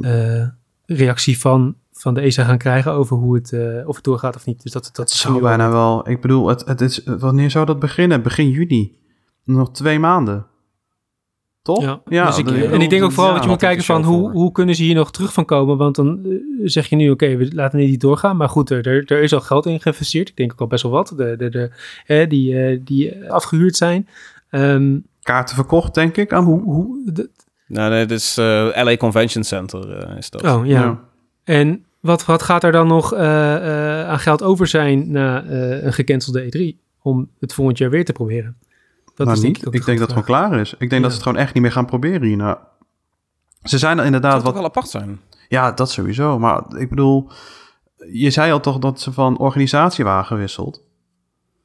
eh, 0.00 0.46
reactie 0.86 1.38
van, 1.38 1.74
van 1.92 2.14
de 2.14 2.20
ESA 2.20 2.44
gaan 2.44 2.58
krijgen 2.58 2.92
over 2.92 3.16
hoe 3.16 3.34
het, 3.34 3.52
eh, 3.52 3.88
of 3.88 3.94
het 3.94 4.04
doorgaat 4.04 4.36
of 4.36 4.46
niet. 4.46 4.62
Dus 4.62 4.72
dat, 4.72 4.90
dat 4.92 5.10
zou 5.10 5.40
bijna 5.40 5.70
wel. 5.70 6.08
Ik 6.08 6.20
bedoel, 6.20 6.48
het, 6.48 6.64
het 6.66 6.80
is, 6.80 7.02
wanneer 7.04 7.50
zou 7.50 7.66
dat 7.66 7.78
beginnen? 7.78 8.22
Begin 8.22 8.50
juni. 8.50 8.98
Nog 9.44 9.70
twee 9.70 9.98
maanden. 9.98 10.46
Toch? 11.62 12.00
Ja, 12.04 12.26
dus 12.26 12.38
ik, 12.38 12.48
en 12.48 12.80
ik 12.80 12.90
denk 12.90 13.02
ook 13.02 13.12
vooral 13.12 13.28
ja, 13.28 13.34
dat 13.34 13.44
je 13.44 13.50
moet 13.50 13.58
kijken 13.58 13.84
van 13.84 14.04
hoe, 14.04 14.20
voor? 14.20 14.30
hoe 14.30 14.52
kunnen 14.52 14.74
ze 14.74 14.82
hier 14.82 14.94
nog 14.94 15.10
terug 15.10 15.32
van 15.32 15.44
komen. 15.44 15.76
Want 15.76 15.94
dan 15.96 16.24
eh, 16.24 16.30
zeg 16.64 16.86
je 16.86 16.96
nu, 16.96 17.10
oké, 17.10 17.36
we 17.36 17.54
laten 17.54 17.78
niet 17.78 18.00
doorgaan. 18.00 18.36
Maar 18.36 18.48
goed, 18.48 18.70
er, 18.70 18.86
er, 18.86 19.04
er 19.12 19.22
is 19.22 19.32
al 19.34 19.40
geld 19.40 19.66
in 19.66 19.80
geïnvesteerd. 19.80 20.28
Ik 20.28 20.36
denk 20.36 20.52
ook 20.52 20.60
al 20.60 20.66
best 20.66 20.82
wel 20.82 20.92
wat. 20.92 21.12
De, 21.16 21.34
de, 21.36 21.48
de, 21.48 21.70
hè, 22.04 22.26
die, 22.26 22.62
eh, 22.62 22.80
die 22.84 23.30
afgehuurd 23.30 23.76
zijn. 23.76 24.08
Ehm, 24.50 24.98
Kaarten 25.22 25.54
verkocht, 25.54 25.94
denk 25.94 26.16
ik. 26.16 26.32
Aan 26.32 26.44
hoe, 26.44 26.62
hoe, 26.62 27.12
de- 27.12 27.30
Nou, 27.70 27.90
nee, 27.90 28.06
dit 28.06 28.18
is 28.18 28.36
eh, 28.38 28.68
LA 28.82 28.96
Convention 28.96 29.44
Center, 29.44 29.96
eh, 29.98 30.16
is 30.16 30.30
dat. 30.30 30.42
oh 30.42 30.66
ja. 30.66 31.00
En 31.44 31.84
wat, 32.00 32.24
wat 32.24 32.42
gaat 32.42 32.64
er 32.64 32.72
dan 32.72 32.86
nog 32.86 33.14
eh, 33.14 33.20
eh, 34.00 34.08
aan 34.08 34.18
geld 34.18 34.42
over 34.42 34.66
zijn 34.66 35.10
na 35.10 35.44
eh, 35.44 35.82
een 35.84 35.92
gecancelde 35.92 36.74
E3? 36.76 36.78
Om 37.02 37.28
het 37.40 37.54
volgend 37.54 37.78
jaar 37.78 37.90
weer 37.90 38.04
te 38.04 38.12
proberen. 38.12 38.56
Dat 39.14 39.26
Nou, 39.26 39.38
is 39.38 39.44
niet. 39.44 39.56
ik 39.56 39.62
de 39.64 39.70
denk 39.70 39.84
dat 39.86 39.98
het 39.98 40.08
gewoon 40.08 40.24
klaar 40.24 40.60
is. 40.60 40.72
Ik 40.72 40.78
denk 40.78 40.92
Ja. 40.92 40.98
dat 41.00 41.10
ze 41.10 41.16
het 41.16 41.26
gewoon 41.26 41.42
echt 41.42 41.54
niet 41.54 41.62
meer 41.62 41.72
gaan 41.72 41.86
proberen 41.86 42.22
hierna. 42.22 42.68
Ze 43.62 43.78
zijn 43.78 43.90
er 43.90 43.96
Dat 43.96 44.06
inderdaad 44.06 44.30
zou 44.30 44.42
toch 44.44 44.52
wat... 44.52 44.60
wel 44.62 44.70
apart 44.70 44.88
zijn. 44.88 45.20
Ja, 45.48 45.72
dat 45.72 45.90
sowieso. 45.90 46.38
Maar 46.38 46.62
ik 46.76 46.88
bedoel... 46.88 47.30
Je 48.12 48.30
zei 48.30 48.52
al 48.52 48.60
toch 48.60 48.78
dat 48.78 49.00
ze 49.00 49.12
van 49.12 49.38
organisatie 49.38 50.04
waren 50.04 50.24
gewisseld. 50.24 50.82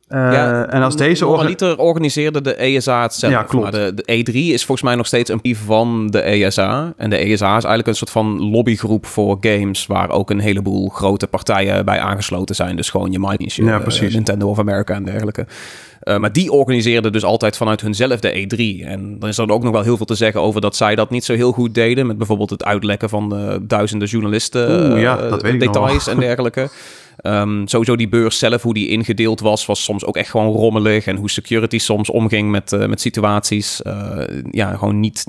Eh, 0.07 0.19
Ja, 0.19 0.65
en 0.65 0.81
als 0.81 0.95
deze... 0.95 1.25
orga- 1.25 1.35
Normaliter 1.43 1.77
organiseerde 1.79 2.41
de 2.41 2.53
ESA 2.53 3.01
het 3.01 3.13
zelf. 3.13 3.33
Ja, 3.33 3.43
klopt. 3.43 3.63
Maar 3.71 3.71
de, 3.71 3.93
de 4.05 4.23
E3 4.31 4.33
is 4.35 4.65
volgens 4.65 4.81
mij 4.87 4.95
nog 4.95 5.05
steeds 5.07 5.29
een 5.29 5.41
pief 5.41 5.59
van 5.65 6.07
de 6.07 6.21
ESA. 6.21 6.93
En 6.97 7.09
de 7.09 7.15
ESA 7.17 7.45
is 7.47 7.51
eigenlijk 7.51 7.87
een 7.87 7.95
soort 7.95 8.09
van 8.09 8.49
lobbygroep 8.49 9.05
voor 9.05 9.37
games... 9.41 9.85
waar 9.85 10.09
ook 10.09 10.29
een 10.29 10.39
heleboel 10.39 10.89
grote 10.89 11.27
partijen 11.27 11.85
bij 11.85 11.99
aangesloten 11.99 12.55
zijn. 12.55 12.75
Dus 12.75 12.89
gewoon 12.89 13.11
je 13.11 13.19
Ja, 13.45 13.79
precies. 13.79 14.13
Nintendo 14.13 14.49
of 14.49 14.59
America 14.59 14.93
en 14.93 15.03
dergelijke. 15.03 15.45
Eh, 15.99 16.17
maar 16.17 16.31
die 16.31 16.51
organiseerden 16.51 17.11
dus 17.11 17.23
altijd 17.23 17.57
vanuit 17.57 17.81
hunzelfde 17.81 18.29
E3. 18.31 18.85
En 18.87 19.19
dan 19.19 19.29
is 19.29 19.37
er 19.37 19.49
ook 19.51 19.63
nog 19.63 19.71
wel 19.73 19.81
heel 19.83 19.97
veel 19.97 20.05
te 20.05 20.15
zeggen 20.15 20.41
over 20.41 20.61
dat 20.61 20.75
zij 20.75 20.95
dat 20.95 21.09
niet 21.09 21.25
zo 21.25 21.33
heel 21.33 21.51
goed 21.51 21.73
deden. 21.73 22.07
Met 22.07 22.17
bijvoorbeeld 22.17 22.49
het 22.49 22.63
uitlekken 22.63 23.09
van 23.09 23.29
de 23.29 23.59
duizenden 23.61 24.07
journalisten. 24.07 24.91
Oeh, 24.91 25.01
ja, 25.01 25.17
eh, 25.17 25.29
dat 25.29 25.41
weet 25.41 25.53
ik 25.53 25.63
nog 25.63 25.73
Details 25.73 26.07
en 26.07 26.19
dergelijke. 26.19 26.69
Ehm, 27.17 27.67
sowieso 27.67 27.95
die 27.95 28.09
beurs 28.09 28.39
zelf, 28.39 28.61
hoe 28.61 28.73
die 28.73 28.87
ingedeeld 28.87 29.39
was, 29.39 29.65
was 29.65 29.83
soms 29.83 30.05
ook 30.05 30.15
echt 30.15 30.29
gewoon 30.29 30.55
rommelig. 30.55 31.05
En 31.05 31.15
hoe 31.15 31.29
security 31.29 31.77
soms 31.77 32.09
omging 32.09 32.51
met, 32.51 32.73
eh, 32.73 32.87
met 32.87 33.01
situaties. 33.01 33.81
Eh, 33.81 34.41
ja, 34.51 34.75
gewoon 34.75 34.99
niet, 34.99 35.25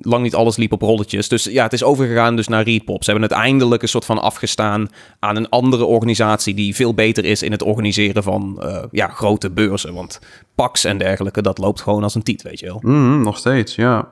lang 0.00 0.22
niet 0.22 0.34
alles 0.34 0.56
liep 0.56 0.72
op 0.72 0.82
rolletjes. 0.82 1.28
Dus 1.28 1.44
ja, 1.44 1.62
het 1.62 1.72
is 1.72 1.82
overgegaan 1.82 2.36
dus 2.36 2.48
naar 2.48 2.64
Readpop. 2.64 3.04
Ze 3.04 3.10
hebben 3.10 3.28
het 3.28 3.38
eindelijk 3.38 3.82
een 3.82 3.88
soort 3.88 4.04
van 4.04 4.18
afgestaan 4.18 4.88
aan 5.18 5.36
een 5.36 5.48
andere 5.48 5.84
organisatie 5.84 6.54
die 6.54 6.74
veel 6.74 6.94
beter 6.94 7.24
is 7.24 7.42
in 7.42 7.52
het 7.52 7.62
organiseren 7.62 8.22
van 8.22 8.62
eh, 8.62 8.84
ja, 8.90 9.08
grote 9.08 9.50
beurzen. 9.50 9.94
Want 9.94 10.20
PAX 10.54 10.84
en 10.84 10.98
dergelijke, 10.98 11.42
dat 11.42 11.58
loopt 11.58 11.80
gewoon 11.80 12.02
als 12.02 12.14
een 12.14 12.22
tiet, 12.22 12.42
weet 12.42 12.60
je 12.60 12.66
wel. 12.66 12.78
Mhm, 12.82 13.22
nog 13.22 13.36
steeds, 13.38 13.74
ja. 13.74 14.08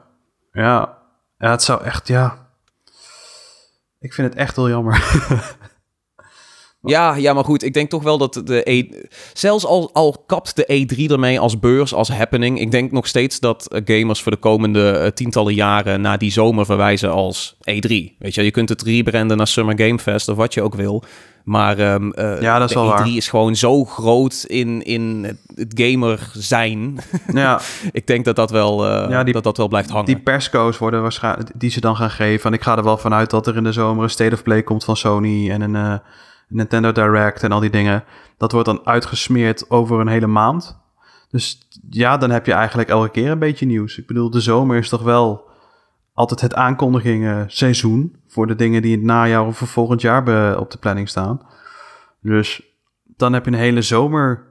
ja. 0.53 0.99
Ja, 1.39 1.51
het 1.51 1.63
zou 1.63 1.85
echt, 1.85 2.09
ja... 2.09 2.41
Ik 3.99 4.13
vind 4.13 4.29
het 4.29 4.37
echt 4.37 4.57
heel 4.57 4.69
jammer. 4.69 5.03
Ja, 6.85 7.15
ja, 7.15 7.33
maar 7.33 7.45
goed, 7.45 7.63
ik 7.63 7.75
denk 7.75 7.91
toch 7.91 8.03
wel 8.03 8.19
dat 8.19 8.43
de 8.45 8.71
E... 8.71 8.85
Zelfs 9.33 9.67
al, 9.67 9.91
al 9.93 10.25
kapt 10.27 10.57
de 10.57 10.87
E3 10.97 11.11
ermee 11.13 11.41
als 11.41 11.59
beurs, 11.59 11.95
als 11.95 12.09
happening... 12.09 12.61
ik 12.61 12.71
denk 12.71 12.93
nog 12.93 13.07
steeds 13.07 13.41
dat 13.41 13.69
eh, 13.73 13.81
gamers 13.85 14.23
voor 14.23 14.33
de 14.33 14.39
komende 14.39 14.91
eh, 14.91 15.11
tientallen 15.11 15.55
jaren... 15.55 16.01
naar 16.01 16.19
die 16.19 16.33
zomer 16.33 16.65
verwijzen 16.65 17.11
als 17.11 17.55
E3. 17.71 17.89
Weet 18.19 18.35
je, 18.35 18.43
je 18.43 18.51
kunt 18.51 18.69
het 18.69 18.83
rebranden 18.83 19.37
naar 19.37 19.47
Summer 19.47 19.79
Game 19.79 19.99
Fest 19.99 20.29
of 20.29 20.37
wat 20.37 20.55
je 20.55 20.63
ook 20.63 20.75
wil... 20.75 21.03
Maar 21.45 21.79
ehm, 21.79 22.11
eh, 22.11 22.41
Ja, 22.41 22.59
dat 22.59 22.69
is 22.69 22.75
de 22.77 22.81
wel 22.83 22.91
E3 22.91 22.95
waar. 22.95 23.09
is 23.17 23.29
gewoon 23.29 23.57
zo 23.57 23.85
groot 23.85 24.45
in, 24.47 24.83
in 24.83 25.39
het, 25.55 25.73
gamer 25.75 26.31
zijn. 26.33 26.99
ja, 27.35 27.61
ik 27.93 28.07
denk 28.07 28.25
dat 28.25 28.37
dat 28.37 28.51
wel, 28.51 28.87
Ja, 29.11 29.25
die- 29.25 29.33
dat 29.35 29.43
dat 29.45 29.57
wel 29.57 29.69
blijft 29.69 29.91
hangen. 29.91 30.07
die 30.07 30.19
persco's 30.19 30.79
worden 30.79 31.03
waarschijnlijk... 31.03 31.51
die 31.55 31.71
ze 31.71 31.81
dan 31.81 31.97
gaan 31.97 32.11
geven. 32.11 32.51
En 32.51 32.57
ik 32.57 32.63
ga 32.63 32.77
er 32.77 32.85
wel 32.85 32.99
vanuit 32.99 33.31
dat 33.31 33.47
er 33.47 33.57
in 33.57 33.65
de 33.65 33.73
zomer 33.73 34.05
een 34.05 34.11
State 34.11 34.35
of 34.35 34.43
Play 34.43 34.63
komt 34.63 34.85
van 34.85 34.97
Sony... 34.97 35.51
en 35.51 35.61
een 35.75 36.01
Nintendo 36.53 36.93
Direct 36.93 37.43
en 37.43 37.53
al 37.53 37.61
die 37.61 37.71
dingen. 37.71 38.05
Dat 38.37 38.53
wordt 38.53 38.67
dan 38.67 38.87
uitgesmeerd 38.87 39.71
over 39.71 40.01
een 40.01 40.09
hele 40.09 40.27
maand. 40.27 40.81
Dus 41.31 41.69
ja, 41.91 42.17
dan 42.17 42.31
heb 42.31 42.47
je 42.47 42.53
eigenlijk 42.53 42.89
elke 42.89 43.11
keer 43.11 43.31
een 43.31 43.39
beetje 43.39 43.67
nieuws. 43.67 43.99
Ik 43.99 44.07
bedoel, 44.07 44.31
de 44.31 44.41
zomer 44.41 44.77
is 44.77 44.89
toch 44.89 45.03
wel 45.03 45.51
altijd 46.13 46.41
het 46.41 46.55
aankondigingen 46.55 47.51
seizoen... 47.51 48.17
voor 48.29 48.47
de 48.47 48.55
dingen 48.55 48.83
die 48.83 48.93
in 48.93 48.99
het 48.99 49.07
najaar 49.07 49.47
of 49.47 49.57
voor 49.57 49.69
volgend 49.69 50.01
jaar 50.01 50.59
op 50.59 50.71
de 50.71 50.79
planning 50.79 51.09
staan. 51.09 51.41
Dus 52.21 52.63
dan 53.17 53.33
heb 53.33 53.45
je 53.45 53.51
een 53.51 53.57
hele 53.57 53.83
zomer 53.83 54.47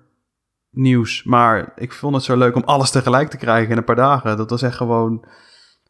nieuws. 0.70 1.24
Maar 1.24 1.72
ik 1.76 1.94
vond 1.94 2.16
het 2.16 2.24
zo 2.24 2.38
leuk 2.38 2.56
om 2.56 2.64
alles 2.64 2.92
tegelijk 2.92 3.30
te 3.30 3.38
krijgen 3.38 3.72
in 3.72 3.78
een 3.78 3.84
paar 3.84 3.96
dagen. 3.96 4.38
Dat 4.38 4.50
was 4.50 4.62
echt 4.62 4.76
gewoon 4.76 5.26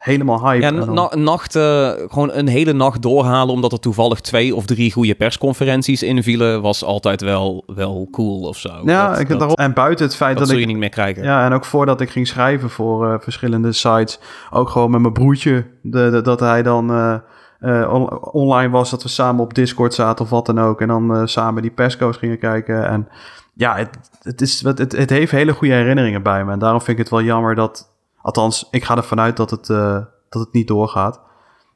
helemaal 0.01 0.41
hype. 0.49 0.61
Ja, 0.61 0.67
En 0.67 0.93
na, 0.93 1.09
nacht, 1.15 1.51
gewoon 1.53 2.31
een 2.31 2.47
hele 2.47 2.73
nacht 2.73 3.01
doorhalen... 3.01 3.53
omdat 3.53 3.71
er 3.71 3.79
toevallig 3.79 4.19
twee 4.19 4.55
of 4.55 4.65
drie 4.65 4.91
goede 4.91 5.15
persconferenties 5.15 6.03
invielen... 6.03 6.61
was 6.61 6.83
altijd 6.83 7.21
wel, 7.21 7.63
wel 7.75 8.07
cool 8.11 8.41
of 8.41 8.57
zo. 8.57 8.69
ja, 8.85 9.09
dat, 9.09 9.19
ik, 9.19 9.27
dat, 9.29 9.39
daarom, 9.39 9.55
en 9.57 9.73
buiten 9.73 10.05
het 10.05 10.15
feit 10.15 10.37
dat 10.37 10.47
dat, 10.47 10.55
ik... 10.55 10.61
je 10.61 10.67
niet 10.67 10.77
meer 10.77 10.89
krijgen. 10.89 11.23
Ja, 11.23 11.45
en 11.45 11.53
ook 11.53 11.65
voordat 11.65 12.01
ik 12.01 12.09
ging 12.09 12.27
schrijven 12.27 12.69
voor 12.69 13.07
eh, 13.13 13.19
verschillende 13.19 13.71
sites, 13.71 14.19
ook 14.51 14.69
gewoon 14.69 14.91
met 14.91 15.01
mijn 15.01 15.13
broertje, 15.13 15.65
de, 15.81 16.09
de- 16.09 16.21
dat 16.21 16.39
hij 16.39 16.63
dan 16.63 16.89
eh, 16.91 17.13
eh, 17.59 17.93
on- 17.93 18.23
online 18.25 18.69
was, 18.71 18.89
dat 18.89 19.03
we 19.03 19.09
samen 19.09 19.43
op 19.43 19.53
Discord 19.53 19.93
zaten 19.93 20.25
of 20.25 20.31
wat 20.31 20.45
dan 20.45 20.59
ook, 20.59 20.81
en 20.81 20.87
dan 20.87 21.27
samen 21.27 21.61
die 21.61 21.71
persco's 21.71 22.17
gingen 22.17 22.39
kijken. 22.39 22.87
En 22.87 23.07
ja, 23.53 23.75
het, 23.75 23.89
het, 24.21 24.41
is, 24.41 24.61
het, 24.63 24.77
het 24.91 25.09
heeft 25.09 25.31
hele 25.31 25.53
goede 25.53 25.73
herinneringen 25.73 26.23
bij 26.23 26.45
me. 26.45 26.51
En 26.51 26.59
daarom 26.59 26.79
vind 26.81 26.97
ik 26.97 27.03
het 27.03 27.09
wel 27.09 27.21
jammer 27.21 27.55
dat, 27.55 27.90
althans, 28.21 28.67
ik 28.71 28.83
ga 28.83 28.95
ervan 28.97 29.19
uit 29.19 29.37
dat 29.37 29.49
het, 29.51 29.69
eh, 29.69 29.97
dat 30.29 30.41
het 30.41 30.53
niet 30.53 30.67
doorgaat. 30.67 31.19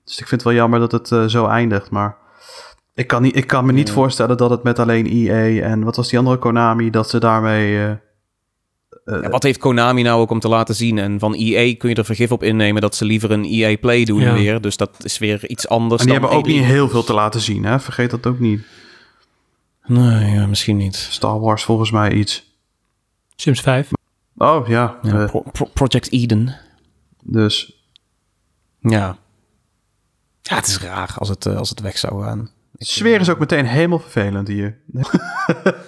Dus 0.03 0.13
ik 0.19 0.27
vind 0.27 0.41
het 0.41 0.43
wel 0.43 0.53
jammer 0.59 0.79
dat 0.79 0.91
het 0.91 1.11
eh, 1.11 1.25
zo 1.25 1.47
eindigt, 1.47 1.89
maar... 1.91 2.17
Ik 2.93 3.07
kan, 3.07 3.21
niet, 3.21 3.35
ik 3.35 3.47
kan 3.47 3.65
me 3.65 3.71
niet 3.71 3.87
Ja. 3.87 3.93
voorstellen 3.93 4.37
dat 4.37 4.49
het 4.49 4.63
met 4.63 4.79
alleen 4.79 5.05
EA 5.05 5.61
en 5.63 5.83
wat 5.83 5.95
was 5.95 6.09
die 6.09 6.19
andere 6.19 6.37
Konami, 6.37 6.89
dat 6.89 7.09
ze 7.09 7.19
daarmee... 7.19 7.77
eh, 7.85 7.91
Ja, 9.21 9.29
wat 9.29 9.43
heeft 9.43 9.59
Konami 9.59 10.01
nou 10.01 10.21
ook 10.21 10.29
om 10.29 10.39
te 10.39 10.47
laten 10.47 10.75
zien? 10.75 10.97
En 10.97 11.19
van 11.19 11.33
EA 11.33 11.75
kun 11.77 11.89
je 11.89 11.95
er 11.95 12.05
vergif 12.05 12.31
op 12.31 12.43
innemen 12.43 12.81
dat 12.81 12.95
ze 12.95 13.05
liever 13.05 13.31
een 13.31 13.43
EA 13.45 13.77
Play 13.77 14.05
doen 14.05 14.21
Ja. 14.21 14.33
weer. 14.33 14.61
Dus 14.61 14.77
dat 14.77 15.03
is 15.03 15.17
weer 15.17 15.49
iets 15.49 15.67
anders 15.67 16.01
En 16.01 16.07
die 16.07 16.19
dan 16.19 16.23
hebben 16.29 16.39
ook 16.43 16.47
E3. 16.47 16.51
niet 16.53 16.63
heel 16.63 16.89
veel 16.89 17.03
te 17.03 17.13
laten 17.13 17.41
zien, 17.41 17.63
hè? 17.65 17.79
Vergeet 17.79 18.09
dat 18.11 18.25
ook 18.25 18.39
niet. 18.39 18.61
Nee, 19.85 20.31
ja, 20.31 20.45
misschien 20.47 20.77
niet. 20.77 20.95
Star 20.95 21.39
Wars 21.39 21.63
volgens 21.63 21.91
mij 21.91 22.11
iets. 22.13 22.53
Sims 23.35 23.61
5. 23.61 23.89
Oh 24.37 24.67
ja, 24.67 24.97
Ja, 25.01 25.19
eh, 25.21 25.25
Pro- 25.25 25.43
Pro- 25.51 25.69
Project 25.73 26.11
Eden. 26.11 26.55
dus 27.23 27.83
Ja. 28.79 29.17
Ja, 30.41 30.55
het 30.55 30.67
is 30.67 30.79
raar 30.79 31.13
als 31.17 31.29
het, 31.29 31.45
eh, 31.45 31.57
als 31.57 31.69
het 31.69 31.79
weg 31.81 31.97
zou 31.97 32.23
gaan. 32.23 32.49
de 32.71 32.85
sfeer 32.85 33.19
is 33.19 33.29
ook 33.29 33.39
meteen 33.39 33.65
helemaal 33.65 33.99
vervelend 33.99 34.47
hier. 34.47 34.77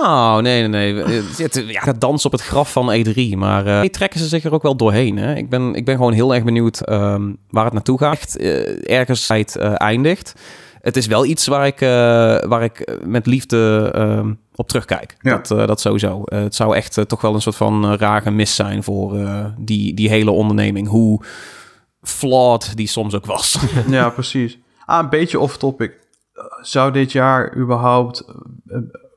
Nou, 0.00 0.42
nee, 0.42 0.68
nee, 0.68 0.92
nee. 0.92 1.22
Het- 1.36 1.64
Ja, 1.66 1.84
het 1.84 2.00
dans 2.00 2.24
op 2.24 2.32
het 2.32 2.40
graf 2.42 2.72
van 2.72 2.92
E3. 2.92 3.36
Maar 3.36 3.66
eh 3.66 3.88
trekken 3.88 4.20
ze 4.20 4.26
zich 4.28 4.44
er 4.44 4.52
ook 4.52 4.62
wel 4.62 4.76
doorheen. 4.76 5.16
Hè? 5.16 5.34
Ik, 5.34 5.48
ben, 5.48 5.74
ik 5.74 5.84
ben 5.84 5.96
gewoon 5.96 6.12
heel 6.12 6.34
erg 6.34 6.44
benieuwd 6.44 6.80
ehm, 6.80 7.32
waar 7.50 7.64
het 7.64 7.72
naartoe 7.72 7.98
gaat. 7.98 8.12
Echt, 8.12 8.36
eh, 8.36 8.98
ergens 8.98 9.28
eh, 9.28 9.72
eindigt. 9.76 10.34
Het 10.82 10.96
is 10.96 11.06
wel 11.06 11.24
iets 11.24 11.46
waar 11.46 11.66
ik, 11.66 11.80
eh, 11.80 11.88
waar 12.48 12.62
ik 12.62 12.98
met 13.04 13.26
liefde 13.26 13.90
ehm, 13.94 14.32
op 14.54 14.68
terugkijk. 14.68 15.16
Ja. 15.20 15.36
Dat, 15.36 15.50
eh, 15.50 15.66
dat 15.66 15.80
sowieso. 15.80 16.22
Eh, 16.24 16.42
het 16.42 16.54
zou 16.54 16.76
echt 16.76 17.08
toch 17.08 17.20
wel 17.20 17.34
een 17.34 17.40
soort 17.40 17.56
van 17.56 17.94
rare 17.94 18.30
mis 18.30 18.54
zijn 18.54 18.82
voor 18.82 19.16
die, 19.58 19.94
die 19.94 20.08
hele 20.08 20.30
onderneming. 20.30 20.88
Hoe 20.88 21.24
flawed 22.02 22.76
die 22.76 22.86
soms 22.86 23.14
ook 23.14 23.26
was. 23.26 23.58
Ja, 23.88 24.10
precies. 24.10 24.58
Ah, 24.84 25.02
een 25.02 25.08
beetje 25.08 25.40
off-topic. 25.40 25.92
Zou 26.60 26.92
dit 26.92 27.12
jaar 27.12 27.56
überhaupt 27.56 28.24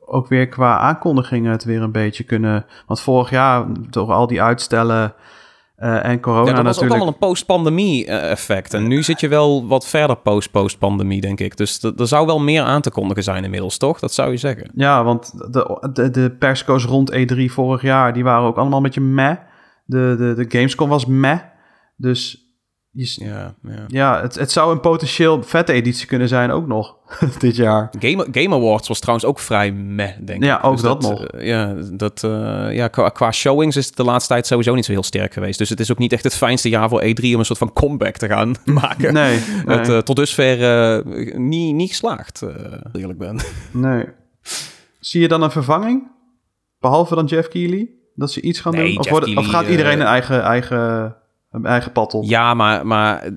ook 0.06 0.28
weer 0.28 0.47
qua 0.47 0.78
aankondigingen 0.78 1.51
het 1.51 1.63
weer 1.63 1.82
een 1.82 1.91
beetje 1.91 2.23
kunnen... 2.23 2.65
Want 2.88 3.01
vorig 3.01 3.30
jaar, 3.30 3.65
door 3.89 4.12
al 4.12 4.28
die 4.28 4.41
uitstellen 4.41 5.13
eh, 5.76 6.06
en 6.06 6.20
corona 6.20 6.50
Ja, 6.50 6.56
dat 6.56 6.56
was 6.56 6.58
ook 6.58 6.66
natuurlijk... 6.66 6.92
allemaal 6.92 7.08
een 7.08 7.28
post-pandemie 7.28 8.06
eh, 8.06 8.32
effect. 8.32 8.74
En 8.74 8.88
nu 8.88 9.04
zit 9.04 9.20
je 9.20 9.28
wel 9.28 9.68
wat 9.68 9.88
verder 9.88 10.18
post-post-pandemie, 10.18 11.22
denk 11.22 11.40
ik. 11.40 11.58
Dus 11.58 11.84
er 11.84 12.08
zou 12.08 12.26
wel 12.26 12.40
meer 12.40 12.64
aan 12.64 12.82
te 12.82 12.92
kondigen 12.92 13.24
zijn 13.24 13.44
inmiddels, 13.44 13.78
toch? 13.78 14.00
Dat 14.00 14.14
zou 14.14 14.32
je 14.32 14.38
zeggen. 14.38 14.72
Ja, 14.76 15.04
want 15.04 15.52
de, 15.54 15.90
de, 15.94 16.10
de 16.10 16.32
persco's 16.32 16.86
rond 16.86 17.12
E3 17.12 17.46
vorig 17.46 17.82
jaar, 17.82 18.14
die 18.14 18.24
waren 18.24 18.48
ook 18.48 18.58
allemaal 18.58 18.78
een 18.78 18.84
beetje 18.84 19.02
meh. 19.02 19.36
De, 19.86 20.16
de, 20.18 20.34
de 20.48 20.58
Gamescom 20.58 20.90
was 20.90 21.06
meh. 21.06 21.40
Dus 21.98 22.44
je, 22.97 23.23
Ja, 23.25 23.53
ja. 23.63 23.84
ja, 23.88 24.21
het, 24.21 24.36
het 24.36 24.51
zou 24.51 24.71
een 24.71 24.79
potentieel 24.79 25.43
vette 25.43 25.73
editie 25.73 26.08
kunnen 26.08 26.27
zijn 26.27 26.51
ook 26.51 26.67
nog 26.67 26.95
dit 27.39 27.55
jaar. 27.55 27.89
Game, 27.99 28.27
Game 28.31 28.55
Awards 28.55 28.88
was 28.88 28.99
trouwens 28.99 29.27
ook 29.27 29.39
vrij 29.39 29.71
meh, 29.71 30.10
denk 30.21 30.39
ik. 30.39 30.45
Ja, 30.45 30.60
ook 30.63 30.81
dat 30.81 31.01
nog. 31.01 31.25
eh, 31.25 31.47
ja, 31.47 31.75
dat, 31.93 32.23
eh, 32.23 32.67
ja 32.75 32.88
qua, 32.88 33.10
qua 33.10 33.31
showings 33.31 33.75
is 33.75 33.86
het 33.86 33.95
de 33.95 34.03
laatste 34.03 34.34
tijd 34.34 34.47
sowieso 34.47 34.75
niet 34.75 34.86
zo 34.86 34.91
heel 34.91 35.03
sterk 35.03 35.34
geweest. 35.34 35.58
Dus 35.58 35.69
het 35.69 35.79
is 35.79 35.91
ook 35.91 35.97
niet 35.97 36.13
echt 36.13 36.23
het 36.23 36.36
fijnste 36.36 36.69
jaar 36.69 36.89
voor 36.89 37.01
E3 37.03 37.23
om 37.23 37.39
een 37.39 37.45
soort 37.45 37.60
van 37.60 37.73
comeback 37.73 38.17
te 38.17 38.27
gaan 38.27 38.55
maken. 38.84 39.13
Nee, 39.13 39.39
nee, 39.65 39.77
Het, 39.77 39.89
eh, 39.89 39.97
tot 39.97 40.15
dusver 40.15 40.58
niet, 41.39 41.75
niet 41.75 41.89
geslaagd, 41.89 42.41
eerlijk 42.93 43.19
ben. 43.19 43.39
nee. 43.71 44.05
Zie 44.99 45.21
je 45.21 45.27
dan 45.27 45.41
een 45.41 45.51
vervanging? 45.51 46.08
Behalve 46.79 47.15
dan 47.15 47.25
Jeff 47.25 47.47
Keighley? 47.47 47.89
Dat 48.15 48.31
ze 48.31 48.41
iets 48.41 48.60
gaan 48.60 48.73
Nee, 48.73 48.88
doen? 48.88 48.99
Of, 48.99 49.10
wordt- 49.10 49.36
of 49.36 49.45
gaat 49.45 49.67
iedereen 49.67 49.99
een 49.99 50.05
eigen, 50.05 50.41
eigen, 50.43 51.15
eigen 51.63 51.91
pad? 51.91 52.18
Ja, 52.22 52.54
maar, 52.54 52.88
maar 52.88 53.30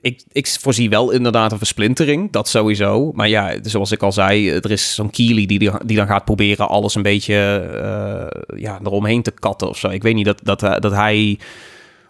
ik, 0.00 0.22
ik 0.32 0.46
voorzie 0.60 0.90
wel 0.90 1.10
inderdaad 1.10 1.52
een 1.52 1.58
versplintering. 1.58 2.32
Dat 2.32 2.48
sowieso. 2.48 3.12
Maar 3.12 3.28
ja, 3.28 3.54
zoals 3.62 3.92
ik 3.92 4.02
al 4.02 4.12
zei, 4.12 4.50
er 4.50 4.70
is 4.70 4.94
zo'n 4.94 5.10
Keely 5.10 5.46
die, 5.46 5.70
die 5.84 5.96
dan 5.96 6.06
gaat 6.06 6.24
proberen 6.24 6.68
alles 6.68 6.94
een 6.94 7.02
beetje 7.02 7.34
eh, 7.34 8.60
ja, 8.60 8.78
eromheen 8.84 9.22
te 9.22 9.30
katten 9.30 9.68
of 9.68 9.78
zo. 9.78 9.88
Ik 9.88 10.02
weet 10.02 10.14
niet 10.14 10.24
dat, 10.24 10.40
dat, 10.42 10.60
dat 10.60 10.92
hij... 10.92 11.38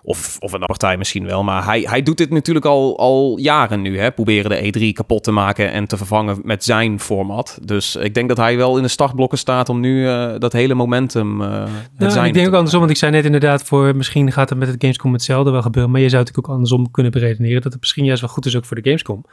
Of, 0.07 0.37
of 0.38 0.53
een 0.53 0.61
partij 0.61 0.97
misschien 0.97 1.27
wel. 1.27 1.43
Maar 1.43 1.64
hij, 1.64 1.81
hij 1.81 2.03
doet 2.03 2.19
dit 2.19 2.31
natuurlijk 2.31 2.67
al, 2.67 2.99
al 2.99 3.38
jaren 3.38 3.83
nu. 3.83 3.99
Hè? 3.99 4.12
Proberen 4.12 4.51
de 4.51 4.90
E3 4.90 4.93
kapot 4.93 5.25
te 5.25 5.31
maken 5.31 5.73
en 5.73 5.87
te 5.87 5.97
vervangen 5.97 6.38
met 6.43 6.64
zijn 6.64 7.01
format. 7.01 7.59
Dus 7.62 7.97
ik 7.97 8.14
denk 8.14 8.29
dat 8.29 8.37
hij 8.37 8.57
wel 8.57 8.77
in 8.77 8.83
de 8.83 8.88
startblokken 8.88 9.38
staat 9.38 9.69
om 9.69 9.81
nu 9.81 10.09
eh, 10.09 10.35
dat 10.38 10.53
hele 10.53 10.75
momentum 10.75 11.40
uh, 11.40 11.49
Nou, 11.99 12.11
zijn 12.11 12.27
ik 12.27 12.35
denk 12.35 12.47
ook 12.47 12.55
andersom, 12.55 12.79
want 12.79 12.90
ik 12.90 12.97
zei 12.97 13.12
net 13.12 13.25
inderdaad 13.25 13.62
voor 13.62 13.97
misschien 13.97 14.33
gaat 14.33 14.49
het 14.49 14.59
met 14.59 14.69
het 14.69 14.77
Gamescom 14.79 15.12
hetzelfde 15.12 15.51
wel 15.51 15.62
gebeuren, 15.62 15.90
maar 15.90 16.01
je 16.01 16.09
zou 16.09 16.23
het 16.23 16.38
ook 16.38 16.49
andersom 16.49 16.90
kunnen 16.90 17.12
beredeneren 17.12 17.62
dat 17.62 17.73
het 17.73 17.81
misschien 17.81 18.05
juist 18.05 18.21
wel 18.21 18.31
goed 18.31 18.47
is 18.47 18.57
ook 18.57 18.64
voor 18.64 18.77
de 18.77 18.85
Gamescom. 18.85 19.25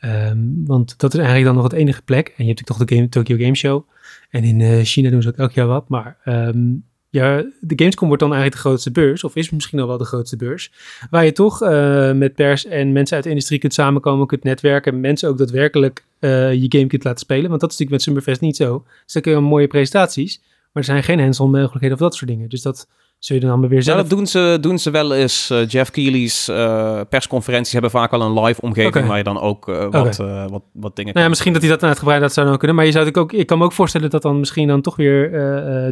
Um, 0.00 0.62
want 0.66 0.98
dat 0.98 1.12
is 1.12 1.18
eigenlijk 1.18 1.46
dan 1.46 1.54
nog 1.54 1.64
het 1.64 1.80
enige 1.80 2.02
plek. 2.02 2.26
En 2.26 2.44
je 2.44 2.52
hebt 2.52 2.68
natuurlijk 2.68 2.78
toch 2.78 2.88
de 2.88 2.94
Game, 2.94 3.08
Tokyo 3.08 3.36
Game 3.36 3.54
Show. 3.54 3.88
En 4.30 4.44
in 4.44 4.60
uh, 4.60 4.84
China 4.84 5.10
doen 5.10 5.22
ze 5.22 5.28
ook 5.28 5.36
elk 5.36 5.52
jaar 5.52 5.66
wat. 5.66 5.88
Maar 5.88 6.16
um, 6.24 6.84
ja, 7.10 7.44
de 7.60 7.74
Gamescom 7.76 8.06
wordt 8.06 8.22
dan 8.22 8.32
eigenlijk 8.32 8.62
de 8.62 8.68
grootste 8.68 8.90
beurs, 8.90 9.24
of 9.24 9.36
is 9.36 9.50
misschien 9.50 9.80
al 9.80 9.86
wel 9.86 9.98
de 9.98 10.04
grootste 10.04 10.36
beurs, 10.36 10.72
waar 11.10 11.24
je 11.24 11.32
toch 11.32 11.62
uh, 11.62 12.12
met 12.12 12.34
pers 12.34 12.64
en 12.64 12.92
mensen 12.92 13.14
uit 13.14 13.24
de 13.24 13.30
industrie 13.30 13.58
kunt 13.58 13.74
samenkomen, 13.74 14.26
kunt 14.26 14.42
netwerken, 14.42 14.92
en 14.92 15.00
mensen 15.00 15.28
ook 15.28 15.38
daadwerkelijk 15.38 16.04
uh, 16.20 16.52
je 16.52 16.66
game 16.68 16.86
kunt 16.86 17.04
laten 17.04 17.20
spelen. 17.20 17.48
Want 17.48 17.60
dat 17.60 17.70
is 17.70 17.78
natuurlijk 17.78 17.90
met 17.90 18.02
Summerfest 18.02 18.40
niet 18.40 18.56
zo. 18.56 18.84
Dus 19.04 19.12
dan 19.12 19.22
kun 19.22 19.32
je 19.32 19.38
mooie 19.38 19.66
presentaties, 19.66 20.40
maar 20.42 20.82
er 20.82 20.84
zijn 20.84 21.02
geen 21.02 21.20
hands-on 21.20 21.50
mogelijkheden 21.50 21.92
of 21.92 22.02
dat 22.02 22.14
soort 22.14 22.30
dingen. 22.30 22.48
Dus 22.48 22.62
dat 22.62 22.88
zul 23.18 23.36
je 23.36 23.42
dan 23.42 23.68
weer 23.68 23.82
zelf... 23.82 23.96
Ja, 23.96 24.02
dat 24.02 24.10
doen 24.10 24.26
ze, 24.26 24.58
doen 24.60 24.78
ze 24.78 24.90
wel 24.90 25.14
eens. 25.14 25.50
Uh, 25.50 25.66
Jeff 25.66 25.90
Keely's 25.90 26.48
uh, 26.48 27.00
persconferenties 27.08 27.72
hebben 27.72 27.90
vaak 27.90 28.10
wel 28.10 28.22
een 28.22 28.40
live 28.40 28.60
omgeving 28.60 28.94
okay. 28.94 29.06
waar 29.06 29.16
je 29.16 29.24
dan 29.24 29.40
ook 29.40 29.68
uh, 29.68 29.78
wat, 29.90 30.20
okay. 30.20 30.48
wat, 30.48 30.62
wat 30.72 30.96
dingen... 30.96 31.12
Nou 31.12 31.24
ja, 31.24 31.28
misschien 31.28 31.52
dat 31.52 31.62
hij 31.62 31.70
dat 31.70 31.82
uitgebreid 31.82 32.20
dat 32.20 32.32
zou 32.32 32.46
dan 32.46 32.58
kunnen. 32.58 32.76
Maar 32.76 32.84
je 32.84 32.92
zou 32.92 33.06
het 33.06 33.18
ook, 33.18 33.32
ik 33.32 33.46
kan 33.46 33.58
me 33.58 33.64
ook 33.64 33.72
voorstellen 33.72 34.10
dat 34.10 34.22
dan 34.22 34.38
misschien 34.38 34.68
dan 34.68 34.80
toch 34.80 34.96
weer 34.96 35.26
uh, 35.26 35.32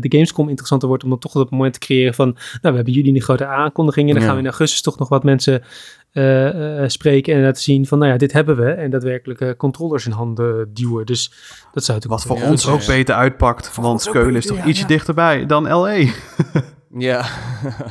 de 0.00 0.06
Gamescom 0.08 0.48
interessanter 0.48 0.88
wordt. 0.88 1.04
Om 1.04 1.10
dan 1.10 1.18
toch 1.18 1.34
op 1.34 1.40
het 1.40 1.50
moment 1.50 1.72
te 1.72 1.78
creëren 1.78 2.14
van, 2.14 2.26
nou 2.26 2.38
we 2.60 2.74
hebben 2.74 2.92
jullie 2.92 3.14
een 3.14 3.20
grote 3.20 3.46
aankondigingen. 3.46 4.12
Dan 4.12 4.22
ja. 4.22 4.26
gaan 4.28 4.36
we 4.36 4.42
in 4.42 4.48
augustus 4.48 4.82
toch 4.82 4.98
nog 4.98 5.08
wat 5.08 5.24
mensen 5.24 5.62
uh, 6.12 6.82
spreken 6.86 7.34
en 7.34 7.42
laten 7.42 7.62
zien 7.62 7.86
van, 7.86 7.98
nou 7.98 8.12
ja, 8.12 8.18
dit 8.18 8.32
hebben 8.32 8.56
we. 8.56 8.70
En 8.70 8.90
daadwerkelijk 8.90 9.56
controllers 9.56 10.06
in 10.06 10.12
handen 10.12 10.74
duwen. 10.74 11.06
Dus 11.06 11.32
dat 11.72 11.84
zou 11.84 11.98
het 11.98 12.06
Wat 12.06 12.22
voor 12.22 12.42
ons 12.42 12.68
ook 12.68 12.86
beter 12.86 13.14
uitpakt. 13.14 13.68
Voor 13.70 13.84
want 13.84 14.10
Keulen 14.10 14.36
is 14.36 14.46
toch 14.46 14.64
ietsje 14.64 14.86
dichterbij 14.86 15.46
dan 15.46 15.72
L.A. 15.72 15.96
Ja, 16.98 17.24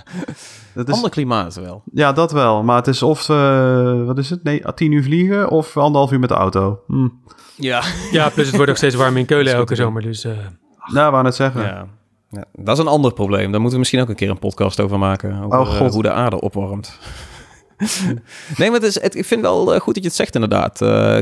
dat 0.73 0.87
is... 0.87 0.93
ander 0.93 1.09
klimaat 1.09 1.55
wel. 1.55 1.83
Ja, 1.93 2.11
dat 2.11 2.31
wel. 2.31 2.63
Maar 2.63 2.75
het 2.75 2.87
is 2.87 3.03
of, 3.03 3.29
uh, 3.29 4.05
wat 4.05 4.17
is 4.17 4.29
het? 4.29 4.43
Nee, 4.43 4.63
tien 4.75 4.91
uur 4.91 5.03
vliegen 5.03 5.49
of 5.49 5.77
anderhalf 5.77 6.11
uur 6.11 6.19
met 6.19 6.29
de 6.29 6.35
auto. 6.35 6.79
Hm. 6.87 7.07
Ja. 7.55 7.83
ja, 8.11 8.29
plus 8.29 8.47
het 8.47 8.55
wordt 8.55 8.71
ook 8.71 8.77
steeds 8.77 8.95
warm 8.95 9.17
in 9.17 9.25
Keulen 9.25 9.53
elke 9.61 9.75
zomer. 9.75 10.01
Dus, 10.01 10.25
uh... 10.25 10.31
Nou, 10.85 11.11
wou 11.11 11.23
net 11.23 11.35
zeggen. 11.35 11.61
Ja. 11.61 11.87
ja. 12.29 12.43
dat 12.53 12.77
is 12.77 12.83
een 12.83 12.89
ander 12.89 13.13
probleem. 13.13 13.51
Daar 13.51 13.61
moeten 13.61 13.71
we 13.71 13.77
misschien 13.77 14.01
ook 14.01 14.09
een 14.09 14.15
keer 14.15 14.29
een 14.29 14.39
podcast 14.39 14.79
over 14.79 14.99
maken. 14.99 15.43
Over 15.43 15.59
oh, 15.59 15.67
God. 15.67 15.87
Uh, 15.87 15.93
hoe 15.93 16.03
de 16.03 16.11
aarde 16.11 16.41
opwarmt. 16.41 16.99
nee, 18.57 18.69
maar 18.69 18.79
het 18.79 18.83
is, 18.83 19.01
het, 19.01 19.15
ik 19.15 19.25
vind 19.25 19.41
wel 19.41 19.79
goed 19.79 19.93
dat 19.93 20.03
je 20.03 20.09
het 20.09 20.17
zegt 20.17 20.33
inderdaad. 20.33 20.81
Uh, 20.81 21.17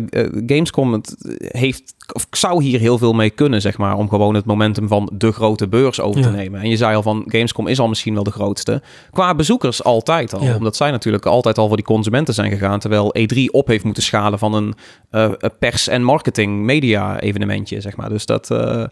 Gamescom 0.46 0.94
het 0.94 1.16
heeft, 1.38 1.96
of 2.14 2.28
zou 2.32 2.64
hier 2.64 2.80
heel 2.80 2.98
veel 2.98 3.14
mee 3.14 3.30
kunnen, 3.30 3.62
zeg 3.62 3.78
maar, 3.78 3.98
om 3.98 4.10
gewoon 4.10 4.36
het 4.36 4.46
momentum 4.46 4.88
van 4.88 5.12
de 5.14 5.32
grote 5.32 5.68
beurs 5.68 6.00
over 6.00 6.22
ja. 6.22 6.28
te 6.28 6.34
nemen. 6.34 6.62
En 6.62 6.70
je 6.70 6.78
zei 6.78 6.96
al 6.96 7.02
van, 7.02 7.24
Gamescom 7.28 7.68
is 7.68 7.80
al 7.80 7.88
misschien 7.88 8.14
wel 8.14 8.24
de 8.24 8.32
grootste. 8.32 8.82
Qua 9.12 9.36
bezoekers 9.36 9.84
altijd 9.84 10.34
al, 10.34 10.44
ja. 10.44 10.56
omdat 10.56 10.76
zij 10.76 10.92
natuurlijk 10.92 11.26
altijd 11.26 11.58
al 11.58 11.68
voor 11.68 11.78
die 11.78 11.86
consumenten 11.86 12.34
zijn 12.34 12.52
gegaan, 12.52 12.80
terwijl 12.80 13.16
E3 13.20 13.46
op 13.52 13.68
heeft 13.68 13.84
moeten 13.84 14.04
schalen 14.04 14.40
van 14.40 14.54
een 14.54 14.74
uh, 15.12 15.32
pers- 15.60 15.88
en 15.88 16.04
marketing-media 16.04 17.20
evenementje, 17.20 17.82
zeg 17.82 17.96
maar. 17.96 18.10
Dus 18.10 18.26
dat... 18.26 18.52
Uh, 18.52 18.84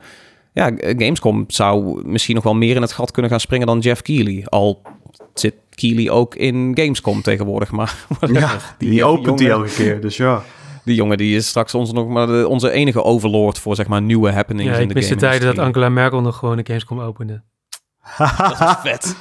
ja, 0.54 0.71
Gamescom 0.78 1.43
zou 1.47 2.02
misschien 2.08 2.36
nog 2.36 2.43
wel 2.43 2.54
meer 2.54 2.76
in 2.76 2.82
het 2.82 2.91
gat 2.91 3.12
kunnen 3.12 3.32
gaan 3.32 3.39
springen 3.39 3.67
dan 3.67 3.80
Jeff 3.80 4.02
Keighley. 4.02 4.43
Al 4.45 4.82
zit 5.34 5.55
Keely 5.69 6.10
ook 6.10 6.36
in 6.36 6.71
Gamescom 6.73 7.21
tegenwoordig, 7.21 7.71
maar... 7.71 7.95
Ja, 8.31 8.57
die, 8.77 8.89
die 8.89 9.03
opent 9.03 9.38
die 9.38 9.49
elke 9.49 9.69
keer, 9.69 10.01
dus 10.01 10.17
ja. 10.17 10.43
Die 10.84 10.95
jongen 10.95 11.17
die 11.17 11.36
is 11.36 11.47
straks 11.47 11.73
onze, 11.73 11.93
nog 11.93 12.07
maar 12.07 12.27
de, 12.27 12.47
onze 12.47 12.71
enige 12.71 13.03
overlord 13.03 13.60
voor 13.60 13.75
zeg 13.75 13.88
maar 13.88 14.01
nieuwe 14.01 14.31
happenings 14.31 14.75
ja, 14.75 14.81
in 14.81 14.88
de 14.88 14.93
game. 14.93 15.05
Ik 15.05 15.10
mis 15.10 15.19
de 15.19 15.25
tijden 15.25 15.55
dat 15.55 15.65
Angela 15.65 15.89
Merkel 15.89 16.21
nog 16.21 16.38
gewoon 16.38 16.57
een 16.57 16.65
Gamescom 16.65 16.99
opende. 16.99 17.43
dat 18.17 18.57
was 18.57 18.75
vet. 18.84 19.15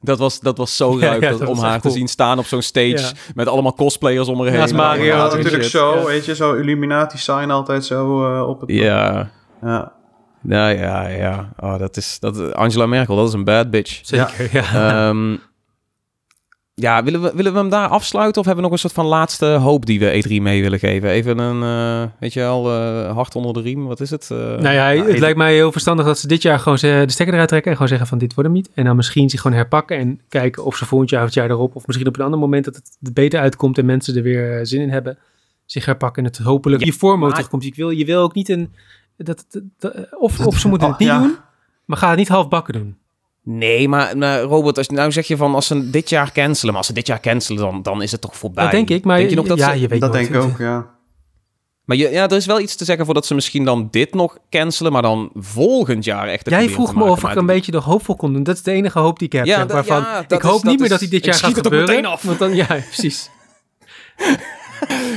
Dat 0.00 0.18
was, 0.18 0.40
dat 0.40 0.58
was 0.58 0.76
zo 0.76 0.98
ruik 0.98 1.22
ja, 1.22 1.30
ja, 1.30 1.46
om 1.46 1.58
haar 1.58 1.80
cool. 1.80 1.92
te 1.92 1.98
zien 1.98 2.08
staan 2.08 2.38
op 2.38 2.44
zo'n 2.44 2.62
stage 2.62 2.98
ja. 2.98 3.10
met 3.34 3.48
allemaal 3.48 3.74
cosplayers 3.74 4.28
om 4.28 4.40
haar 4.40 4.50
heen. 4.50 4.66
Ja, 4.68 4.74
Mario 4.74 5.16
natuurlijk 5.16 5.62
shit. 5.62 5.70
zo, 5.70 6.04
weet 6.04 6.24
je, 6.24 6.34
zo 6.34 6.54
Illuminati 6.54 7.18
sign 7.18 7.50
altijd 7.50 7.84
zo 7.84 8.32
uh, 8.34 8.48
op 8.48 8.60
het... 8.60 8.70
Ja. 8.70 9.30
Ja. 9.62 9.92
Nou 10.46 10.78
ja, 10.78 11.08
ja. 11.08 11.52
Oh, 11.60 11.78
dat 11.78 11.96
is, 11.96 12.18
dat, 12.20 12.54
Angela 12.54 12.86
Merkel, 12.86 13.16
dat 13.16 13.28
is 13.28 13.34
een 13.34 13.44
bad 13.44 13.70
bitch. 13.70 14.00
Zeker, 14.02 14.48
ja. 14.52 15.08
Um, 15.08 15.40
ja, 16.80 17.04
willen 17.04 17.22
we, 17.22 17.32
willen 17.34 17.52
we 17.52 17.58
hem 17.58 17.68
daar 17.68 17.88
afsluiten 17.88 18.40
of 18.40 18.46
hebben 18.46 18.64
we 18.64 18.70
nog 18.70 18.72
een 18.72 18.88
soort 18.88 18.92
van 18.92 19.06
laatste 19.06 19.46
hoop 19.46 19.86
die 19.86 19.98
we 19.98 20.24
E3 20.24 20.42
mee 20.42 20.62
willen 20.62 20.78
geven? 20.78 21.08
Even 21.08 21.38
een, 21.38 21.62
uh, 22.02 22.10
weet 22.20 22.32
je 22.32 22.40
wel, 22.40 22.72
uh, 22.72 23.12
hart 23.12 23.34
onder 23.34 23.52
de 23.52 23.60
riem, 23.60 23.86
wat 23.86 24.00
is 24.00 24.10
het? 24.10 24.28
Uh, 24.32 24.38
nou 24.38 24.74
ja, 24.74 24.88
het 24.88 25.06
nou, 25.06 25.18
lijkt 25.18 25.38
mij 25.38 25.54
heel 25.54 25.72
verstandig 25.72 26.06
dat 26.06 26.18
ze 26.18 26.26
dit 26.26 26.42
jaar 26.42 26.58
gewoon 26.58 26.78
de 26.78 27.04
stekker 27.06 27.34
eruit 27.34 27.48
trekken 27.48 27.70
en 27.70 27.76
gewoon 27.76 27.88
zeggen 27.88 28.08
van 28.08 28.18
dit 28.18 28.34
wordt 28.34 28.50
hem 28.50 28.58
niet. 28.58 28.70
En 28.74 28.84
dan 28.84 28.96
misschien 28.96 29.30
zich 29.30 29.40
gewoon 29.40 29.56
herpakken 29.56 29.98
en 29.98 30.20
kijken 30.28 30.64
of 30.64 30.76
ze 30.76 30.84
volgend 30.84 31.10
jaar 31.10 31.20
of 31.20 31.26
het 31.26 31.34
jaar 31.34 31.50
erop, 31.50 31.76
of 31.76 31.86
misschien 31.86 32.08
op 32.08 32.18
een 32.18 32.24
ander 32.24 32.40
moment 32.40 32.64
dat 32.64 32.74
het 32.74 32.96
er 33.02 33.12
beter 33.12 33.40
uitkomt 33.40 33.78
en 33.78 33.84
mensen 33.84 34.16
er 34.16 34.22
weer 34.22 34.66
zin 34.66 34.80
in 34.80 34.90
hebben, 34.90 35.18
zich 35.64 35.84
herpakken 35.84 36.24
en 36.24 36.28
het 36.28 36.38
hopelijk 36.38 36.80
ja, 36.80 36.86
je 36.86 36.98
vorm 36.98 37.28
terugkomt. 37.28 37.64
Je 37.64 37.72
wil, 37.76 37.90
je 37.90 38.04
wil 38.04 38.22
ook 38.22 38.34
niet 38.34 38.48
een, 38.48 38.72
dat, 39.16 39.46
dat, 39.48 39.62
dat 39.78 39.94
of, 40.18 40.46
of 40.46 40.58
ze 40.58 40.68
moeten 40.72 40.88
het 40.88 40.98
niet 40.98 41.08
ja. 41.08 41.18
doen, 41.18 41.36
maar 41.84 41.98
ga 41.98 42.08
het 42.08 42.18
niet 42.18 42.28
half 42.28 42.48
bakken 42.48 42.74
doen. 42.74 42.96
Nee, 43.42 43.88
maar, 43.88 44.18
maar 44.18 44.40
Robert, 44.40 44.78
als, 44.78 44.88
nou 44.88 45.12
zeg 45.12 45.26
je 45.26 45.36
van 45.36 45.54
als 45.54 45.66
ze 45.66 45.90
dit 45.90 46.08
jaar 46.08 46.32
cancelen, 46.32 46.68
maar 46.68 46.76
als 46.76 46.86
ze 46.86 46.92
dit 46.92 47.06
jaar 47.06 47.20
cancelen, 47.20 47.60
dan, 47.60 47.82
dan 47.82 48.02
is 48.02 48.12
het 48.12 48.20
toch 48.20 48.36
voorbij. 48.36 48.62
Dat 48.62 48.72
denk 48.72 48.90
ik, 48.90 49.04
maar 49.04 49.16
denk 49.16 49.30
je 49.30 49.36
nog 49.36 49.46
dat 49.46 49.58
ja, 49.58 49.72
ze, 49.72 49.80
je 49.80 49.88
weet 49.88 50.00
dat 50.00 50.12
denk 50.12 50.28
ik 50.28 50.42
ook, 50.42 50.58
ja. 50.58 50.94
Maar 51.86 51.96
je, 51.96 52.10
ja, 52.10 52.28
er 52.28 52.36
is 52.36 52.46
wel 52.46 52.60
iets 52.60 52.76
te 52.76 52.84
zeggen 52.84 53.04
voor 53.04 53.14
dat 53.14 53.26
ze 53.26 53.34
misschien 53.34 53.64
dan 53.64 53.88
dit 53.90 54.14
nog 54.14 54.38
cancelen, 54.50 54.92
maar 54.92 55.02
dan 55.02 55.30
volgend 55.34 56.04
jaar 56.04 56.28
echt. 56.28 56.50
Jij 56.50 56.68
vroeg 56.68 56.94
me 56.94 57.04
of 57.04 57.22
ik 57.24 57.34
een 57.34 57.46
beetje 57.46 57.72
nog 57.72 57.84
hoopvol 57.84 58.16
kon 58.16 58.32
doen. 58.32 58.42
Dat 58.42 58.56
is 58.56 58.62
de 58.62 58.72
enige 58.72 58.98
hoop 58.98 59.18
die 59.18 59.26
ik 59.26 59.32
heb. 59.32 59.44
Ja, 59.44 59.56
zeg, 59.56 59.72
waarvan 59.72 60.00
ja, 60.00 60.24
ik 60.28 60.42
hoop 60.42 60.56
is, 60.56 60.62
niet 60.62 60.78
meer 60.78 60.84
is, 60.84 60.88
dat 60.88 61.00
hij 61.00 61.08
dit 61.08 61.24
jaar 61.24 61.34
gaat 61.34 61.54
gebeuren. 61.54 62.04
Af. 62.04 62.22
Want 62.22 62.38
dan, 62.38 62.54
ja, 62.54 62.66
precies. 62.92 63.30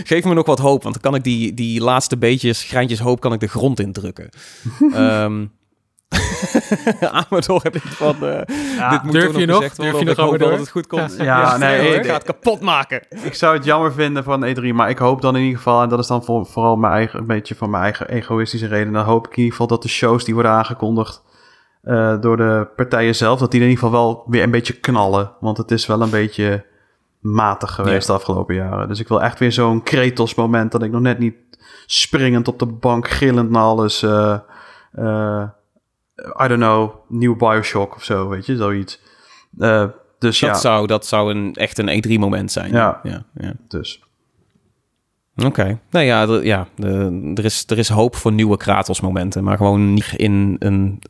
Geef 0.03 0.23
me 0.23 0.33
nog 0.33 0.45
wat 0.45 0.59
hoop, 0.59 0.83
want 0.83 0.93
dan 1.01 1.11
kan 1.11 1.15
ik 1.19 1.23
die, 1.23 1.53
die 1.53 1.81
laatste 1.81 2.17
beetjes, 2.17 2.63
greintjes 2.63 2.99
hoop, 2.99 3.19
kan 3.19 3.33
ik 3.33 3.39
de 3.39 3.47
grond 3.47 3.79
indrukken. 3.79 4.29
um, 4.95 5.51
Amador 7.11 7.59
heb 7.63 7.75
ik 7.75 7.81
van... 7.81 8.15
eh, 8.23 8.41
Ja, 8.77 8.89
dit 8.89 9.03
moet 9.03 9.11
durf 9.13 9.37
je 9.37 9.45
nog? 9.45 9.55
gezegd 9.57 9.75
Durf 9.77 9.99
je 9.99 10.05
nog 10.05 10.13
ik 10.13 10.19
hoop 10.19 10.25
wel 10.25 10.27
Amador? 10.27 10.49
dat 10.49 10.59
het 10.59 10.69
goed 10.69 10.87
komt. 10.87 11.15
Ja, 11.17 11.57
nee, 11.57 11.87
ik 11.89 11.95
ik- 11.95 12.05
ga 12.05 12.13
het 12.13 12.23
kapot 12.23 12.61
maken. 12.61 13.01
Ik 13.23 13.33
zou 13.33 13.55
het 13.55 13.65
jammer 13.65 13.93
vinden 13.93 14.23
van 14.23 14.45
E3, 14.45 14.61
maar 14.73 14.89
ik 14.89 14.97
hoop 14.97 15.21
dan 15.21 15.35
in 15.35 15.41
ieder 15.41 15.57
geval, 15.57 15.81
en 15.81 15.89
dat 15.89 15.99
is 15.99 16.07
dan 16.07 16.23
voor, 16.23 16.45
vooral 16.45 16.75
mijn 16.75 16.93
eigen, 16.93 17.19
een 17.19 17.27
beetje 17.27 17.55
van 17.55 17.69
mijn 17.69 17.83
eigen 17.83 18.09
egoïstische 18.09 18.67
reden, 18.67 18.93
dan 18.93 19.05
hoop 19.05 19.25
ik 19.27 19.31
in 19.31 19.37
ieder 19.37 19.51
geval 19.51 19.67
dat 19.67 19.81
de 19.81 19.87
shows 19.89 20.23
die 20.25 20.33
worden 20.33 20.51
aangekondigd 20.51 21.21
eh, 21.81 22.21
door 22.21 22.37
de 22.37 22.67
partijen 22.75 23.15
zelf, 23.15 23.39
dat 23.39 23.51
die 23.51 23.61
in 23.61 23.67
ieder 23.69 23.83
geval 23.83 23.99
wel 24.05 24.23
weer 24.27 24.43
een 24.43 24.51
beetje 24.51 24.79
knallen. 24.79 25.31
Want 25.39 25.57
het 25.57 25.71
is 25.71 25.85
wel 25.85 26.01
een 26.01 26.09
beetje 26.09 26.65
matig 27.19 27.71
geweest 27.71 28.07
Ja. 28.07 28.13
de 28.13 28.19
afgelopen 28.19 28.55
jaren. 28.55 28.87
Dus 28.87 28.99
ik 28.99 29.07
wil 29.07 29.21
echt 29.21 29.39
weer 29.39 29.51
zo'n 29.51 29.83
Kratos 29.83 30.35
moment 30.35 30.71
dat 30.71 30.83
ik 30.83 30.91
nog 30.91 31.01
net 31.01 31.19
niet 31.19 31.35
springend 31.85 32.47
op 32.47 32.59
de 32.59 32.65
bank, 32.65 33.07
gillend 33.09 33.49
naar 33.49 33.61
alles, 33.63 34.03
eh, 34.03 34.37
eh, 34.91 35.43
I 36.43 36.47
don't 36.47 36.61
know, 36.61 36.91
nieuw 37.07 37.35
Bioshock 37.35 37.95
of 37.95 38.03
zo, 38.03 38.29
weet 38.29 38.45
je, 38.45 38.55
zoiets. 38.57 39.01
Eh, 39.57 39.85
dus 40.19 40.39
Dat, 40.39 40.49
ja, 40.49 40.55
zou, 40.55 40.87
dat 40.87 41.05
zou 41.05 41.33
een, 41.33 41.53
echt 41.55 41.77
een 41.77 42.03
E3-moment 42.03 42.51
zijn. 42.51 42.71
Ja. 42.71 42.99
ja, 43.03 43.23
ja. 43.33 43.53
dus. 43.67 44.03
Oké. 45.45 45.79
Nou 45.89 46.05
ja, 46.05 46.21
er- 46.21 46.45
ja 46.45 46.67
de- 46.75 47.31
er, 47.35 47.45
is, 47.45 47.63
er 47.67 47.77
is 47.77 47.89
hoop 47.89 48.15
voor 48.15 48.31
nieuwe 48.31 48.57
Kratos-momenten. 48.57 49.43
Maar 49.43 49.57
gewoon 49.57 49.93
niet 49.93 50.13
in 50.15 50.55
een 50.59 51.01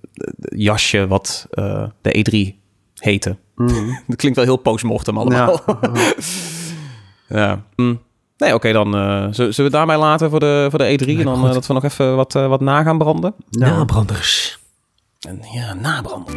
jasje 0.55 1.07
wat 1.07 1.47
de 2.01 2.11
E3 2.53 2.58
heette. 2.99 3.37
Mhm. 3.55 3.89
Dat 4.07 4.15
klinkt 4.15 4.37
wel 4.37 4.45
heel 4.45 4.57
postmortem 4.57 5.17
allemaal. 5.17 5.61
Ja. 5.65 5.79
Ja. 7.31 7.63
Nee, 8.37 8.53
oké, 8.53 8.71
dan 8.71 8.95
eh, 8.95 9.01
zullen 9.01 9.33
zullen 9.33 9.55
we 9.55 9.63
het 9.63 9.71
daarbij 9.71 9.97
laten 9.97 10.29
voor 10.29 10.39
de, 10.39 10.67
voor 10.69 10.79
de 10.79 10.99
E3. 10.99 11.07
En 11.07 11.23
dan 11.23 11.47
eh, 11.47 11.53
dat 11.53 11.67
we 11.67 11.73
nog 11.73 11.83
even 11.83 12.15
wat, 12.15 12.35
eh, 12.35 12.47
wat 12.47 12.61
na 12.61 12.83
gaan 12.83 12.97
branden. 12.97 13.33
Ja. 13.49 13.69
Nabranders. 13.77 14.59
En 15.19 15.39
ja, 15.53 15.73
nabranden. 15.73 16.33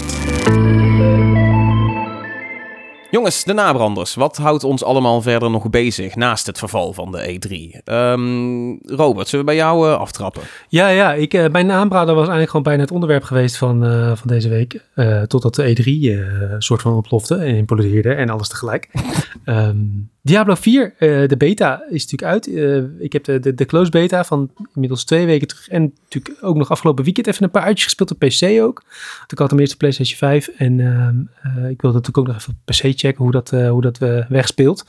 Jongens, 3.13 3.45
de 3.45 3.53
nabranders. 3.53 4.15
Wat 4.15 4.37
houdt 4.37 4.65
ons 4.65 4.85
allemaal 4.85 5.23
verder 5.23 5.51
nog 5.51 5.71
bezig 5.71 6.15
naast 6.15 6.47
het 6.47 6.59
verval 6.59 6.93
van 6.93 7.13
de 7.13 7.19
E3? 7.19 7.81
Ehm, 7.85 8.95
Robert, 8.97 9.29
zullen 9.29 9.45
we 9.45 9.51
bij 9.51 9.61
jou 9.61 9.89
eh, 9.89 9.99
aftrappen? 9.99 10.43
Ja, 10.69 10.89
ja. 10.89 11.13
Ik, 11.15 11.35
eh, 11.35 11.49
mijn 11.49 11.71
aanbrader 11.71 12.15
was 12.15 12.29
eigenlijk 12.29 12.51
gewoon 12.51 12.63
bijna 12.63 12.83
het 12.83 12.91
onderwerp 12.91 13.23
geweest 13.23 13.57
van, 13.57 13.85
eh, 13.85 14.13
van 14.15 14.29
deze 14.29 14.49
week. 14.49 14.81
Totdat 15.27 15.55
de 15.55 15.69
E3 15.69 15.85
eh, 15.85 16.51
een 16.51 16.63
soort 16.63 16.83
van 16.83 16.95
oplofte 16.95 17.35
en 17.35 17.57
implodeerde 17.57 18.15
en 18.15 18.31
alles 18.31 18.49
tegelijk. 18.49 18.89
Ehm, 19.45 19.77
Diablo 20.25 20.55
4, 20.55 20.95
eh, 20.99 21.29
de 21.29 21.37
beta 21.37 21.83
is 21.91 22.03
natuurlijk 22.11 22.33
uit. 22.33 22.47
Eh, 22.47 23.03
ik 23.05 23.13
heb 23.13 23.25
de, 23.25 23.41
de, 23.41 23.55
de 23.55 23.65
close 23.65 23.91
beta 23.91 24.25
van 24.25 24.51
inmiddels 24.75 25.05
twee 25.05 25.27
weken 25.27 25.49
terug. 25.49 25.69
En 25.69 25.95
natuurlijk 26.03 26.45
ook 26.45 26.57
nog 26.57 26.71
afgelopen 26.71 27.05
weekend 27.05 27.27
even 27.27 27.45
een 27.45 27.51
paar 27.51 27.63
uitjes 27.63 27.85
gespeeld 27.85 28.11
op 28.11 28.19
PC 28.19 28.61
ook. 28.63 28.83
Want 29.19 29.33
ik 29.33 29.39
had 29.39 29.51
hem 29.51 29.59
eerst 29.61 29.73
op 29.73 29.79
PlayStation 29.79 30.19
5. 30.19 30.49
En 30.49 30.81
ehm, 30.81 31.17
eh, 31.43 31.71
ik 31.71 31.81
wilde 31.81 31.97
natuurlijk 31.97 32.19
ook 32.19 32.27
nog 32.27 32.37
even 32.37 32.53
op 32.53 32.65
PC 32.65 32.99
checken 32.99 33.23
hoe 33.23 33.31
dat, 33.33 33.51
hoe 33.51 33.81
dat 33.81 33.99
wegspeelt. 34.29 34.87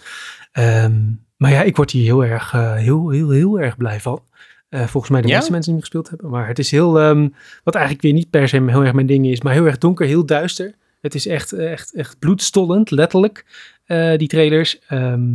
Ehm, 0.52 1.02
maar 1.38 1.52
ja, 1.52 1.62
ik 1.62 1.76
word 1.76 1.92
hier 1.92 2.04
heel 2.04 2.26
erg, 2.26 2.52
heel, 2.52 3.10
heel, 3.10 3.30
heel 3.30 3.60
erg 3.60 3.78
blij 3.78 4.00
van. 4.00 4.22
Volgens 4.70 5.10
mij 5.10 5.22
de 5.22 5.28
Ja? 5.28 5.36
meeste 5.36 5.52
mensen 5.52 5.72
die 5.72 5.82
hem 5.82 5.90
gespeeld 5.90 6.10
hebben. 6.10 6.30
Maar 6.30 6.48
het 6.48 6.60
is 6.60 6.72
heel, 6.72 7.00
ehm, 7.00 7.30
wat 7.64 7.74
eigenlijk 7.76 8.04
weer 8.04 8.14
niet 8.14 8.30
per 8.30 8.48
se 8.50 8.64
heel 8.64 8.84
erg 8.84 8.94
mijn 8.94 9.08
ding 9.08 9.28
is, 9.28 9.42
maar 9.42 9.54
heel 9.54 9.66
erg 9.66 9.78
donker, 9.78 10.06
heel 10.06 10.26
duister. 10.26 10.74
Het 11.02 11.16
is 11.16 11.28
echt, 11.28 11.54
echt, 11.54 11.94
echt 11.94 12.20
bloedstollend, 12.20 12.92
letterlijk, 12.92 13.46
eh, 13.86 14.18
die 14.18 14.28
trailers. 14.28 14.80
Ehm, 14.88 15.30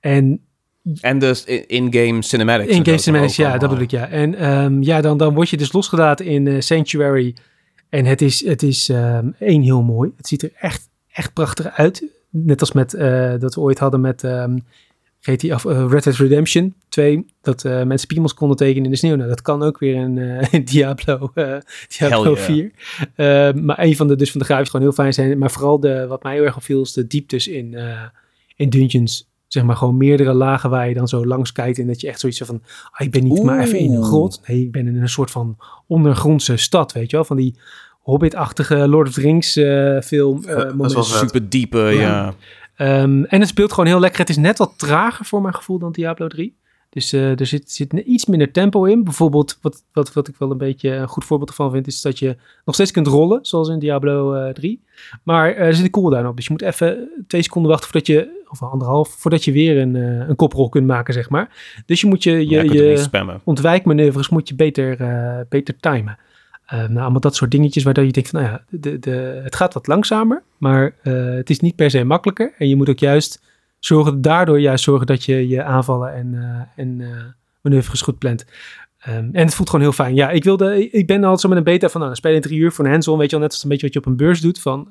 en 0.00 0.40
En 1.00 1.18
dus 1.18 1.44
in- 1.44 1.68
in-game 1.68 2.22
cinematics. 2.22 2.72
in-game 2.76 2.98
cinematics, 2.98 3.36
ja, 3.36 3.58
dat 3.58 3.68
bedoel 3.68 3.84
ik, 3.84 3.90
ja. 3.90 4.08
En 4.08 4.34
ehm, 4.34 4.82
ja, 4.82 5.00
dan, 5.00 5.16
dan 5.18 5.34
word 5.34 5.48
je 5.48 5.56
dus 5.56 5.72
losgelaten 5.72 6.26
in 6.26 6.46
eh, 6.46 6.60
Sanctuary. 6.60 7.34
En 7.88 8.04
het 8.04 8.22
is, 8.22 8.44
het 8.44 8.62
is 8.62 8.88
ehm, 8.88 9.30
één 9.38 9.62
heel 9.62 9.82
mooi. 9.82 10.12
Het 10.16 10.26
ziet 10.26 10.42
er 10.42 10.50
echt, 10.54 10.88
echt 11.08 11.32
prachtig 11.32 11.66
uit. 11.76 12.04
Net 12.30 12.60
als 12.60 12.72
met, 12.72 12.94
eh, 12.94 13.34
dat 13.38 13.54
we 13.54 13.60
ooit 13.60 13.78
hadden 13.78 14.00
met 14.00 14.22
GTA, 15.20 15.54
of, 15.54 15.64
eh, 15.64 15.86
Red 15.88 16.04
Dead 16.04 16.16
Redemption 16.16 16.74
2. 16.88 17.26
Dat 17.40 17.64
eh, 17.64 17.82
mensen 17.82 18.08
piemels 18.08 18.34
konden 18.34 18.56
tekenen 18.56 18.84
in 18.84 18.90
de 18.90 18.96
sneeuw. 18.96 19.16
Nou, 19.16 19.28
dat 19.28 19.42
kan 19.42 19.62
ook 19.62 19.78
weer 19.78 19.94
in, 19.94 20.18
eh, 20.18 20.52
in 20.58 20.64
Diablo, 20.64 21.30
eh 21.34 21.56
Diablo 21.98 22.32
yeah. 22.32 22.44
4. 22.44 22.72
Eh, 23.14 23.62
maar 23.62 23.78
een 23.78 23.96
van 23.96 24.08
de, 24.08 24.16
dus 24.16 24.30
van 24.30 24.40
de 24.40 24.46
grafisch 24.46 24.70
gewoon 24.70 24.86
heel 24.86 24.94
fijn 24.94 25.12
zijn. 25.12 25.38
Maar 25.38 25.50
vooral 25.50 25.80
de, 25.80 26.06
wat 26.06 26.22
mij 26.22 26.34
heel 26.34 26.44
erg 26.44 26.56
opviel 26.56 26.82
is 26.82 26.92
de 26.92 27.06
dieptes 27.06 27.48
in, 27.48 27.76
in 28.56 28.70
dungeons. 28.70 29.26
Zeg 29.46 29.62
maar 29.62 29.76
gewoon 29.76 29.96
meerdere 29.96 30.32
lagen 30.32 30.70
waar 30.70 30.88
je 30.88 30.94
dan 30.94 31.08
zo 31.08 31.26
langs 31.26 31.52
kijkt. 31.52 31.78
En 31.78 31.86
dat 31.86 32.00
je 32.00 32.08
echt 32.08 32.20
zoiets 32.20 32.38
van, 32.44 32.62
ah, 32.90 33.06
ik 33.06 33.10
ben 33.10 33.24
niet 33.24 33.42
maar 33.42 33.60
even 33.60 33.78
in 33.78 33.92
een 33.92 34.04
grot. 34.04 34.40
Nee, 34.46 34.60
ik 34.60 34.72
ben 34.72 34.86
in 34.86 34.96
een 34.96 35.08
soort 35.08 35.30
van 35.30 35.56
ondergrondse 35.86 36.56
stad, 36.56 36.92
weet 36.92 37.10
je 37.10 37.16
wel. 37.16 37.24
Van 37.24 37.36
die 37.36 37.54
Hobbit-achtige 38.00 38.88
Lord 38.88 39.08
of 39.08 39.14
the 39.14 39.20
Rings 39.20 39.52
film. 40.06 40.44
eh, 40.44 40.78
dat 40.78 40.92
vet. 40.92 41.04
Super 41.04 41.48
diepe, 41.48 41.78
ja. 41.78 42.34
Ehm, 42.78 43.22
en 43.24 43.40
het 43.40 43.48
speelt 43.48 43.72
gewoon 43.72 43.88
heel 43.88 44.00
lekker. 44.00 44.20
Het 44.20 44.28
is 44.28 44.36
net 44.36 44.58
wat 44.58 44.74
trager 44.76 45.24
voor 45.24 45.42
mijn 45.42 45.54
gevoel 45.54 45.78
dan 45.78 45.92
Diablo 45.92 46.26
3. 46.26 46.56
Dus 46.90 47.12
eh, 47.12 47.40
er 47.40 47.46
zit, 47.46 47.70
zit 47.70 47.92
iets 47.92 48.26
minder 48.26 48.52
tempo 48.52 48.84
in. 48.84 49.04
Bijvoorbeeld, 49.04 49.58
wat, 49.62 49.84
wat, 49.92 50.12
wat 50.12 50.28
ik 50.28 50.36
wel 50.38 50.50
een 50.50 50.58
beetje 50.58 50.90
een 50.90 51.08
goed 51.08 51.24
voorbeeld 51.24 51.50
ervan 51.50 51.70
vind, 51.70 51.86
is 51.86 52.00
dat 52.00 52.18
je 52.18 52.36
nog 52.64 52.74
steeds 52.74 52.90
kunt 52.90 53.06
rollen, 53.06 53.38
zoals 53.42 53.68
in 53.68 53.78
Diablo 53.78 54.34
eh 54.34 54.52
3. 54.52 54.82
Maar 55.22 55.54
eh, 55.54 55.66
er 55.66 55.74
zit 55.74 55.84
een 55.84 55.90
cooldown 55.90 56.26
op. 56.26 56.36
Dus 56.36 56.44
je 56.44 56.52
moet 56.52 56.62
even 56.62 57.10
twee 57.26 57.42
seconden 57.42 57.70
wachten 57.70 57.90
voordat 57.90 58.08
je, 58.08 58.44
of 58.48 58.62
anderhalf, 58.62 59.08
voordat 59.08 59.44
je 59.44 59.52
weer 59.52 59.78
een, 59.78 59.96
eh, 59.96 60.28
een 60.28 60.36
koprol 60.36 60.68
kunt 60.68 60.86
maken, 60.86 61.14
zeg 61.14 61.30
maar. 61.30 61.48
Dus 61.86 62.00
je 62.00 62.06
moet 62.06 62.22
je, 62.22 62.48
Je, 62.48 62.72
je, 62.72 63.38
ontwijkmanoeuvres 63.44 64.28
moet 64.28 64.48
je 64.48 64.54
beter, 64.54 65.00
eh, 65.00 65.40
beter 65.48 65.76
timen. 65.80 66.18
Eh, 66.68 66.78
nou, 66.78 66.98
allemaal 66.98 67.20
dat 67.20 67.36
soort 67.36 67.50
dingetjes 67.50 67.82
waardoor 67.82 68.04
je 68.04 68.12
denkt 68.12 68.28
van, 68.30 68.40
nou 68.40 68.52
ja, 68.52 68.64
de, 68.68 68.98
de, 68.98 69.40
het 69.44 69.56
gaat 69.56 69.74
wat 69.74 69.86
langzamer, 69.86 70.42
maar 70.58 70.94
eh, 71.02 71.24
het 71.24 71.50
is 71.50 71.60
niet 71.60 71.76
per 71.76 71.90
se 71.90 72.04
makkelijker. 72.04 72.54
En 72.58 72.68
je 72.68 72.76
moet 72.76 72.88
ook 72.88 72.98
juist 72.98 73.42
zorgen, 73.78 74.22
daardoor 74.22 74.60
juist 74.60 74.84
zorgen 74.84 75.06
dat 75.06 75.24
je 75.24 75.48
je 75.48 75.62
aanvallen 75.62 76.14
en, 76.14 76.34
eh, 76.34 76.84
en 76.84 77.00
eh, 77.00 77.24
manoeuvres 77.60 78.02
goed 78.02 78.18
plant. 78.18 78.44
Ehm, 78.98 79.28
en 79.32 79.44
het 79.44 79.54
voelt 79.54 79.70
gewoon 79.70 79.84
heel 79.84 79.94
fijn. 79.94 80.14
Ja, 80.14 80.30
ik, 80.30 80.44
wilde, 80.44 80.90
ik 80.90 81.06
ben 81.06 81.22
altijd 81.22 81.40
zo 81.40 81.48
met 81.48 81.58
een 81.58 81.64
beta 81.64 81.88
van, 81.88 82.00
nou, 82.00 82.16
je 82.20 82.34
in 82.34 82.40
drie 82.40 82.58
uur 82.58 82.72
voor 82.72 82.84
een 82.84 82.90
hands-on, 82.90 83.18
weet 83.18 83.30
je 83.30 83.36
wel, 83.36 83.44
net 83.44 83.52
als 83.52 83.62
een 83.62 83.68
beetje 83.68 83.84
wat 83.84 83.94
je 83.94 84.00
op 84.00 84.06
een 84.06 84.16
beurs 84.16 84.40
doet. 84.40 84.60
Van, 84.60 84.88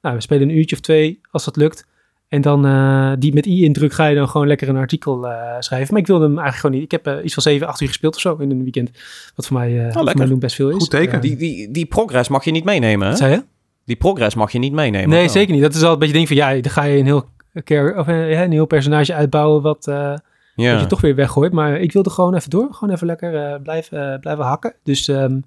nou, 0.00 0.14
we 0.14 0.20
spelen 0.20 0.48
een 0.48 0.56
uurtje 0.56 0.76
of 0.76 0.82
twee, 0.82 1.20
als 1.30 1.44
dat 1.44 1.56
lukt. 1.56 1.86
En 2.28 2.40
dan 2.40 2.66
eh, 2.66 3.12
die 3.18 3.34
met 3.34 3.46
i-indruk 3.46 3.92
ga 3.92 4.06
je 4.06 4.14
dan 4.16 4.28
gewoon 4.28 4.46
lekker 4.46 4.68
een 4.68 4.76
artikel 4.76 5.28
eh, 5.28 5.56
schrijven. 5.58 5.92
Maar 5.92 6.00
ik 6.02 6.06
wilde 6.06 6.24
hem 6.24 6.38
eigenlijk 6.38 6.60
gewoon 6.60 6.76
niet. 6.76 6.84
Ik 6.84 6.90
heb 6.90 7.06
eh, 7.06 7.24
iets 7.24 7.34
van 7.34 7.42
7, 7.42 7.66
8 7.66 7.80
uur 7.80 7.88
gespeeld 7.88 8.14
of 8.14 8.20
zo 8.20 8.36
in 8.36 8.50
een 8.50 8.62
weekend. 8.62 8.90
Wat 9.34 9.46
voor 9.46 9.56
mij, 9.58 9.86
eh 9.86 9.92
voor 9.92 10.04
mij 10.04 10.26
doen 10.26 10.38
best 10.38 10.54
veel 10.56 10.68
is. 10.68 10.76
Goed 10.76 10.90
teken. 10.90 11.20
Die, 11.20 11.36
die, 11.36 11.70
die 11.70 11.86
progress 11.86 12.28
mag 12.28 12.44
je 12.44 12.50
niet 12.50 12.64
meenemen, 12.64 13.08
hè? 13.08 13.16
zei 13.16 13.32
je? 13.32 13.44
Die 13.84 13.96
progress 13.96 14.34
mag 14.34 14.52
je 14.52 14.58
niet 14.58 14.72
meenemen. 14.72 15.08
Nee, 15.08 15.28
zeker 15.28 15.52
niet. 15.54 15.62
Dat 15.62 15.74
is 15.74 15.82
al 15.82 15.92
een 15.92 15.98
beetje 15.98 16.14
ding 16.14 16.26
van 16.26 16.36
ja, 16.36 16.52
dan 16.60 16.70
ga 16.72 16.82
je 16.82 16.98
een 16.98 17.04
heel, 17.04 17.24
keer, 17.64 17.96
of, 17.96 18.06
ja, 18.06 18.44
een 18.44 18.52
heel 18.52 18.66
personage 18.66 19.14
uitbouwen 19.14 19.62
wat, 19.62 19.86
eh, 19.86 20.14
je 20.54 20.84
toch 20.88 21.00
weer 21.00 21.14
weggooit. 21.14 21.52
Maar 21.52 21.80
ik 21.80 21.92
wilde 21.92 22.10
gewoon 22.10 22.34
even 22.34 22.50
door. 22.50 22.68
Gewoon 22.70 22.94
even 22.94 23.06
lekker 23.06 23.34
eh, 23.52 23.62
blijven, 23.62 24.20
blijven 24.20 24.44
hakken. 24.44 24.74
Dus 24.82 25.08
ehm, 25.08 25.40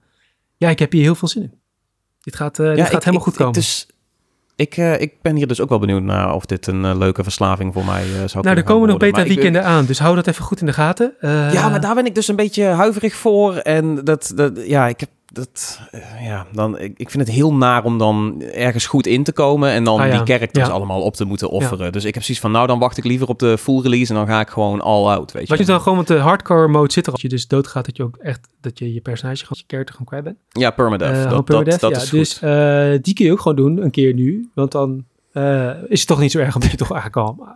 ja, 0.57 0.69
ik 0.69 0.79
heb 0.79 0.91
hier 0.91 1.01
heel 1.01 1.15
veel 1.15 1.27
zin 1.27 1.41
in. 1.43 1.53
Dit 2.21 2.35
gaat, 2.35 2.59
eh, 2.59 2.67
dit 2.67 2.77
Ja, 2.77 2.83
gaat 2.83 2.93
ik- 2.93 2.99
helemaal 2.99 3.19
ik- 3.19 3.27
goed 3.27 3.35
komen. 3.37 3.53
Ik, 3.53 3.59
dus, 3.59 3.87
ik, 4.55 4.77
eh, 4.77 5.01
ik 5.01 5.13
ben 5.21 5.35
hier 5.35 5.47
dus 5.47 5.61
ook 5.61 5.69
wel 5.69 5.79
benieuwd 5.79 6.01
naar 6.01 6.33
of 6.33 6.45
dit 6.45 6.67
een 6.67 6.85
eh, 6.85 6.97
leuke 6.97 7.23
verslaving 7.23 7.73
voor 7.73 7.85
mij 7.85 8.01
eh, 8.01 8.07
zou 8.07 8.17
nou, 8.17 8.31
kunnen 8.31 8.49
er 8.49 8.55
gaan 8.55 8.65
komen 8.65 8.87
nog 8.87 8.97
worden. 8.97 9.11
beta 9.11 9.17
Maar 9.17 9.25
ik, 9.25 9.31
eh, 9.31 9.35
weekenden 9.35 9.63
aan. 9.63 9.85
Dus 9.85 9.99
hou 9.99 10.15
dat 10.15 10.27
even 10.27 10.43
goed 10.43 10.59
in 10.59 10.65
de 10.65 10.73
gaten. 10.73 11.13
Ja, 11.51 11.69
maar 11.69 11.81
daar 11.81 11.95
ben 11.95 12.05
ik 12.05 12.15
dus 12.15 12.27
een 12.27 12.35
beetje 12.35 12.63
huiverig 12.63 13.15
voor. 13.15 13.55
En 13.55 14.03
dat, 14.03 14.31
dat 14.35 14.51
ja, 14.65 14.87
ik 14.87 14.99
heb 14.99 15.09
dat, 15.33 15.79
eh, 15.91 16.25
ja, 16.25 16.45
dan, 16.53 16.79
ik, 16.79 16.93
ik 16.97 17.09
vind 17.09 17.27
het 17.27 17.35
heel 17.35 17.53
naar 17.53 17.83
om 17.83 17.97
dan 17.97 18.41
ergens 18.41 18.85
goed 18.85 19.07
in 19.07 19.23
te 19.23 19.31
komen 19.33 19.69
en 19.69 19.83
dan 19.83 19.99
Ah, 19.99 20.07
ja. 20.07 20.11
die 20.23 20.33
characters 20.33 20.67
Ja. 20.67 20.73
allemaal 20.73 21.01
op 21.01 21.15
te 21.15 21.25
moeten 21.25 21.49
offeren. 21.49 21.91
Dus 21.91 22.05
ik 22.05 22.13
heb 22.13 22.23
zoiets 22.23 22.41
van, 22.43 22.51
nou 22.51 22.67
dan 22.67 22.79
wacht 22.79 22.97
ik 22.97 23.03
liever 23.03 23.27
op 23.27 23.39
de 23.39 23.57
full 23.57 23.81
release 23.81 24.09
en 24.13 24.17
dan 24.17 24.27
ga 24.27 24.39
ik 24.39 24.49
gewoon 24.49 24.81
all 24.81 25.05
out, 25.05 25.31
weet 25.31 25.41
je. 25.43 25.47
Wat 25.47 25.57
je 25.57 25.65
dan 25.65 25.81
gewoon, 25.81 25.95
want 25.95 26.07
de 26.07 26.17
hardcore 26.17 26.67
mode 26.67 26.91
zit 26.91 27.05
er 27.05 27.11
als 27.11 27.21
je 27.21 27.29
dus 27.29 27.47
doodgaat, 27.47 27.85
dat 27.85 27.97
je 27.97 28.03
ook 28.03 28.17
echt, 28.17 28.47
dat 28.61 28.79
je 28.79 28.93
je 28.93 29.01
personage, 29.01 29.45
gewoon 29.45 29.57
je 29.57 29.63
character 29.67 29.95
gewoon 29.95 30.07
kwijt 30.07 30.23
bent. 30.23 30.37
Ja, 30.63 30.71
permadeath. 30.71 31.25
Eh, 31.25 31.31
dat, 31.45 31.79
dat, 31.79 31.95
is 31.95 32.09
dus 32.09 32.39
eh, 32.41 32.91
die 33.01 33.13
kun 33.13 33.25
je 33.25 33.31
ook 33.31 33.41
gewoon 33.41 33.57
doen, 33.57 33.83
een 33.83 33.91
keer 33.91 34.13
nu. 34.13 34.49
Want 34.53 34.71
dan 34.71 35.05
is 35.87 35.99
het 35.99 36.07
toch 36.07 36.19
niet 36.19 36.31
zo 36.31 36.39
erg, 36.39 36.55
omdat 36.55 36.71
je 36.71 36.77
toch 36.77 36.91
eigenlijk 36.91 37.27
al 37.27 37.47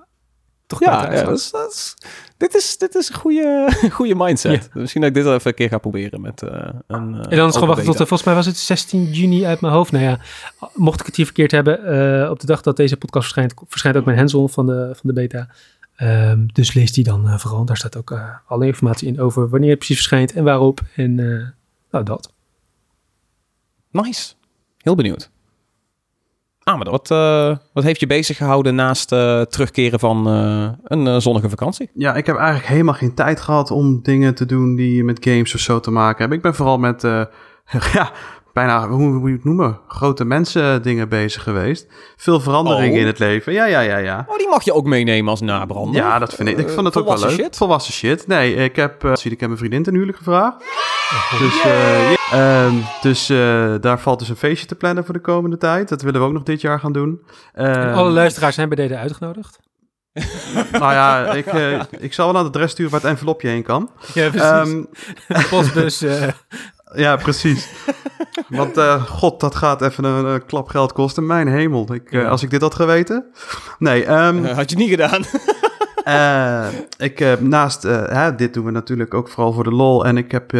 toch 0.68 0.80
Ja, 0.80 1.13
ja 1.13 1.24
dat 1.24 1.38
is, 1.38 1.51
dat 1.51 1.72
is- 1.72 1.95
dit, 2.38 2.55
is, 2.55 2.78
dit 2.78 2.95
is 2.95 3.09
een 3.09 3.16
goede, 3.16 3.68
goede 3.91 4.16
mindset. 4.16 4.70
Misschien 4.74 5.01
dat 5.01 5.09
ik 5.09 5.16
dit 5.16 5.26
wel 5.26 5.34
even 5.34 5.49
een 5.49 5.55
keer 5.55 5.70
ga 5.70 5.78
proberen 5.78 6.22
met 6.22 6.41
eh, 6.41 6.49
een 6.88 7.16
eh, 7.16 7.32
En 7.32 7.38
dan 7.38 7.47
is 7.47 7.53
gewoon 7.53 7.68
wachten 7.68 7.86
tot, 7.86 7.93
eh, 7.99 8.07
volgens 8.07 8.24
mij 8.24 8.36
was 8.36 8.45
het 8.45 8.57
16 8.57 9.03
juni 9.11 9.45
uit 9.45 9.61
mijn 9.61 9.74
hoofd. 9.74 9.91
Nou 9.91 10.03
ja, 10.03 10.20
mocht 10.74 10.99
ik 10.99 11.05
het 11.05 11.16
hier 11.16 11.26
verkeerd 11.26 11.51
hebben, 11.51 11.78
op 12.32 12.39
de 12.39 12.45
dag 12.45 12.61
dat 12.61 12.78
deze 12.78 12.97
podcast 12.97 13.24
verschijnt, 13.24 13.53
verschijnt 13.68 13.97
ook 13.97 14.05
mijn 14.05 14.18
hands-on 14.18 14.49
van 14.49 14.66
de, 14.66 14.89
van 14.91 15.01
de 15.09 15.13
beta. 15.13 15.49
Ehm, 15.95 16.45
dus 16.53 16.74
lees 16.74 16.91
die 16.91 17.03
dan 17.03 17.39
vooral. 17.39 17.66
Daar 17.66 17.78
staat 17.78 17.97
ook 17.97 18.20
alle 18.47 18.66
informatie 18.66 19.07
in 19.07 19.20
over 19.20 19.49
wanneer 19.49 19.70
het 19.70 19.78
precies 19.78 19.95
verschijnt 19.95 20.34
en 20.34 20.43
waarop. 20.43 20.82
En 20.95 21.16
nou, 21.91 22.05
dat. 22.05 22.34
Nice. 23.91 24.34
Heel 24.78 24.95
benieuwd. 24.95 25.30
Ah, 26.66 26.76
maar 26.78 26.89
wat, 26.89 27.11
eh, 27.11 27.55
wat 27.74 27.84
heeft 27.84 27.99
je 27.99 28.07
bezig 28.07 28.38
gehouden 28.38 28.76
naast 28.76 29.11
eh, 29.11 29.41
terugkeren 29.41 29.99
van 29.99 30.28
eh, 30.28 30.70
een 30.84 31.22
zonnige 31.22 31.49
vakantie? 31.49 31.89
Ja, 31.93 32.16
ik 32.16 32.26
heb 32.26 32.36
eigenlijk 32.36 32.68
helemaal 32.68 32.93
geen 32.93 33.13
tijd 33.13 33.41
gehad 33.41 33.72
om 33.72 34.01
dingen 34.01 34.36
te 34.36 34.45
doen 34.45 34.76
die 34.76 35.03
met 35.03 35.24
games 35.24 35.53
of 35.53 35.59
zo 35.59 35.80
te 35.80 35.91
maken 35.91 36.20
hebben. 36.20 36.38
Ik 36.38 36.43
ben 36.43 36.55
vooral 36.55 36.78
met, 36.78 37.01
ja, 37.93 38.11
bijna, 38.56 38.88
hoe 38.88 38.97
hoe 39.01 39.20
moet 39.20 39.30
je 39.30 39.36
het 39.36 39.43
noemen, 39.43 39.80
grote 39.88 40.26
mensen 40.26 40.82
dingen 40.82 41.10
bezig 41.10 41.43
geweest. 41.43 41.88
Veel 42.16 42.39
veranderingen 42.39 42.93
Oh. 42.93 42.99
in 42.99 43.06
het 43.08 43.20
leven. 43.20 43.53
Ja, 43.53 43.66
ja, 43.66 43.80
ja, 43.80 43.97
ja. 43.97 44.26
Oh, 44.30 44.38
die 44.38 44.47
mag 44.49 44.64
je 44.64 44.74
ook 44.74 44.86
meenemen 44.86 45.30
als 45.30 45.41
nabrander. 45.41 46.01
Ja, 46.01 46.20
dat 46.20 46.34
vind 46.34 46.49
ik. 46.49 46.58
Ik 46.58 46.70
vond 46.70 46.86
het 46.86 46.97
ook 46.97 47.03
wel 47.08 47.14
leuk. 47.14 47.20
volwassen 47.22 47.43
shit. 47.43 47.56
Volwassen 47.58 47.93
shit. 47.93 48.28
Nee, 48.28 48.56
ik 48.56 48.76
heb, 48.76 49.03
eh, 49.03 49.16
zie, 49.16 49.32
ik 49.32 49.39
heb 49.39 49.47
mijn 49.49 49.60
vriendin 49.60 49.84
ten 49.84 49.93
huwelijk 49.93 50.18
gevraagd. 50.18 50.58
Dus, 51.39 51.62
eh. 51.64 52.14
Ehm, 52.32 52.74
dus 53.01 53.30
eh, 53.30 53.74
daar 53.82 53.99
valt 53.99 54.20
dus 54.20 54.30
een 54.30 54.36
feestje 54.36 54.66
te 54.68 54.76
plannen 54.76 55.06
voor 55.06 55.14
de 55.14 55.20
komende 55.22 55.58
tijd. 55.58 55.89
Dat 55.89 56.01
willen 56.01 56.22
we 56.22 56.28
ook 56.28 56.34
nog 56.34 56.43
dit 56.43 56.62
jaar 56.62 56.80
gaan 56.80 56.93
doen. 56.93 57.22
En 57.53 57.76
Ehm, 57.86 57.93
alle 57.97 58.10
luisteraars 58.10 58.56
zijn 58.56 58.70
bij 58.70 58.78
deze 58.88 58.97
uitgenodigd. 58.97 59.60
Nou 60.72 60.93
ja, 60.93 61.34
ik, 61.34 61.45
eh, 61.45 61.80
ik 61.99 62.14
zal 62.14 62.26
wel 62.26 62.34
naar 62.34 62.43
het 62.43 62.56
adres 62.56 62.72
sturen 62.72 62.91
waar 62.91 63.01
het 63.01 63.10
envelopje 63.10 63.47
heen 63.47 63.64
kan. 63.64 63.89
Ja, 64.14 64.32
Ehm, 64.34 64.84
Postbus. 65.49 66.01
eh, 66.01 66.28
ja, 66.94 67.16
precies. 67.16 67.70
Want 68.48 68.78
eh, 68.78 69.04
god, 69.04 69.40
dat 69.40 69.56
gaat 69.56 69.82
even 69.82 70.04
een, 70.04 70.26
een 70.26 70.46
klap 70.46 70.68
geld 70.68 70.94
kosten. 70.94 71.26
Mijn 71.26 71.48
hemel. 71.48 71.94
Ik, 71.94 72.12
eh. 72.12 72.30
Als 72.30 72.44
ik 72.44 72.50
dit 72.50 72.62
had 72.62 72.76
geweten. 72.76 73.26
Nee, 73.80 74.06
Eh, 74.06 74.56
had 74.56 74.70
je 74.70 74.76
niet 74.78 74.90
gedaan. 74.90 75.24
Ik 76.98 77.20
heb 77.20 77.42
naast 77.42 77.84
hè, 77.84 78.36
dit 78.36 78.54
doen 78.54 78.66
we 78.66 78.72
natuurlijk 78.72 79.14
ook 79.14 79.30
vooral 79.30 79.54
voor 79.54 79.64
de 79.64 79.72
lol. 79.72 80.06
En 80.06 80.18
ik 80.18 80.32
heb 80.32 80.52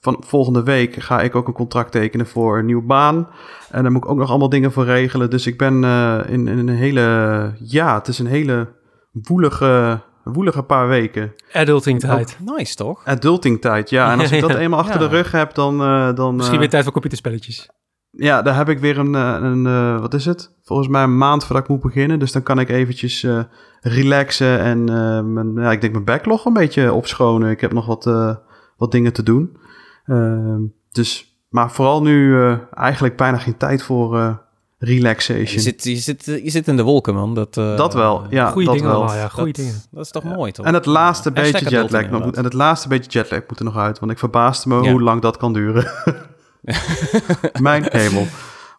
van 0.00 0.22
volgende 0.26 0.62
week 0.62 0.94
ga 0.94 1.20
ik 1.20 1.34
ook 1.34 1.46
een 1.46 1.52
contract 1.52 1.92
tekenen 1.92 2.26
voor 2.26 2.58
een 2.58 2.66
nieuwe 2.66 2.82
baan. 2.82 3.28
En 3.70 3.82
daar 3.82 3.92
moet 3.92 4.04
ik 4.04 4.10
ook 4.10 4.18
nog 4.18 4.28
allemaal 4.30 4.48
dingen 4.48 4.72
voor 4.72 4.84
regelen. 4.84 5.30
Dus 5.30 5.46
ik 5.46 5.58
ben 5.58 5.84
in, 6.28 6.48
in 6.48 6.58
een 6.58 6.68
hele. 6.68 7.52
Ja, 7.58 7.94
het 7.94 8.08
is 8.08 8.18
een 8.18 8.26
hele 8.26 8.68
woelige, 9.12 10.00
woelige 10.24 10.62
paar 10.62 10.88
weken. 10.88 11.32
adulting 11.52 12.00
tijd. 12.00 12.38
nice, 12.56 12.74
toch? 12.74 13.04
Adulting 13.04 13.60
tijd, 13.60 13.90
ja. 13.90 14.12
En 14.12 14.20
als 14.20 14.32
ik 14.32 14.40
dat 14.48 14.54
eenmaal 14.54 14.78
achter 14.78 15.00
Ja. 15.02 15.08
de 15.08 15.14
rug 15.16 15.32
heb, 15.32 15.54
dan. 15.54 15.80
eh, 15.82 16.14
dan 16.14 16.34
Misschien 16.34 16.54
eh, 16.54 16.60
weer 16.60 16.70
tijd 16.70 16.82
voor 16.82 16.92
computerspelletjes. 16.92 17.70
ja, 18.10 18.42
daar 18.42 18.56
heb 18.56 18.68
ik 18.68 18.78
weer 18.78 18.98
een, 18.98 19.14
eh, 19.14 19.36
een 19.40 19.66
eh, 19.66 20.00
wat 20.00 20.14
is 20.14 20.24
het? 20.24 20.52
Volgens 20.62 20.88
mij 20.88 21.02
een 21.02 21.18
maand 21.18 21.44
voordat 21.44 21.64
ik 21.64 21.70
moet 21.70 21.80
beginnen. 21.80 22.18
Dus 22.18 22.32
dan 22.32 22.42
kan 22.42 22.58
ik 22.58 22.68
eventjes 22.68 23.22
eh, 23.22 23.40
relaxen 23.80 24.58
en 24.58 24.88
eh, 24.88 25.20
mijn, 25.22 25.54
ja, 25.54 25.70
ik 25.72 25.80
denk 25.80 25.92
mijn 25.92 26.04
backlog 26.04 26.44
een 26.44 26.52
beetje 26.52 26.92
opschonen. 26.92 27.50
Ik 27.50 27.60
heb 27.60 27.72
nog 27.72 27.86
wat, 27.86 28.06
eh, 28.06 28.34
wat 28.76 28.92
dingen 28.92 29.12
te 29.12 29.22
doen. 29.22 29.56
Ehm, 30.04 30.60
dus, 30.92 31.36
maar 31.48 31.70
vooral 31.70 32.02
nu 32.02 32.40
eh, 32.42 32.58
eigenlijk 32.74 33.16
bijna 33.16 33.38
geen 33.38 33.56
tijd 33.56 33.82
voor 33.82 34.41
relaxation. 34.84 35.52
Je 35.54 35.60
zit, 35.60 35.84
je, 35.84 35.96
zit, 35.96 36.24
je 36.24 36.50
zit 36.50 36.68
in 36.68 36.76
de 36.76 36.82
wolken, 36.82 37.14
man. 37.14 37.34
Dat, 37.34 37.56
eh, 37.56 37.76
dat 37.76 37.94
wel, 37.94 38.26
ja, 38.30 38.50
Goeie 38.50 38.66
dat 38.66 38.74
dingen 38.76 38.90
wel. 38.90 38.98
allemaal, 39.00 39.16
ja. 39.16 39.22
dat- 39.22 39.30
Goeie 39.32 39.52
dingen. 39.52 39.82
Dat 39.90 40.04
is 40.04 40.10
toch 40.10 40.22
mooi, 40.24 40.52
toch? 40.52 40.66
En 40.66 40.74
het 40.74 40.86
laatste 40.86 41.30
Ja. 41.34 41.42
Beetje 41.42 41.68
jetlag 41.70 42.10
nog 42.10 42.24
moet, 42.24 42.36
en 42.36 42.44
het 42.44 42.52
laatste 42.52 42.88
beetje 42.88 43.10
jetlag 43.10 43.40
moet 43.48 43.58
er 43.58 43.64
nog 43.64 43.76
uit, 43.76 43.98
want 43.98 44.12
ik 44.12 44.18
verbaasde 44.18 44.68
me 44.68 44.82
Ja. 44.82 44.90
hoe 44.90 45.02
lang 45.02 45.20
dat 45.22 45.36
kan 45.36 45.52
duren. 45.52 45.90
Mijn 47.60 47.84
hemel. 47.88 48.26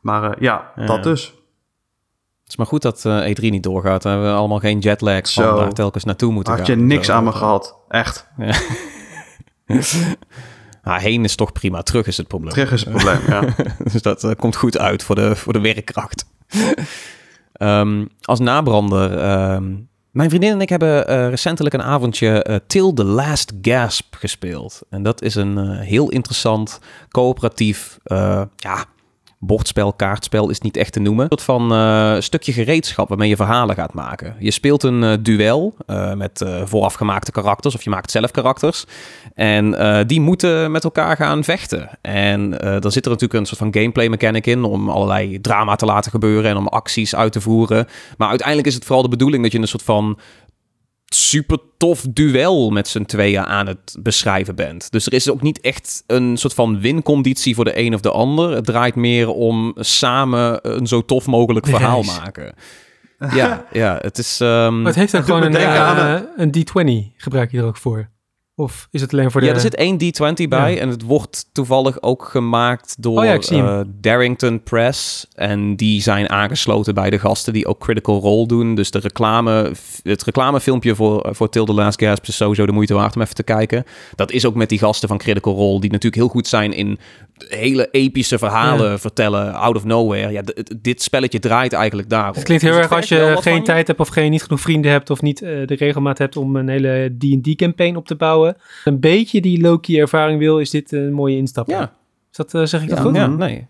Maar 0.02 0.24
eh, 0.32 0.42
ja, 0.42 0.72
Ja. 0.76 0.86
dat 0.86 1.04
dus. 1.04 1.24
Het 2.44 2.52
is 2.52 2.58
maar 2.58 2.68
goed 2.68 2.82
dat 2.82 3.06
eh, 3.06 3.30
E3 3.30 3.50
niet 3.50 3.64
doorgaat. 3.64 4.02
Dan 4.02 4.12
hebben 4.12 4.32
we 4.32 4.38
allemaal 4.38 4.60
geen 4.60 4.80
jetlag 4.80 5.32
van 5.34 5.56
daar 5.56 5.72
telkens 5.74 6.04
naartoe 6.04 6.32
moeten 6.32 6.54
Had 6.54 6.66
gaan. 6.68 6.78
je 6.80 6.84
niks 6.86 7.06
Zo. 7.06 7.14
aan 7.14 7.24
me 7.24 7.32
gehad. 7.32 7.78
Echt. 7.88 8.28
Nou, 10.84 11.02
heen 11.02 11.24
is 11.24 11.36
toch 11.36 11.52
prima. 11.52 11.82
Terug 11.82 12.08
is 12.08 12.18
het 12.18 12.28
probleem. 12.28 12.54
Terug 12.54 12.72
is 12.72 12.86
het 12.86 12.90
probleem, 12.90 13.20
ja. 13.28 13.56
dus 13.92 14.02
dat 14.02 14.24
eh, 14.24 14.32
komt 14.38 14.56
goed 14.56 14.78
uit 14.78 15.04
voor 15.04 15.16
de, 15.16 15.36
voor 15.36 15.54
de 15.54 15.60
werkkracht. 15.60 16.26
Ehm, 17.54 18.06
als 18.22 18.40
nabrander. 18.40 19.18
ehm, 19.18 19.74
mijn 20.12 20.30
vriendin 20.30 20.52
en 20.52 20.62
ik 20.62 20.70
hebben 20.70 21.08
eh, 21.08 21.30
recentelijk 21.30 21.74
een 21.74 21.82
avondje 21.82 22.44
eh, 22.44 22.56
Till 22.68 22.94
the 22.94 23.04
Last 23.04 23.54
Gasp 23.62 24.16
gespeeld. 24.16 24.82
En 24.90 25.04
dat 25.04 25.22
is 25.22 25.36
een 25.36 25.70
heel 25.70 26.10
interessant, 26.10 26.80
coöperatief, 27.10 28.00
ja, 28.56 28.86
bordspel, 29.46 29.94
kaartspel 29.94 30.50
is 30.50 30.60
niet 30.60 30.78
echt 30.78 30.94
te 30.94 31.00
noemen. 31.00 31.24
Een 31.24 31.38
soort 31.38 31.60
van 31.60 31.72
eh, 31.74 32.16
stukje 32.20 32.54
gereedschap 32.54 33.10
waarmee 33.10 33.30
je 33.30 33.36
verhalen 33.36 33.76
gaat 33.76 33.94
maken. 33.94 34.36
Je 34.40 34.52
speelt 34.52 34.84
een 34.84 35.04
eh, 35.04 35.14
duel 35.22 35.76
eh, 35.86 36.14
met 36.14 36.46
voorafgemaakte 36.64 37.32
karakters 37.32 37.76
of 37.76 37.84
je 37.84 37.90
maakt 37.90 38.12
zelf 38.12 38.32
karakters. 38.32 38.86
En 39.36 39.72
die 40.08 40.22
moeten 40.22 40.72
met 40.72 40.84
elkaar 40.84 41.16
gaan 41.16 41.44
vechten. 41.44 41.90
En 42.02 42.50
dan 42.80 42.92
zit 42.92 43.06
er 43.06 43.12
natuurlijk 43.12 43.40
een 43.40 43.46
soort 43.46 43.60
van 43.60 43.74
gameplay 43.74 44.08
mechanic 44.08 44.46
in 44.46 44.64
om 44.64 44.90
allerlei 44.90 45.42
drama 45.42 45.76
te 45.76 45.86
laten 45.86 46.12
gebeuren 46.12 46.52
en 46.52 46.58
om 46.58 46.68
acties 46.68 47.16
uit 47.16 47.32
te 47.32 47.42
voeren. 47.42 47.88
Maar 48.18 48.30
uiteindelijk 48.30 48.68
is 48.68 48.74
het 48.74 48.86
vooral 48.86 49.04
de 49.04 49.10
bedoeling 49.10 49.44
dat 49.44 49.52
je 49.52 49.60
een 49.60 49.68
soort 49.68 49.84
van 49.84 50.18
super 51.16 51.58
tof 51.78 52.06
duel 52.10 52.70
met 52.70 52.88
z'n 52.88 53.04
tweeën 53.04 53.44
aan 53.46 53.68
het 53.68 53.96
beschrijven 54.00 54.56
bent. 54.56 54.92
Dus 54.92 55.06
er 55.06 55.14
is 55.14 55.30
ook 55.30 55.42
niet 55.42 55.60
echt 55.60 56.04
een 56.08 56.38
soort 56.38 56.54
van 56.54 56.80
winconditie 56.80 57.56
voor 57.56 57.66
de 57.66 57.80
een 57.80 57.94
of 57.94 58.02
de 58.02 58.12
ander. 58.12 58.52
Het 58.52 58.66
draait 58.66 58.96
meer 58.96 59.30
om 59.30 59.74
samen 59.80 60.60
een 60.76 60.88
zo 60.88 61.06
tof 61.06 61.26
mogelijk 61.26 61.68
verhaal 61.68 62.04
maken. 62.04 62.54
Ja, 63.34 63.66
ja, 63.72 63.98
het 64.02 64.18
is... 64.18 64.40
ehm, 64.42 64.78
Maar 64.78 64.86
het 64.86 64.96
heeft 64.96 65.12
doet 65.12 65.24
gewoon 65.26 65.44
een, 65.44 65.56
eh, 65.56 65.76
aan 65.82 66.26
een 66.38 66.52
D20. 66.58 67.14
Gebruik 67.18 67.52
je 67.52 67.58
er 67.58 67.66
ook 67.66 67.78
voor? 67.78 68.10
Of 68.56 68.88
is 68.92 69.02
het 69.02 69.14
alleen 69.14 69.32
voor 69.32 69.42
de... 69.42 69.48
Ja, 69.48 69.54
er 69.54 69.60
zit 69.60 69.76
één 69.76 69.98
D20 70.04 70.48
bij 70.50 70.74
Ja. 70.74 70.80
en 70.80 70.90
het 70.90 71.02
wordt 71.02 71.46
toevallig 71.52 72.02
ook 72.02 72.24
gemaakt 72.24 72.96
door 73.00 73.18
Oh 73.20 73.26
ja, 73.26 73.34
ik 73.34 73.44
zie 73.44 73.58
hem. 73.58 73.80
eh, 73.80 73.86
Darrington 74.02 74.64
Press. 74.64 75.28
En 75.36 75.76
die 75.76 76.02
zijn 76.02 76.30
aangesloten 76.30 76.94
bij 76.94 77.10
de 77.10 77.20
gasten 77.20 77.54
die 77.54 77.66
ook 77.68 77.80
Critical 77.80 78.20
Role 78.20 78.48
doen. 78.48 78.76
Dus 78.76 78.92
de 78.92 79.00
reclame, 79.00 79.72
het 80.04 80.24
reclamefilmpje 80.24 80.96
voor, 80.96 81.30
voor 81.32 81.50
Till 81.50 81.64
the 81.66 81.74
Last 81.74 82.02
Gasp 82.02 82.28
is 82.28 82.36
sowieso 82.36 82.66
de 82.66 82.72
moeite 82.72 82.94
waard 82.94 83.16
om 83.16 83.22
even 83.22 83.36
te 83.36 83.44
kijken. 83.44 83.84
Dat 84.16 84.32
is 84.32 84.46
ook 84.46 84.56
met 84.56 84.70
die 84.70 84.80
gasten 84.80 85.08
van 85.10 85.18
Critical 85.18 85.54
Role, 85.56 85.80
die 85.80 85.92
natuurlijk 85.92 86.22
heel 86.22 86.32
goed 86.32 86.48
zijn 86.48 86.74
in 86.74 87.00
hele 87.48 87.88
epische 87.92 88.38
verhalen 88.38 89.00
vertellen, 89.00 89.54
out 89.54 89.76
of 89.76 89.84
nowhere. 89.84 90.32
Ja, 90.32 90.42
dit 90.82 91.02
spelletje 91.02 91.40
draait 91.40 91.74
eigenlijk 91.74 92.10
daarop. 92.10 92.36
Het 92.36 92.44
klinkt 92.44 92.64
heel 92.64 92.74
erg 92.76 92.92
als 92.92 93.08
je 93.08 93.36
geen 93.40 93.64
tijd 93.64 93.88
hebt 93.88 94.00
of 94.00 94.08
geen, 94.08 94.32
niet 94.32 94.44
genoeg 94.44 94.62
vrienden 94.62 94.92
hebt 94.92 95.10
of 95.10 95.22
niet 95.22 95.42
eh, 95.42 95.50
de 95.68 95.76
regelmaat 95.76 96.18
hebt 96.18 96.38
om 96.38 96.56
een 96.56 96.68
hele 96.70 97.16
D&D-campaign 97.18 97.96
op 97.96 98.08
te 98.08 98.16
bouwen. 98.16 98.43
Een 98.84 99.00
beetje 99.00 99.42
die 99.42 99.62
Loki 99.62 100.00
ervaring 100.00 100.40
wil, 100.40 100.60
is 100.60 100.70
dit 100.70 100.92
een 100.92 101.14
mooie 101.14 101.36
instap. 101.38 101.68
Ja, 101.68 101.82
Is 102.32 102.38
dat, 102.38 102.54
eh, 102.54 102.64
zeg 102.64 102.82
ik 102.82 102.90
dat 102.90 102.98
ja, 102.98 103.04
goed? 103.04 103.16
ja, 103.16 103.28
nee. 103.28 103.68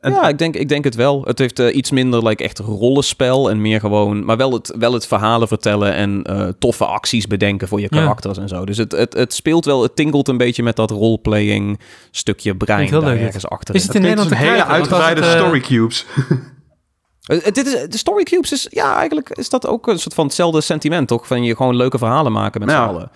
En- 0.00 0.12
ja, 0.12 0.28
ik 0.28 0.38
denk, 0.38 0.54
ik 0.56 0.68
denk 0.68 0.84
het 0.84 0.94
wel. 0.94 1.22
Het 1.24 1.38
heeft 1.38 1.58
eh, 1.58 1.74
iets 1.76 1.90
minder 1.90 2.26
like, 2.26 2.44
echt 2.44 2.58
rollenspel 2.58 3.50
en 3.50 3.60
meer 3.60 3.80
gewoon... 3.80 4.24
Maar 4.24 4.36
wel 4.36 4.52
het, 4.52 4.74
wel 4.78 4.92
het 4.92 5.06
verhalen 5.06 5.48
vertellen 5.48 5.94
en 5.94 6.22
eh, 6.22 6.48
toffe 6.58 6.84
acties 6.84 7.26
bedenken 7.26 7.68
voor 7.68 7.80
je 7.80 7.86
Ja. 7.90 7.98
karakters 7.98 8.38
en 8.38 8.48
zo. 8.48 8.64
Dus 8.64 8.76
het, 8.76 8.92
het, 8.92 9.14
het 9.14 9.32
speelt 9.34 9.64
wel, 9.64 9.82
het 9.82 9.96
tingelt 9.96 10.28
een 10.28 10.36
beetje 10.36 10.62
met 10.62 10.76
dat 10.76 10.90
roleplaying 10.90 11.80
stukje 12.10 12.56
brein 12.56 12.90
daar 12.90 13.00
leuk, 13.00 13.20
ergens 13.20 13.48
achter. 13.48 13.74
Is 13.74 13.82
het 13.82 13.94
in 13.94 14.00
Nederland 14.02 14.30
een 14.30 14.36
hele 14.36 14.64
uitgebreide 14.64 15.20
eh, 15.20 15.30
story 15.36 15.60
cubes. 15.60 16.06
Dit 17.52 17.66
is, 17.66 17.72
de 17.88 17.98
Story 17.98 18.22
Cubes 18.22 18.52
is, 18.52 18.66
ja, 18.70 18.96
eigenlijk 18.96 19.30
is 19.30 19.48
dat 19.48 19.66
ook 19.66 19.86
een 19.86 19.98
soort 19.98 20.14
van 20.14 20.24
hetzelfde 20.26 20.60
sentiment, 20.60 21.08
toch? 21.08 21.26
Van 21.26 21.42
je 21.44 21.56
gewoon 21.56 21.76
leuke 21.76 21.98
verhalen 21.98 22.32
maken 22.32 22.60
met 22.60 22.70
Ja. 22.70 22.82
z'n 22.84 22.88
allen. 22.88 23.10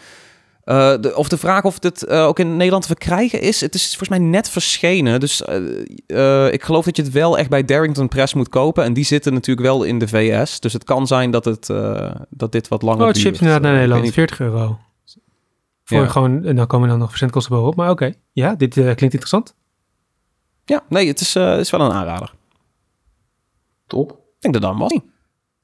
Eh, 0.65 0.95
de, 1.01 1.17
of 1.17 1.29
de 1.29 1.37
vraag 1.39 1.65
of 1.65 1.79
dit 1.79 2.03
eh, 2.05 2.25
ook 2.27 2.39
in 2.39 2.57
Nederland 2.57 2.83
te 2.83 2.89
verkrijgen 2.89 3.41
is. 3.41 3.61
Het 3.61 3.75
is 3.75 3.87
volgens 3.89 4.09
mij 4.09 4.19
net 4.19 4.49
verschenen. 4.51 5.21
Dus 5.21 5.43
eh, 6.07 6.53
ik 6.53 6.63
geloof 6.63 6.85
dat 6.85 6.97
je 6.97 7.03
het 7.03 7.13
wel 7.13 7.39
echt 7.39 7.49
bij 7.51 7.65
Darrington 7.65 8.09
Press 8.09 8.35
moet 8.35 8.49
kopen. 8.49 8.85
En 8.85 8.93
die 8.93 9.05
zitten 9.05 9.33
natuurlijk 9.33 9.67
wel 9.67 9.83
in 9.83 9.99
de 9.99 10.09
VS. 10.09 10.61
Dus 10.61 10.73
het 10.73 10.85
kan 10.85 11.07
zijn 11.07 11.31
dat, 11.31 11.45
het, 11.45 11.71
eh, 11.71 12.15
dat 12.31 12.53
dit 12.53 12.69
wat 12.69 12.83
langer 12.83 13.01
Oh, 13.01 13.07
het 13.07 13.17
duurt. 13.17 13.35
inderdaad 13.35 13.63
naar 13.63 13.73
Nederland. 13.75 14.03
niet. 14.03 14.13
40 14.13 14.41
euro. 14.41 14.79
Voor 15.85 16.01
Ja. 16.01 16.07
gewoon, 16.07 16.45
en 16.45 16.57
dan 16.57 16.67
komen 16.67 16.89
dan 16.89 16.99
nog 16.99 17.09
verzendkosten 17.09 17.53
bovenop. 17.53 17.77
Maar 17.77 17.91
oké, 17.91 18.13
ja, 18.33 18.55
dit 18.55 18.77
eh, 18.77 18.83
klinkt 18.83 19.01
interessant. 19.03 19.55
Ja, 20.65 20.83
nee, 20.89 21.07
het 21.09 21.21
is, 21.21 21.35
eh, 21.35 21.59
is 21.59 21.71
wel 21.71 21.81
een 21.81 21.93
aanrader. 21.93 22.33
Top. 23.87 24.11
Ik 24.11 24.17
denk 24.41 24.55
dat 24.55 24.63
dat 24.63 24.71
hem 24.71 24.81
was. 24.81 24.99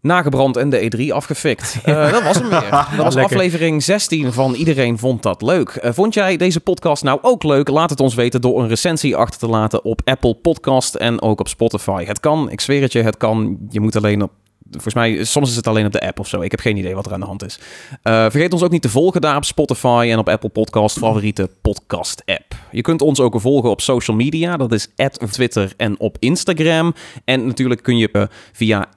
Nagebrand 0.01 0.57
en 0.57 0.71
de 0.71 0.91
E3 1.09 1.13
afgefikt. 1.13 1.77
Eh, 1.85 2.13
dat 2.13 2.23
was 2.23 2.39
hem 2.39 2.49
weer. 2.49 2.71
Dat 2.71 3.05
was 3.05 3.15
Lekker. 3.15 3.37
aflevering 3.37 3.83
16 3.83 4.33
van 4.33 4.55
Iedereen 4.55 4.99
Vond 4.99 5.23
Dat 5.23 5.43
Leuk. 5.43 5.69
Eh, 5.69 5.93
vond 5.93 6.15
jij 6.15 6.37
deze 6.37 6.61
podcast 6.61 7.03
nou 7.03 7.19
ook 7.23 7.43
leuk? 7.43 7.69
Laat 7.69 7.91
het 7.91 8.01
ons 8.01 8.15
weten 8.15 8.41
door 8.41 8.63
een 8.63 8.69
recensie 8.69 9.17
achter 9.17 9.39
te 9.39 9.47
laten 9.49 9.85
op 9.85 10.01
Apple 10.05 10.35
Podcast 10.35 10.95
en 10.95 11.23
ook 11.23 11.41
op 11.41 11.49
Spotify. 11.49 12.05
Het 12.05 12.21
kan, 12.21 12.51
ik 12.51 12.61
zweer 12.61 12.83
het 12.83 12.93
je, 12.93 13.03
het 13.03 13.17
kan. 13.17 13.59
Je 13.71 13.81
moet 13.81 13.97
alleen 13.97 14.23
op... 14.23 14.31
Volgens 14.71 14.95
mij, 14.95 15.25
soms 15.25 15.51
is 15.51 15.57
het 15.57 15.67
alleen 15.67 15.87
op 15.87 15.93
de 15.93 16.01
app 16.01 16.19
of 16.19 16.29
zo. 16.29 16.41
Ik 16.41 16.51
heb 16.51 16.61
geen 16.61 16.77
idee 16.77 16.95
wat 16.95 17.07
er 17.07 17.13
aan 17.13 17.21
de 17.21 17.27
hand 17.27 17.45
is. 17.45 17.59
Eh, 18.03 18.13
vergeet 18.13 18.53
ons 18.53 18.63
ook 18.63 18.71
niet 18.71 18.83
te 18.83 18.89
volgen 18.89 19.21
daar 19.21 19.37
op 19.37 19.45
Spotify 19.45 20.09
en 20.11 20.19
op 20.19 20.29
Apple 20.29 20.49
Podcast, 20.49 20.99
favoriete 20.99 21.51
podcast 21.63 22.23
app. 22.27 22.55
Je 22.71 22.83
kunt 22.83 23.03
ons 23.03 23.21
ook 23.21 23.41
volgen 23.41 23.71
op 23.71 23.81
social 23.81 24.17
media. 24.17 24.57
Dat 24.57 24.73
is 24.73 24.89
op 25.21 25.31
Twitter 25.31 25.73
en 25.77 26.01
op 26.01 26.17
Instagram. 26.19 26.95
En 27.25 27.47
natuurlijk 27.47 27.83
kun 27.83 27.97
je 27.97 28.11
eh, 28.11 28.23
via 28.53 28.89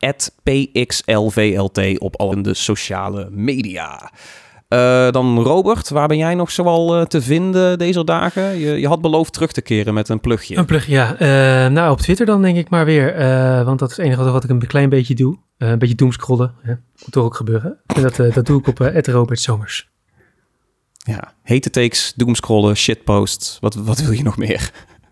pxlvlt 0.43 1.99
op 1.99 2.15
al 2.19 2.41
de 2.41 2.53
sociale 2.53 3.27
media. 3.31 4.11
Eh, 4.71 5.11
dan 5.11 5.39
Robert, 5.39 5.89
waar 5.89 6.07
ben 6.07 6.17
jij 6.17 6.35
nog 6.35 6.51
zoal 6.51 6.95
eh, 6.95 7.05
te 7.05 7.21
vinden 7.21 7.77
deze 7.77 8.03
dagen? 8.03 8.59
Je, 8.59 8.79
je 8.79 8.87
had 8.87 9.01
beloofd 9.01 9.33
terug 9.33 9.51
te 9.51 9.61
keren 9.61 9.93
met 9.93 10.09
een 10.09 10.19
plugje. 10.19 10.57
Een 10.57 10.65
plug, 10.65 10.85
ja. 10.85 11.17
Eh, 11.17 11.71
nou, 11.71 11.91
op 11.91 11.99
Twitter 11.99 12.25
dan 12.25 12.41
denk 12.41 12.57
ik 12.57 12.69
maar 12.69 12.85
weer. 12.85 13.15
want 13.65 13.79
dat 13.79 13.91
is 13.91 13.97
het 13.97 14.05
enige 14.05 14.31
wat 14.31 14.43
ik 14.43 14.49
een 14.49 14.67
klein 14.67 14.89
beetje 14.89 15.15
doe. 15.15 15.37
Een 15.57 15.79
beetje 15.79 15.95
doomscrollen. 15.95 16.53
Hè. 16.61 16.69
Moet 16.69 17.11
toch 17.11 17.23
ook 17.23 17.35
gebeuren. 17.35 17.77
En 17.85 18.01
dat, 18.01 18.15
dat 18.15 18.45
doe 18.45 18.59
ik 18.59 18.67
op 18.67 18.77
Robert 19.05 19.39
Somers. 19.39 19.89
Ja, 20.97 21.33
hete 21.43 21.69
takes, 21.69 22.13
doomscrollen, 22.15 22.75
shitposts. 22.75 23.57
Wat, 23.59 23.75
wat 23.75 24.01
wil 24.01 24.11
je 24.11 24.23
nog 24.23 24.37
meer? 24.37 24.71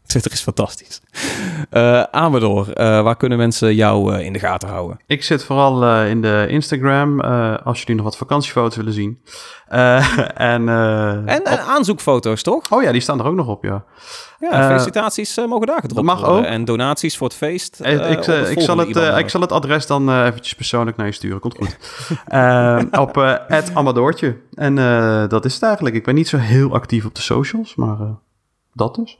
Twitter 0.10 0.32
is 0.32 0.42
fantastisch. 0.42 1.02
Uh, 1.72 2.04
Amador, 2.04 2.68
uh, 2.68 2.74
waar 3.02 3.16
kunnen 3.16 3.38
mensen 3.38 3.76
jou 3.76 4.14
uh, 4.14 4.26
in 4.26 4.34
de 4.34 4.40
gaten 4.40 4.70
houden? 4.70 5.00
Ik 5.06 5.24
zit 5.24 5.44
vooral 5.44 6.06
in 6.06 6.22
de 6.22 6.46
Instagram, 6.50 7.22
als 7.64 7.80
jullie 7.80 7.96
nog 7.96 8.06
wat 8.06 8.18
vakantiefoto's 8.18 8.76
willen 8.76 8.94
zien. 8.94 9.22
en, 9.70 10.70
en, 10.70 11.26
en 11.26 11.60
aanzoekfoto's, 11.60 12.44
toch? 12.44 12.72
Oh 12.72 12.84
ja, 12.84 12.92
die 12.92 13.02
staan 13.02 13.20
er 13.20 13.26
ook 13.26 13.36
nog 13.36 13.48
op, 13.48 13.64
ja. 13.64 13.84
Ja, 14.40 14.68
felicitaties 14.68 15.36
mogen 15.36 15.68
daar 15.68 15.82
gedropt 15.82 16.06
mag 16.06 16.20
worden. 16.20 16.38
ook. 16.38 16.46
En 16.46 16.66
donaties 16.66 17.18
voor 17.18 17.28
het 17.28 17.36
feest. 17.36 17.80
ik, 17.84 18.06
ik, 18.06 18.28
ik 18.28 18.62
zal 18.62 18.78
het, 18.78 18.96
ik 19.18 19.30
zal 19.30 19.42
het 19.42 19.52
adres 19.52 19.88
dan 19.88 20.24
eventjes 20.24 20.56
persoonlijk 20.56 20.98
naar 20.98 21.06
je 21.06 21.12
sturen. 21.12 21.40
Komt 21.40 21.56
goed. 21.56 21.78
op 23.08 23.16
het 23.48 23.72
Amadoortje. 23.74 24.38
En 24.54 24.76
dat 25.30 25.46
is 25.46 25.54
het 25.54 25.64
eigenlijk. 25.64 25.96
Ik 25.96 26.04
ben 26.04 26.16
niet 26.16 26.28
zo 26.28 26.38
heel 26.38 26.74
actief 26.74 27.06
op 27.06 27.16
de 27.16 27.22
socials, 27.22 27.76
maar 27.76 27.98
dat 28.74 28.96
dus. 28.96 29.20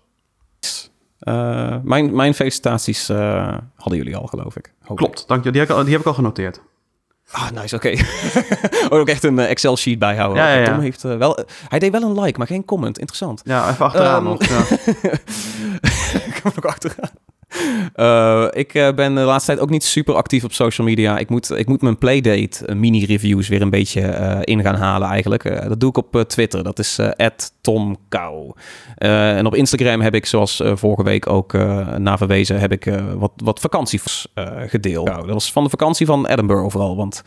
Uh, 1.24 1.76
mijn, 1.84 2.16
mijn 2.16 2.34
felicitaties 2.34 3.10
uh, 3.10 3.58
hadden 3.76 3.98
jullie 3.98 4.16
al, 4.16 4.28
geloof 4.28 4.56
ik. 4.56 4.74
Klopt, 4.96 5.28
dank 5.28 5.44
je. 5.44 5.52
Die 5.52 5.62
heb 5.62 5.70
ik 5.70 5.76
al, 5.76 5.84
die 5.84 5.92
heb 5.92 6.02
ik 6.02 6.08
al 6.08 6.14
genoteerd. 6.14 6.62
Ah, 7.32 7.50
nice, 7.50 7.76
oké. 7.76 7.88
Okay. 7.88 8.06
ook 9.00 9.08
echt 9.08 9.24
een 9.24 9.38
uh, 9.38 9.50
Excel-sheet 9.50 10.00
bijhouden. 10.00 10.44
Ja, 10.44 10.54
ja, 10.54 10.60
ja. 10.60 10.66
Tom 10.66 10.80
heeft 10.80 11.02
wel... 11.02 11.40
hij 11.68 11.80
deed 11.80 11.92
wel 11.92 12.02
een 12.02 12.22
like, 12.22 12.38
maar 12.38 12.48
geen 12.48 12.66
comment. 12.66 13.00
Interessant. 13.00 13.42
Ja, 13.46 13.70
even 13.70 13.86
achteraan 13.86 14.18
um, 14.18 14.24
nog. 14.24 14.46
Ja. 14.46 14.60
ik 16.28 16.40
kom 16.42 16.52
nog 16.56 16.66
achteraan. 16.66 17.10
Uh, 17.96 18.48
ik 18.64 18.74
uh, 18.74 18.94
ben 18.94 19.16
de 19.16 19.22
laatste 19.22 19.52
tijd 19.52 19.64
ook 19.64 19.70
niet 19.70 19.84
super 19.84 20.16
actief 20.16 20.44
op 20.44 20.54
social 20.54 20.88
media. 20.88 21.18
Ik 21.18 21.30
moet, 21.30 21.50
ik 21.50 21.68
moet 21.68 21.82
mijn 21.82 21.98
Playdate 21.98 22.68
uh, 22.68 22.76
mini-reviews 22.76 23.48
weer 23.48 23.62
een 23.62 23.70
beetje 23.70 24.02
in 24.44 24.62
gaan 24.62 24.76
halen 24.76 25.08
eigenlijk. 25.08 25.44
dat 25.44 25.80
doe 25.80 25.90
ik 25.90 25.98
op 25.98 26.24
Twitter. 26.28 26.64
Dat 26.64 26.80
is 26.80 27.00
@tomkou. 27.62 28.54
en 28.96 29.46
op 29.46 29.56
Instagram 29.56 30.02
heb 30.02 30.16
ik, 30.16 30.26
zoals 30.26 30.62
vorige 30.66 31.04
week 31.04 31.30
ook 31.30 31.54
na 31.98 32.18
verwezen, 32.18 32.60
heb 32.60 32.72
ik 32.72 33.02
wat, 33.16 33.32
wat 33.36 33.60
vakantiefoto's 33.60 34.28
gedeeld. 34.68 35.08
Nou, 35.08 35.26
dat 35.26 35.34
was 35.34 35.52
van 35.52 35.64
de 35.64 35.70
vakantie 35.70 36.06
van 36.06 36.28
Edinburgh 36.28 36.64
overal, 36.64 36.96
want 36.96 37.24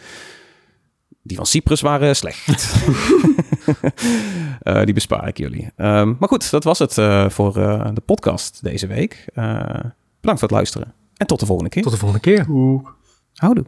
die 1.23 1.37
van 1.37 1.47
Cyprus 1.47 1.81
waren 1.81 2.17
slecht. 2.17 2.75
die 4.85 4.95
bespaar 4.95 5.29
ik 5.29 5.39
jullie. 5.39 5.71
Um, 5.77 6.17
maar 6.19 6.29
goed, 6.29 6.51
dat 6.51 6.65
was 6.65 6.79
het 6.79 6.95
voor 7.33 7.53
de 7.95 8.03
podcast 8.05 8.59
deze 8.63 8.87
week. 8.87 9.25
Bedankt 10.23 10.41
voor 10.41 10.49
het 10.49 10.59
luisteren. 10.59 10.95
En 11.17 11.27
tot 11.27 11.41
de 11.41 11.47
volgende 11.47 11.71
keer. 11.71 11.83
Tot 11.83 11.93
de 11.93 11.99
volgende 11.99 12.23
keer. 12.23 12.47
Oeh. 12.49 12.87
Houdoe. 13.35 13.65